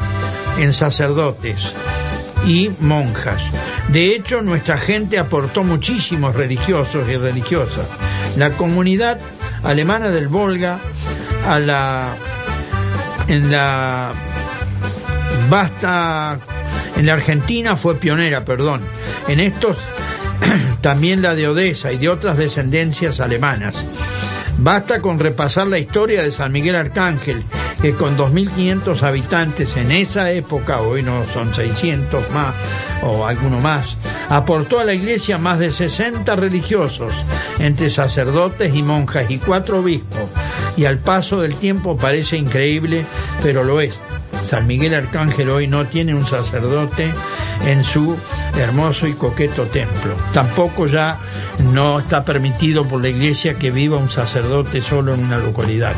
en 0.59 0.73
sacerdotes 0.73 1.73
y 2.45 2.71
monjas. 2.81 3.43
De 3.89 4.15
hecho, 4.15 4.43
nuestra 4.43 4.79
gente 4.79 5.19
aportó 5.19 5.63
muchísimos 5.63 6.35
religiosos 6.35 7.09
y 7.09 7.17
religiosas. 7.17 7.87
La 8.37 8.51
comunidad 8.57 9.19
alemana 9.63 10.09
del 10.09 10.29
Volga 10.29 10.81
a 11.47 11.59
la 11.59 12.17
en 13.29 13.51
la 13.51 14.13
basta 15.51 16.39
en 16.97 17.07
la 17.07 17.13
Argentina 17.13 17.77
fue 17.77 17.97
pionera, 17.97 18.45
perdón. 18.45 18.81
En 19.29 19.41
estos 19.41 19.77
también 20.81 21.23
la 21.23 21.35
de 21.35 21.49
Odessa 21.49 21.93
y 21.93 21.99
de 21.99 22.09
otras 22.09 22.39
descendencias 22.39 23.21
alemanas. 23.21 23.85
Basta 24.59 25.03
con 25.03 25.19
repasar 25.19 25.67
la 25.67 25.79
historia 25.79 26.23
de 26.23 26.33
San 26.33 26.51
Miguel 26.51 26.77
Arcángel, 26.77 27.45
que 27.83 27.93
con 27.93 28.17
2.500 28.17 29.03
habitantes 29.03 29.77
en 29.77 29.93
esa 29.93 30.33
época, 30.33 30.81
hoy 30.81 31.03
no 31.03 31.25
son 31.27 31.55
600 31.55 32.31
más 32.31 32.55
o 33.03 33.27
alguno 33.27 33.61
más, 33.61 33.99
aportó 34.31 34.81
a 34.81 34.85
la 34.85 34.95
iglesia 34.95 35.37
más 35.37 35.59
de 35.59 35.71
60 35.71 36.35
religiosos, 36.37 37.13
entre 37.59 37.91
sacerdotes 37.91 38.75
y 38.75 38.83
monjas 38.83 39.31
y 39.31 39.39
cuatro 39.39 39.81
obispos. 39.81 40.31
Y 40.77 40.87
al 40.87 40.99
paso 40.99 41.41
del 41.41 41.55
tiempo 41.55 41.97
parece 41.97 42.37
increíble, 42.37 43.05
pero 43.43 43.63
lo 43.63 43.81
es. 43.81 44.01
San 44.47 44.67
Miguel 44.69 44.95
Arcángel 44.95 45.51
hoy 45.51 45.67
no 45.67 45.87
tiene 45.87 46.15
un 46.15 46.25
sacerdote 46.25 47.13
en 47.67 47.83
su 47.83 48.17
hermoso 48.57 49.09
y 49.09 49.15
coqueto 49.15 49.65
templo. 49.65 50.15
Tampoco 50.33 50.87
ya 50.87 51.19
no 51.73 51.99
está 51.99 52.25
permitido 52.25 52.85
por 52.85 53.03
la 53.03 53.09
iglesia 53.09 53.59
que 53.59 53.73
viva 53.73 53.99
un 53.99 54.09
sacerdote 54.09 54.81
solo 54.81 55.15
en 55.15 55.25
una 55.25 55.39
localidad. 55.39 55.95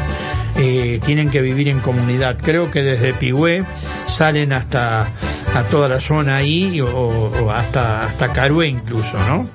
Eh, 0.57 0.99
tienen 1.05 1.31
que 1.31 1.43
vivir 1.43 1.69
en 1.69 1.81
comunidad. 1.81 2.39
Creo 2.43 2.71
que 2.71 2.83
desde 2.83 3.13
Pigüé 3.13 3.65
salen 4.07 4.55
hasta 4.55 5.03
a 5.55 5.63
toda 5.71 5.89
la 5.89 6.01
zona 6.01 6.37
ahí 6.37 6.81
o, 6.81 6.89
o 6.89 7.51
hasta, 7.51 8.05
hasta 8.05 8.33
Carué 8.33 8.69
incluso, 8.69 9.19
¿no? 9.29 9.47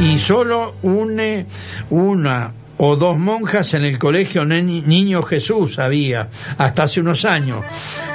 Y 0.00 0.18
solo 0.18 0.74
une 0.82 1.46
una 1.90 2.52
o 2.78 2.96
dos 2.96 3.18
monjas 3.18 3.74
en 3.74 3.84
el 3.84 3.98
colegio 3.98 4.44
Niño 4.44 5.22
Jesús 5.22 5.78
había 5.78 6.28
hasta 6.58 6.84
hace 6.84 7.00
unos 7.00 7.24
años. 7.24 7.64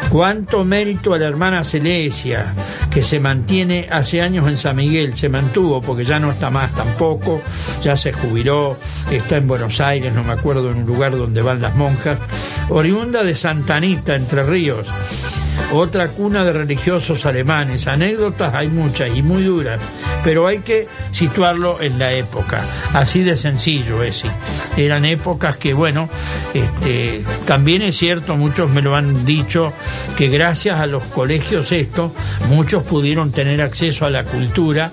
Cuánto 0.10 0.66
mérito 0.66 1.14
a 1.14 1.18
la 1.18 1.28
hermana 1.28 1.64
Celesia, 1.64 2.53
que 2.89 3.03
se 3.03 3.20
mantiene 3.20 3.88
hace 3.91 4.22
años 4.22 4.47
en 4.47 4.57
San 4.57 4.76
Miguel, 4.76 5.18
se 5.18 5.30
mantuvo 5.30 5.82
porque 5.82 6.05
ya 6.05 6.20
no 6.20 6.32
está 6.32 6.49
más 6.49 6.74
tampoco, 6.74 7.41
ya 7.84 7.95
se 7.95 8.12
jubiló, 8.12 8.78
está 9.12 9.38
en 9.38 9.47
Buenos 9.47 9.80
Aires, 9.80 10.14
no 10.14 10.24
me 10.24 10.34
acuerdo, 10.34 10.72
en 10.72 10.78
un 10.78 10.86
lugar 10.86 11.18
donde 11.18 11.41
van 11.41 11.62
las 11.62 11.76
monjas, 11.76 12.20
oriunda 12.70 13.24
de 13.24 13.36
Santanita, 13.36 14.16
Entre 14.16 14.43
Ríos 14.43 14.88
otra 15.72 16.07
cuna 16.07 16.43
de 16.43 16.53
religiosos 16.53 17.26
alemanes. 17.26 17.88
Anécdotas 17.88 18.53
hay 18.53 18.68
muchas 18.68 19.16
y 19.16 19.22
muy 19.22 19.43
duras, 19.43 19.80
pero 20.24 20.47
hay 20.47 20.60
que 20.60 20.88
situarlo 21.12 21.82
en 21.82 21.99
la 21.99 22.14
época. 22.14 22.64
Así 22.93 23.24
de 23.24 23.38
sencillo 23.38 24.03
es. 24.03 24.24
Eran 24.78 25.06
épocas 25.06 25.58
que, 25.58 25.74
bueno, 25.74 26.10
este, 26.54 27.24
también 27.45 27.82
es 27.82 27.97
cierto, 27.97 28.36
muchos 28.36 28.72
me 28.72 28.82
lo 28.82 28.95
han 28.95 29.26
dicho, 29.26 29.74
que 30.18 30.28
gracias 30.30 30.80
a 30.80 30.86
los 30.86 31.04
colegios 31.06 31.72
estos, 31.72 32.12
muchos 32.50 32.84
pudieron 32.84 33.32
tener 33.32 33.62
acceso 33.62 34.06
a 34.06 34.10
la 34.10 34.24
cultura, 34.24 34.91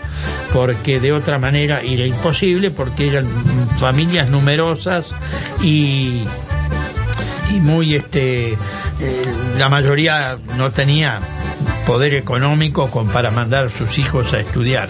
porque 0.52 1.00
de 1.00 1.12
otra 1.12 1.38
manera 1.38 1.80
era 1.82 2.04
imposible, 2.04 2.70
porque 2.70 3.08
eran 3.08 3.26
familias 3.78 4.30
numerosas 4.30 5.14
y 5.62 6.24
y 7.54 7.60
muy 7.60 7.94
este 7.94 8.52
eh, 8.52 8.56
la 9.58 9.68
mayoría 9.68 10.38
no 10.56 10.70
tenía 10.70 11.20
poder 11.86 12.14
económico 12.14 12.90
con, 12.90 13.08
para 13.08 13.30
mandar 13.30 13.66
a 13.66 13.70
sus 13.70 13.98
hijos 13.98 14.32
a 14.32 14.40
estudiar. 14.40 14.88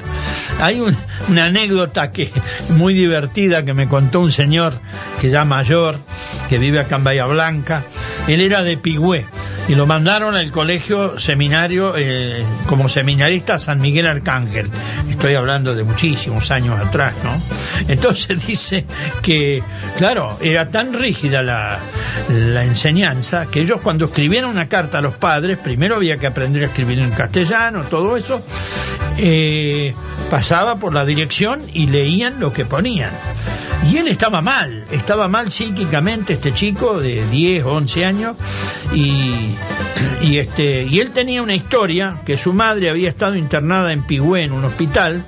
Hay 0.60 0.82
una 1.28 1.44
anécdota 1.44 2.12
que 2.12 2.30
muy 2.70 2.94
divertida 2.94 3.64
que 3.64 3.74
me 3.74 3.88
contó 3.88 4.20
un 4.20 4.32
señor 4.32 4.74
que 5.20 5.30
ya 5.30 5.44
mayor, 5.44 5.98
que 6.48 6.58
vive 6.58 6.80
acá 6.80 6.96
en 6.96 7.04
Bahía 7.04 7.26
Blanca. 7.26 7.84
Él 8.28 8.40
era 8.40 8.62
de 8.62 8.76
Pigüé 8.76 9.26
y 9.68 9.74
lo 9.74 9.86
mandaron 9.86 10.36
al 10.36 10.50
colegio 10.50 11.18
seminario 11.18 11.94
eh, 11.96 12.44
como 12.66 12.88
seminarista 12.88 13.58
San 13.58 13.80
Miguel 13.80 14.06
Arcángel. 14.06 14.70
Estoy 15.08 15.34
hablando 15.34 15.74
de 15.74 15.82
muchísimos 15.82 16.50
años 16.50 16.78
atrás, 16.78 17.14
¿no? 17.24 17.40
Entonces 17.88 18.46
dice 18.46 18.84
que, 19.22 19.62
claro, 19.96 20.38
era 20.40 20.70
tan 20.70 20.92
rígida 20.92 21.42
la, 21.42 21.78
enseñanza 22.64 23.46
que 23.46 23.60
ellos 23.60 23.80
cuando 23.80 24.06
escribieron 24.06 24.50
una 24.50 24.68
carta 24.68 24.98
a 24.98 25.00
los 25.00 25.16
padres, 25.16 25.58
primero 25.58 25.96
había 25.96 26.16
que 26.16 26.26
aprender 26.26 26.62
a 26.64 26.66
escribir 26.66 26.98
en 26.98 27.10
castellano, 27.10 27.82
todo 27.84 28.16
eso, 28.16 28.42
eh, 29.18 29.94
pasaba 30.30 30.78
por 30.78 30.92
la 30.92 31.04
dirección 31.04 31.62
y 31.72 31.86
leían 31.86 32.40
lo 32.40 32.52
que 32.52 32.64
ponían. 32.64 33.10
Y 33.84 33.98
él 33.98 34.08
estaba 34.08 34.42
mal, 34.42 34.84
estaba 34.90 35.28
mal 35.28 35.52
psíquicamente 35.52 36.34
este 36.34 36.52
chico 36.52 36.98
de 36.98 37.26
10 37.28 37.64
o 37.64 37.72
11 37.74 38.04
años 38.04 38.36
y, 38.92 39.54
y, 40.22 40.38
este, 40.38 40.84
y 40.84 41.00
él 41.00 41.10
tenía 41.10 41.42
una 41.42 41.54
historia 41.54 42.20
que 42.24 42.36
su 42.36 42.52
madre 42.52 42.90
había 42.90 43.08
estado 43.08 43.36
internada 43.36 43.92
en 43.92 44.02
Pigüé 44.04 44.42
en 44.42 44.52
un 44.52 44.64
hospital 44.64 45.24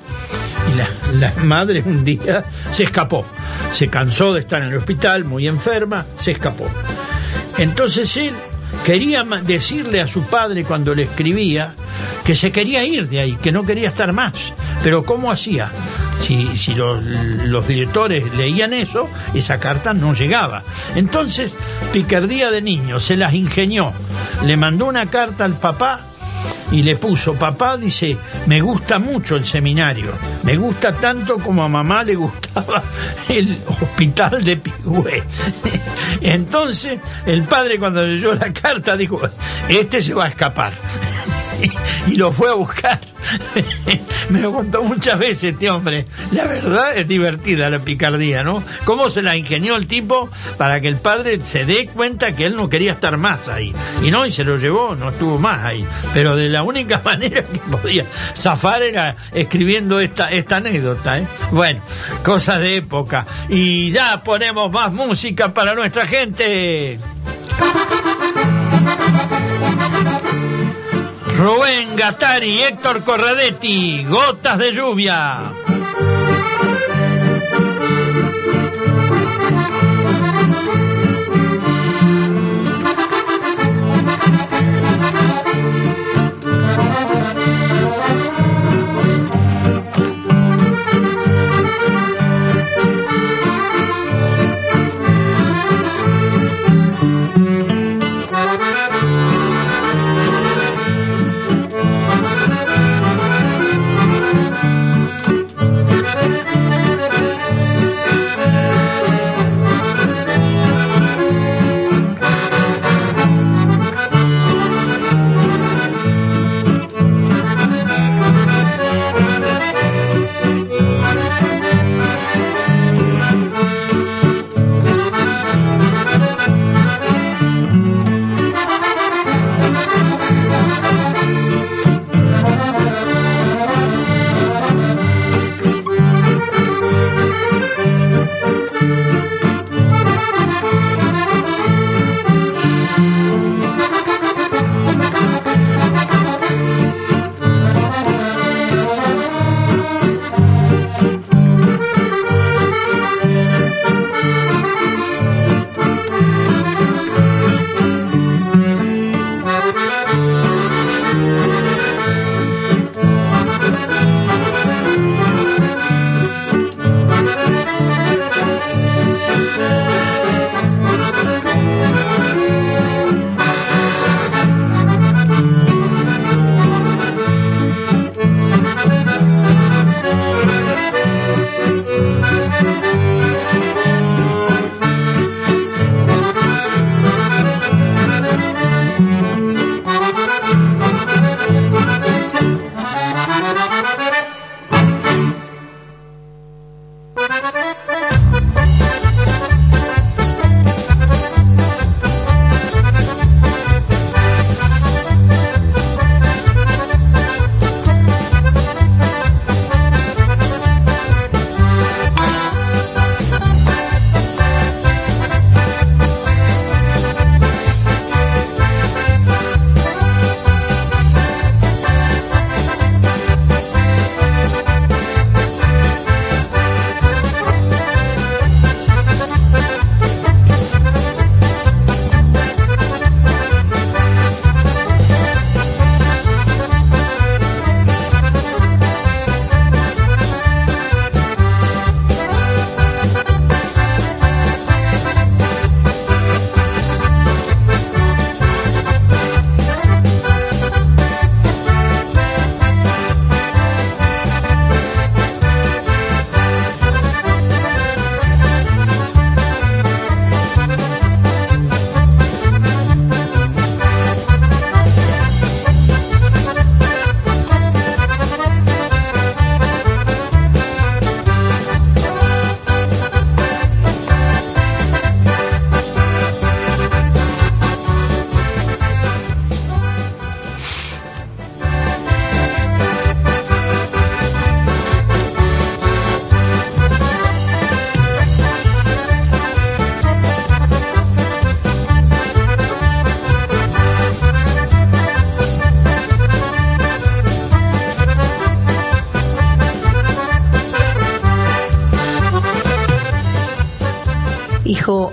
y 0.73 0.77
la, 0.77 1.31
la 1.31 1.43
madre 1.45 1.83
un 1.87 2.05
día 2.05 2.45
se 2.73 2.83
escapó, 2.83 3.25
se 3.73 3.89
cansó 3.89 4.35
de 4.35 4.41
estar 4.41 4.61
en 4.63 4.69
el 4.69 4.77
hospital 4.77 5.25
muy 5.25 5.47
enferma, 5.47 6.05
se 6.17 6.33
escapó. 6.33 6.69
Entonces 7.59 8.17
él 8.17 8.35
quería 8.85 9.25
decirle 9.43 10.01
a 10.01 10.07
su 10.07 10.23
padre 10.23 10.65
cuando 10.65 10.95
le 10.95 11.05
escribía 11.05 11.75
que 12.25 12.35
se 12.35 12.53
quería 12.53 12.85
ir 12.85 13.09
de 13.09 13.21
ahí, 13.21 13.37
que 13.37 13.53
no 13.53 13.65
quería 13.65 13.89
estar 13.89 14.13
más. 14.13 14.53
Pero 14.83 15.03
¿cómo 15.05 15.33
hacía? 15.33 15.73
Si, 16.21 16.75
los 16.75 17.67
directores 17.67 18.35
leían 18.35 18.75
eso, 18.75 19.09
esa 19.35 19.59
carta 19.59 19.95
no 19.95 20.15
llegaba. 20.15 20.63
Entonces, 20.95 21.57
picardía 21.93 22.51
de 22.51 22.61
niño, 22.61 23.01
se 23.01 23.17
las 23.17 23.33
ingenió. 23.33 23.93
Le 24.45 24.57
mandó 24.57 24.87
una 24.87 25.07
carta 25.07 25.45
al 25.45 25.55
papá 25.55 26.01
y 26.71 26.83
le 26.83 26.97
puso, 26.97 27.35
papá 27.35 27.77
dice, 27.77 28.17
me 28.47 28.61
gusta 28.61 28.99
mucho 28.99 29.37
el 29.37 29.47
seminario, 29.47 30.13
me 30.43 30.57
gusta 30.57 30.93
tanto 30.93 31.39
como 31.39 31.65
a 31.65 31.69
mamá 31.69 32.03
le 32.03 32.15
gustaba 32.15 32.83
el 33.29 33.57
hospital 33.67 34.45
de 34.45 34.57
Pigüé. 34.59 35.25
Entonces 36.21 37.01
el 37.25 37.45
padre 37.45 37.79
cuando 37.79 38.05
leyó 38.05 38.35
la 38.35 38.53
carta 38.53 38.97
dijo, 38.97 39.21
este 39.69 40.03
se 40.03 40.15
va 40.15 40.27
a 40.27 40.29
escapar. 40.29 40.75
y 42.07 42.17
lo 42.17 42.33
fue 42.33 42.51
a 42.51 42.55
buscar. 42.55 43.01
Me 44.31 44.41
lo 44.41 44.53
contó 44.53 44.83
muchas 44.83 45.19
veces 45.19 45.53
este 45.53 45.71
hombre. 45.71 46.07
La 46.33 46.47
verdad 46.47 46.97
es 46.97 47.07
divertida 47.07 47.71
la 47.71 47.79
picardía, 47.79 48.43
¿no? 48.43 48.63
Cómo 48.85 49.11
se 49.11 49.23
la 49.23 49.37
ingenió 49.37 49.77
el 49.77 49.87
tipo 49.87 50.31
para 50.57 50.81
que 50.81 50.89
el 50.89 50.97
padre 50.97 51.41
se 51.41 51.65
dé 51.65 51.87
cuenta 51.87 52.33
que 52.33 52.47
él 52.47 52.57
no 52.57 52.69
quería 52.69 52.93
estar 52.93 53.17
más 53.17 53.49
ahí. 53.49 53.75
Y 54.03 54.11
no, 54.11 54.27
y 54.27 54.33
se 54.33 54.45
lo 54.45 54.57
llevó, 54.57 54.95
no 54.95 55.09
estuvo 55.11 55.39
más 55.39 55.65
ahí. 55.65 55.87
Pero 56.15 56.37
de 56.37 56.49
la 56.49 56.63
única 56.63 57.01
manera 57.05 57.43
que 57.43 57.59
podía 57.59 58.05
zafar 58.35 58.83
era 58.83 59.17
escribiendo 59.33 60.01
esta, 60.01 60.31
esta 60.31 60.57
anécdota, 60.57 61.19
¿eh? 61.19 61.27
Bueno, 61.53 61.81
cosas 62.23 62.61
de 62.61 62.77
época. 62.77 63.27
Y 63.49 63.91
ya 63.91 64.23
ponemos 64.23 64.71
más 64.71 64.93
música 64.93 65.53
para 65.53 65.75
nuestra 65.75 66.07
gente. 66.07 66.99
Rubén 71.39 71.95
Gatari, 71.95 72.65
Héctor 72.65 73.05
Corradetti, 73.05 74.05
Gotas 74.09 74.59
de 74.59 74.73
Lluvia. 74.73 75.78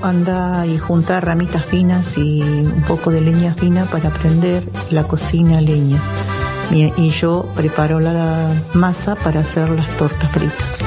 Anda 0.02 0.66
y 0.66 0.78
junta 0.78 1.22
ramitas 1.22 1.66
finas 1.66 2.18
y 2.18 2.41
un 2.41 2.84
poco 2.88 3.12
de 3.12 3.22
leña 3.22 3.53
fina 3.53 3.86
para 3.86 4.10
prender 4.10 4.64
la 4.91 5.03
cocina 5.03 5.62
leña. 5.62 5.99
Y 6.72 7.10
yo 7.10 7.45
preparo 7.56 7.99
la 7.99 8.49
masa 8.74 9.16
para 9.16 9.41
hacer 9.41 9.70
las 9.70 9.90
tortas 9.98 10.32
fritas. 10.32 10.80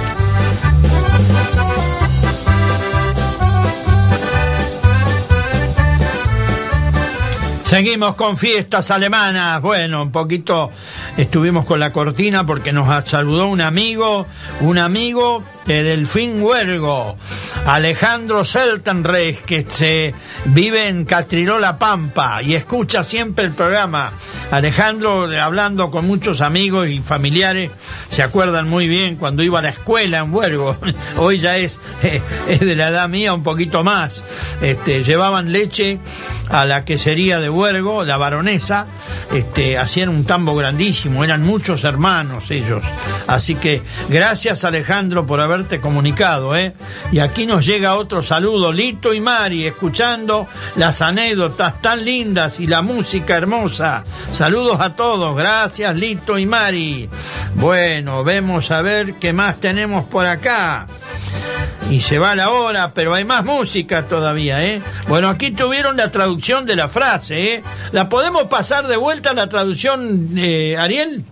Seguimos 7.69 8.15
con 8.15 8.39
fiestas 8.39 8.91
alemanas. 8.91 9.61
Bueno, 9.61 10.03
un 10.03 10.11
poquito 10.11 10.71
estuvimos 11.19 11.67
con 11.67 11.79
la 11.79 11.93
cortina 11.93 12.47
porque 12.47 12.73
nos 12.73 13.05
saludó 13.05 13.47
un 13.47 13.61
amigo, 13.61 14.27
un 14.63 14.79
amigo 14.79 15.43
de 15.69 15.83
Delfín 15.83 16.43
Huergo, 16.43 17.19
Alejandro 17.67 18.43
Seltenreich, 18.43 19.43
que 19.43 19.67
se 19.69 20.15
vive 20.47 20.89
en 20.89 21.05
Catrilola 21.05 21.79
Pampa 21.79 22.43
y 22.43 22.55
escucha 22.55 23.05
siempre 23.05 23.45
el 23.45 23.53
programa. 23.53 24.13
Alejandro, 24.51 25.29
hablando 25.39 25.91
con 25.91 26.07
muchos 26.07 26.41
amigos 26.41 26.89
y 26.89 27.01
familiares, 27.01 27.71
se 28.09 28.23
acuerdan 28.23 28.67
muy 28.67 28.89
bien 28.89 29.17
cuando 29.17 29.43
iba 29.43 29.59
a 29.59 29.63
la 29.63 29.69
escuela 29.69 30.21
en 30.21 30.33
Huergo. 30.33 30.75
Hoy 31.19 31.39
ya 31.39 31.59
es, 31.59 31.79
es 32.49 32.61
de 32.61 32.75
la 32.75 32.89
edad 32.89 33.09
mía 33.11 33.35
un 33.35 33.43
poquito 33.43 33.85
más. 33.85 34.25
Este, 34.63 35.05
llevaban 35.05 35.53
leche 35.53 36.01
a 36.49 36.65
la 36.65 36.87
quesería 36.87 37.41
de 37.41 37.51
Huergo, 37.51 38.05
la 38.05 38.17
baronesa, 38.17 38.87
este, 39.35 39.77
hacían 39.77 40.09
un 40.09 40.25
tambo 40.25 40.57
grandísimo, 40.57 41.25
eran 41.25 41.43
muchos 41.45 41.85
hermanos 41.85 42.51
ellos. 42.51 42.83
Así 43.27 43.55
que 43.55 43.83
gracias 44.09 44.65
Alejandro 44.65 45.27
por 45.27 45.41
comunicado, 45.81 46.57
¿eh? 46.57 46.75
Y 47.11 47.19
aquí 47.19 47.47
nos 47.47 47.67
llega 47.67 47.97
otro 47.97 48.23
saludo, 48.23 48.73
Lito 48.73 49.13
y 49.13 49.21
Mari, 49.21 49.67
escuchando 49.67 50.47
las 50.77 51.03
anécdotas 51.03 51.83
tan 51.83 52.05
lindas 52.05 52.61
y 52.61 52.67
la 52.67 52.83
música 52.83 53.37
hermosa. 53.37 54.05
Saludos 54.33 54.81
a 54.81 54.95
todos, 54.95 55.37
gracias 55.37 55.95
Lito 55.97 56.39
y 56.39 56.47
Mari. 56.47 57.09
Bueno, 57.55 58.25
vemos 58.25 58.71
a 58.71 58.83
ver 58.83 59.15
qué 59.15 59.33
más 59.33 59.61
tenemos 59.61 60.05
por 60.05 60.27
acá 60.27 60.87
y 61.91 62.01
se 62.01 62.19
va 62.19 62.35
la 62.35 62.51
hora, 62.51 62.93
pero 62.93 63.15
hay 63.15 63.25
más 63.25 63.45
música 63.45 64.07
todavía, 64.09 64.65
¿eh? 64.65 64.83
Bueno, 65.09 65.29
aquí 65.29 65.51
tuvieron 65.51 65.97
la 65.97 66.11
traducción 66.11 66.67
de 66.67 66.77
la 66.77 66.89
frase, 66.89 67.55
¿eh? 67.55 67.63
¿La 67.93 68.09
podemos 68.09 68.45
pasar 68.45 68.87
de 68.87 68.97
vuelta 68.97 69.31
a 69.31 69.35
la 69.35 69.47
traducción, 69.47 70.29
Ariel? 70.79 71.25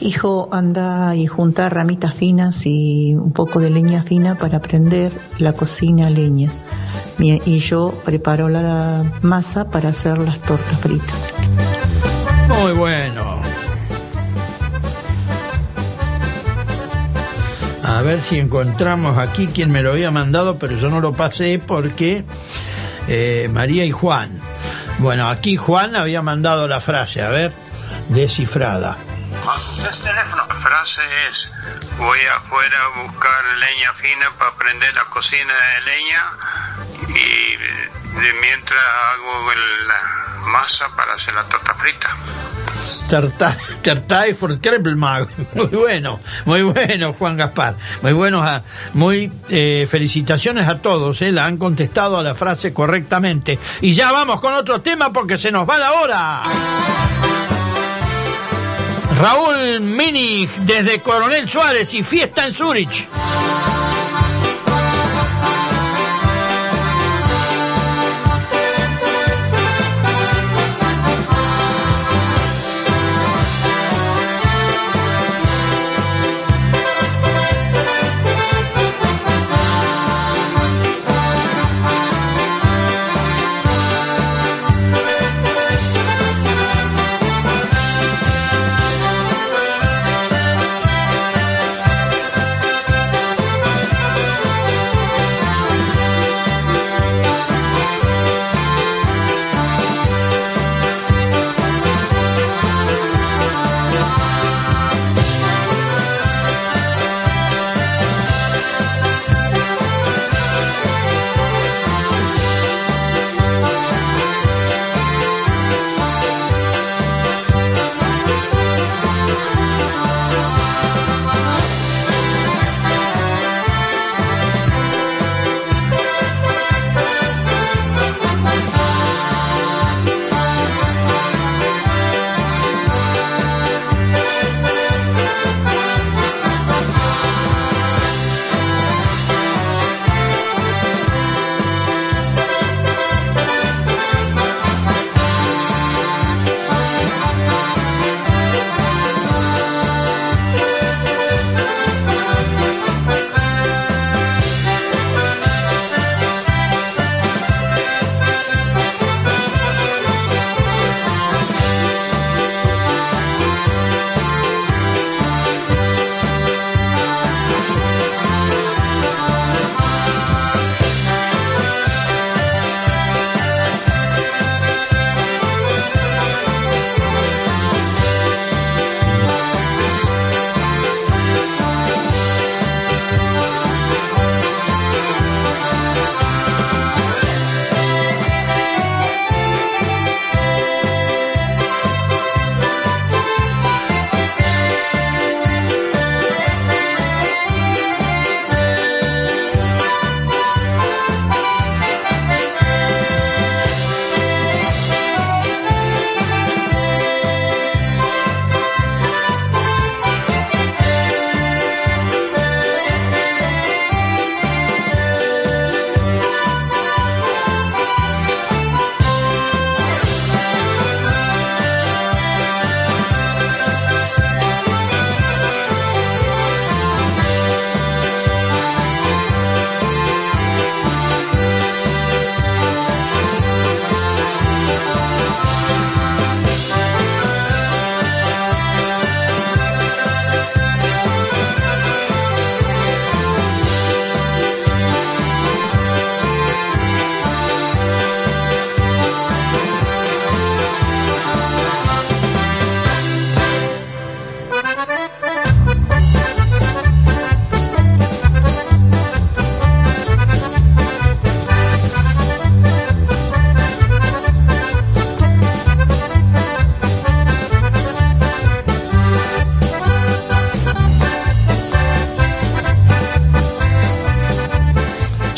Hijo, 0.00 0.48
anda 0.52 1.16
y 1.16 1.26
juntar 1.26 1.74
ramitas 1.74 2.14
finas 2.14 2.64
y 2.64 3.14
un 3.14 3.32
poco 3.32 3.58
de 3.58 3.70
leña 3.70 4.04
fina 4.04 4.36
para 4.36 4.60
prender 4.60 5.12
la 5.38 5.52
cocina 5.52 6.06
a 6.06 6.10
leña. 6.10 6.50
Y 7.18 7.58
yo 7.58 7.92
preparo 8.04 8.48
la 8.48 9.02
masa 9.22 9.70
para 9.70 9.88
hacer 9.88 10.18
las 10.18 10.40
tortas 10.40 10.78
fritas. 10.78 11.30
Muy 12.48 12.72
bueno. 12.72 13.38
A 17.82 18.02
ver 18.02 18.20
si 18.20 18.38
encontramos 18.38 19.18
aquí 19.18 19.48
quien 19.48 19.72
me 19.72 19.82
lo 19.82 19.90
había 19.90 20.12
mandado, 20.12 20.58
pero 20.58 20.76
yo 20.76 20.90
no 20.90 21.00
lo 21.00 21.14
pasé 21.14 21.58
porque 21.58 22.24
eh, 23.08 23.48
María 23.52 23.84
y 23.84 23.90
Juan. 23.90 24.30
Bueno, 24.98 25.28
aquí 25.28 25.56
Juan 25.56 25.96
había 25.96 26.22
mandado 26.22 26.68
la 26.68 26.80
frase, 26.80 27.22
a 27.22 27.30
ver, 27.30 27.50
descifrada. 28.10 28.96
La 29.30 30.54
frase 30.60 31.02
es, 31.28 31.50
voy 31.96 32.18
afuera 32.36 32.76
a 32.84 33.02
buscar 33.02 33.44
leña 33.58 33.92
fina 33.94 34.32
para 34.38 34.54
prender 34.56 34.94
la 34.94 35.04
cocina 35.04 35.52
de 35.54 35.80
leña 35.82 36.24
y 37.08 38.32
mientras 38.40 38.80
hago 39.12 39.52
la 39.86 40.48
masa 40.50 40.88
para 40.96 41.14
hacer 41.14 41.34
la 41.34 41.44
torta 41.44 41.74
frita. 41.74 42.16
Tertai 43.82 44.34
for 44.34 44.58
Muy 45.54 45.66
bueno, 45.66 46.20
muy 46.44 46.62
bueno, 46.62 47.12
Juan 47.12 47.36
Gaspar. 47.36 47.76
Muy 48.02 48.12
bueno, 48.12 48.44
muy 48.94 49.32
eh, 49.48 49.86
felicitaciones 49.88 50.68
a 50.68 50.78
todos, 50.78 51.20
eh, 51.22 51.32
la 51.32 51.46
han 51.46 51.58
contestado 51.58 52.18
a 52.18 52.22
la 52.22 52.34
frase 52.34 52.72
correctamente. 52.72 53.58
Y 53.80 53.92
ya 53.92 54.12
vamos 54.12 54.40
con 54.40 54.54
otro 54.54 54.80
tema 54.80 55.12
porque 55.12 55.38
se 55.38 55.50
nos 55.50 55.68
va 55.68 55.78
la 55.78 55.92
hora. 55.92 56.42
Raúl 59.18 59.80
Minig 59.80 60.48
desde 60.60 61.02
Coronel 61.02 61.48
Suárez 61.48 61.92
y 61.94 62.04
fiesta 62.04 62.46
en 62.46 62.52
Zurich. 62.52 63.08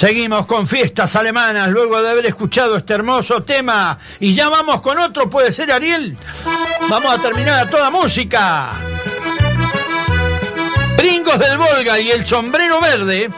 Seguimos 0.01 0.47
con 0.47 0.67
fiestas 0.67 1.15
alemanas 1.15 1.69
luego 1.69 2.01
de 2.01 2.09
haber 2.09 2.25
escuchado 2.25 2.75
este 2.79 2.95
hermoso 2.95 3.43
tema. 3.43 3.99
Y 4.19 4.33
ya 4.33 4.49
vamos 4.49 4.81
con 4.81 4.99
otro, 4.99 5.29
puede 5.29 5.53
ser 5.53 5.71
Ariel. 5.71 6.17
Vamos 6.89 7.13
a 7.13 7.21
terminar 7.21 7.67
a 7.67 7.71
toda 7.71 7.91
música. 7.91 8.73
Bringos 10.97 11.39
del 11.39 11.59
Volga 11.59 12.01
y 12.01 12.13
el 12.13 12.25
sombrero 12.25 12.81
verde. 12.81 13.29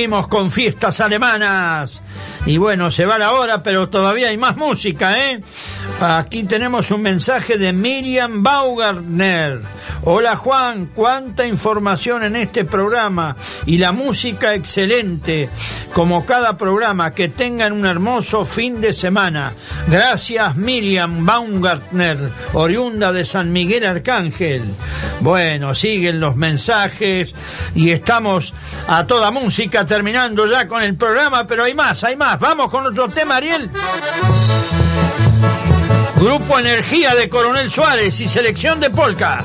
Seguimos 0.00 0.28
con 0.28 0.50
fiestas 0.50 0.98
alemanas. 1.02 2.00
Y 2.46 2.56
bueno, 2.56 2.90
se 2.90 3.04
va 3.04 3.18
la 3.18 3.32
hora, 3.32 3.62
pero 3.62 3.90
todavía 3.90 4.28
hay 4.28 4.38
más 4.38 4.56
música, 4.56 5.26
¿eh? 5.26 5.42
Aquí 6.02 6.44
tenemos 6.44 6.90
un 6.92 7.02
mensaje 7.02 7.58
de 7.58 7.74
Miriam 7.74 8.42
Baugartner. 8.42 9.60
Hola 10.04 10.34
Juan, 10.34 10.86
cuánta 10.94 11.46
información 11.46 12.22
en 12.22 12.36
este 12.36 12.64
programa 12.64 13.36
y 13.66 13.76
la 13.76 13.92
música 13.92 14.54
excelente, 14.54 15.50
como 15.92 16.24
cada 16.24 16.56
programa. 16.56 17.10
Que 17.10 17.28
tengan 17.28 17.74
un 17.74 17.84
hermoso 17.84 18.46
fin 18.46 18.80
de 18.80 18.94
semana. 18.94 19.52
Gracias 19.88 20.56
Miriam 20.56 21.26
Baumgartner, 21.26 22.30
oriunda 22.54 23.12
de 23.12 23.26
San 23.26 23.52
Miguel 23.52 23.84
Arcángel. 23.84 24.62
Bueno, 25.20 25.74
siguen 25.74 26.18
los 26.18 26.34
mensajes 26.34 27.34
y 27.74 27.90
estamos 27.90 28.54
a 28.88 29.06
toda 29.06 29.30
música 29.30 29.84
terminando 29.84 30.46
ya 30.46 30.66
con 30.66 30.82
el 30.82 30.94
programa, 30.94 31.46
pero 31.46 31.64
hay 31.64 31.74
más, 31.74 32.02
hay 32.04 32.16
más. 32.16 32.40
Vamos 32.40 32.70
con 32.70 32.86
otro 32.86 33.10
tema, 33.10 33.36
Ariel. 33.36 33.70
Grupo 36.20 36.58
Energía 36.58 37.14
de 37.14 37.30
Coronel 37.30 37.72
Suárez 37.72 38.20
y 38.20 38.28
selección 38.28 38.78
de 38.78 38.90
polka. 38.90 39.42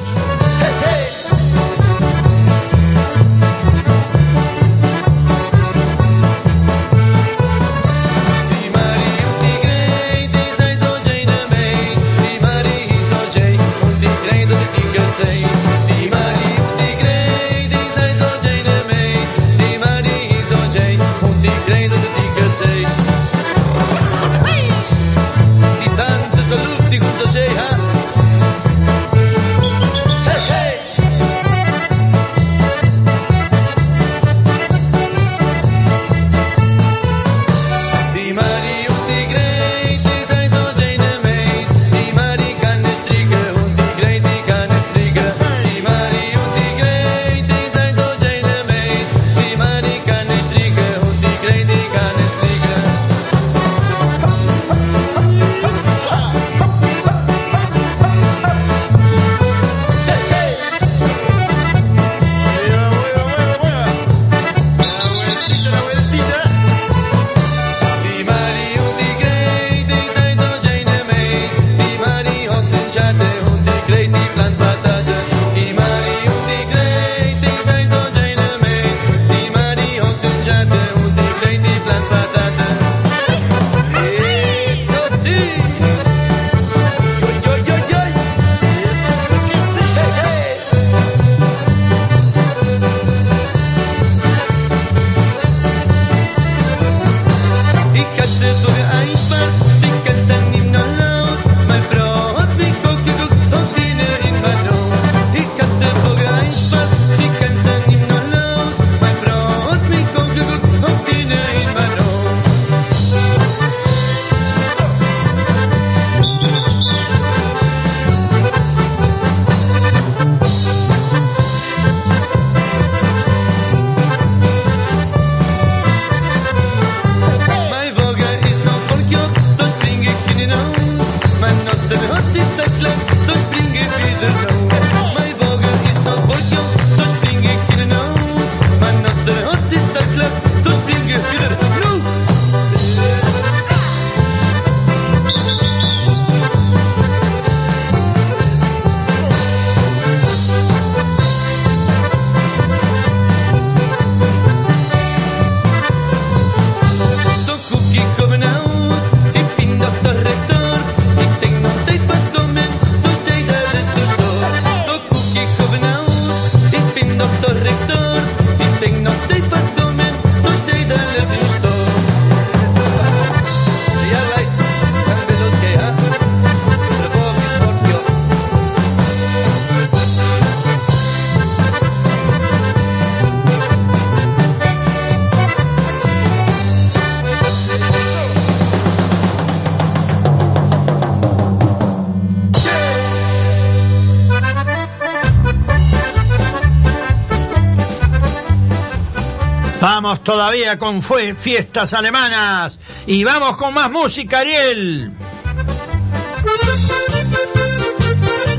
Todavía 200.25 200.77
con 200.77 201.01
fue 201.01 201.35
fiestas 201.35 201.93
alemanas 201.93 202.79
y 203.05 203.23
vamos 203.23 203.55
con 203.55 203.73
más 203.73 203.89
música, 203.89 204.39
Ariel. 204.39 205.11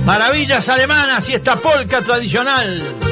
Maravillas 0.05 0.69
alemanas 0.69 1.29
y 1.29 1.35
esta 1.35 1.57
polca 1.57 2.01
tradicional. 2.03 3.06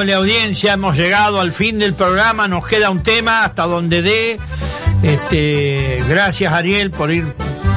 Amable 0.00 0.14
audiencia, 0.14 0.72
hemos 0.72 0.96
llegado 0.96 1.40
al 1.40 1.52
fin 1.52 1.78
del 1.78 1.92
programa, 1.92 2.48
nos 2.48 2.66
queda 2.66 2.88
un 2.88 3.02
tema 3.02 3.44
hasta 3.44 3.66
donde 3.66 4.00
dé. 4.00 4.40
Este, 5.02 6.02
gracias 6.08 6.54
Ariel 6.54 6.90
por 6.90 7.12
ir 7.12 7.34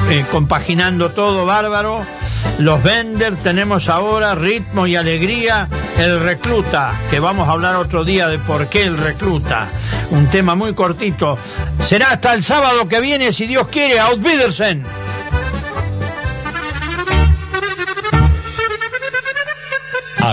eh, 0.08 0.24
compaginando 0.32 1.10
todo, 1.10 1.44
bárbaro. 1.44 2.02
Los 2.60 2.82
Bender, 2.82 3.36
tenemos 3.36 3.90
ahora 3.90 4.34
ritmo 4.34 4.86
y 4.86 4.96
alegría, 4.96 5.68
el 5.98 6.18
recluta, 6.18 6.98
que 7.10 7.20
vamos 7.20 7.46
a 7.46 7.52
hablar 7.52 7.76
otro 7.76 8.04
día 8.04 8.26
de 8.28 8.38
por 8.38 8.70
qué 8.70 8.84
el 8.84 8.96
recluta. 8.96 9.68
Un 10.08 10.30
tema 10.30 10.54
muy 10.54 10.72
cortito. 10.72 11.36
Será 11.84 12.12
hasta 12.12 12.32
el 12.32 12.42
sábado 12.42 12.88
que 12.88 13.02
viene, 13.02 13.32
si 13.32 13.46
Dios 13.46 13.68
quiere, 13.68 14.00
Out 14.00 14.22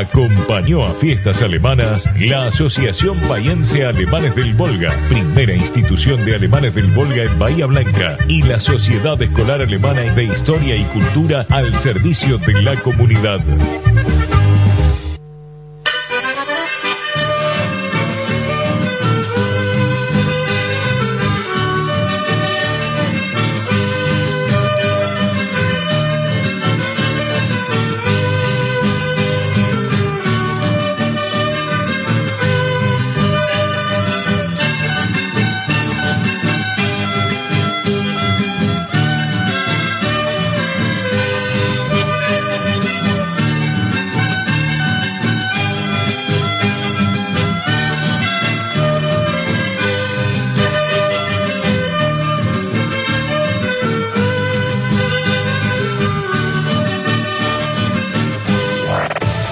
Acompañó 0.02 0.84
a 0.84 0.96
fiestas 0.96 1.44
alemanas 1.44 2.10
la 2.20 2.48
Asociación 2.48 3.20
Bahiense 3.30 3.86
Alemanes 3.86 4.36
del 4.36 4.56
Volga, 4.56 4.92
primera 5.10 5.54
institución 5.54 6.26
de 6.26 6.34
alemanes 6.34 6.74
del 6.74 6.88
Volga 6.88 7.24
en 7.24 7.38
Bahía 7.38 7.68
Blanca, 7.68 8.18
y 8.28 8.42
la 8.42 8.60
Sociedad 8.60 9.22
Escolar 9.22 9.62
Alemana 9.62 10.02
de 10.02 10.24
Historia 10.24 10.76
y 10.76 10.84
Cultura 10.86 11.46
al 11.50 11.78
servicio 11.78 12.40
de 12.40 12.64
la 12.64 12.76
comunidad. 12.78 13.42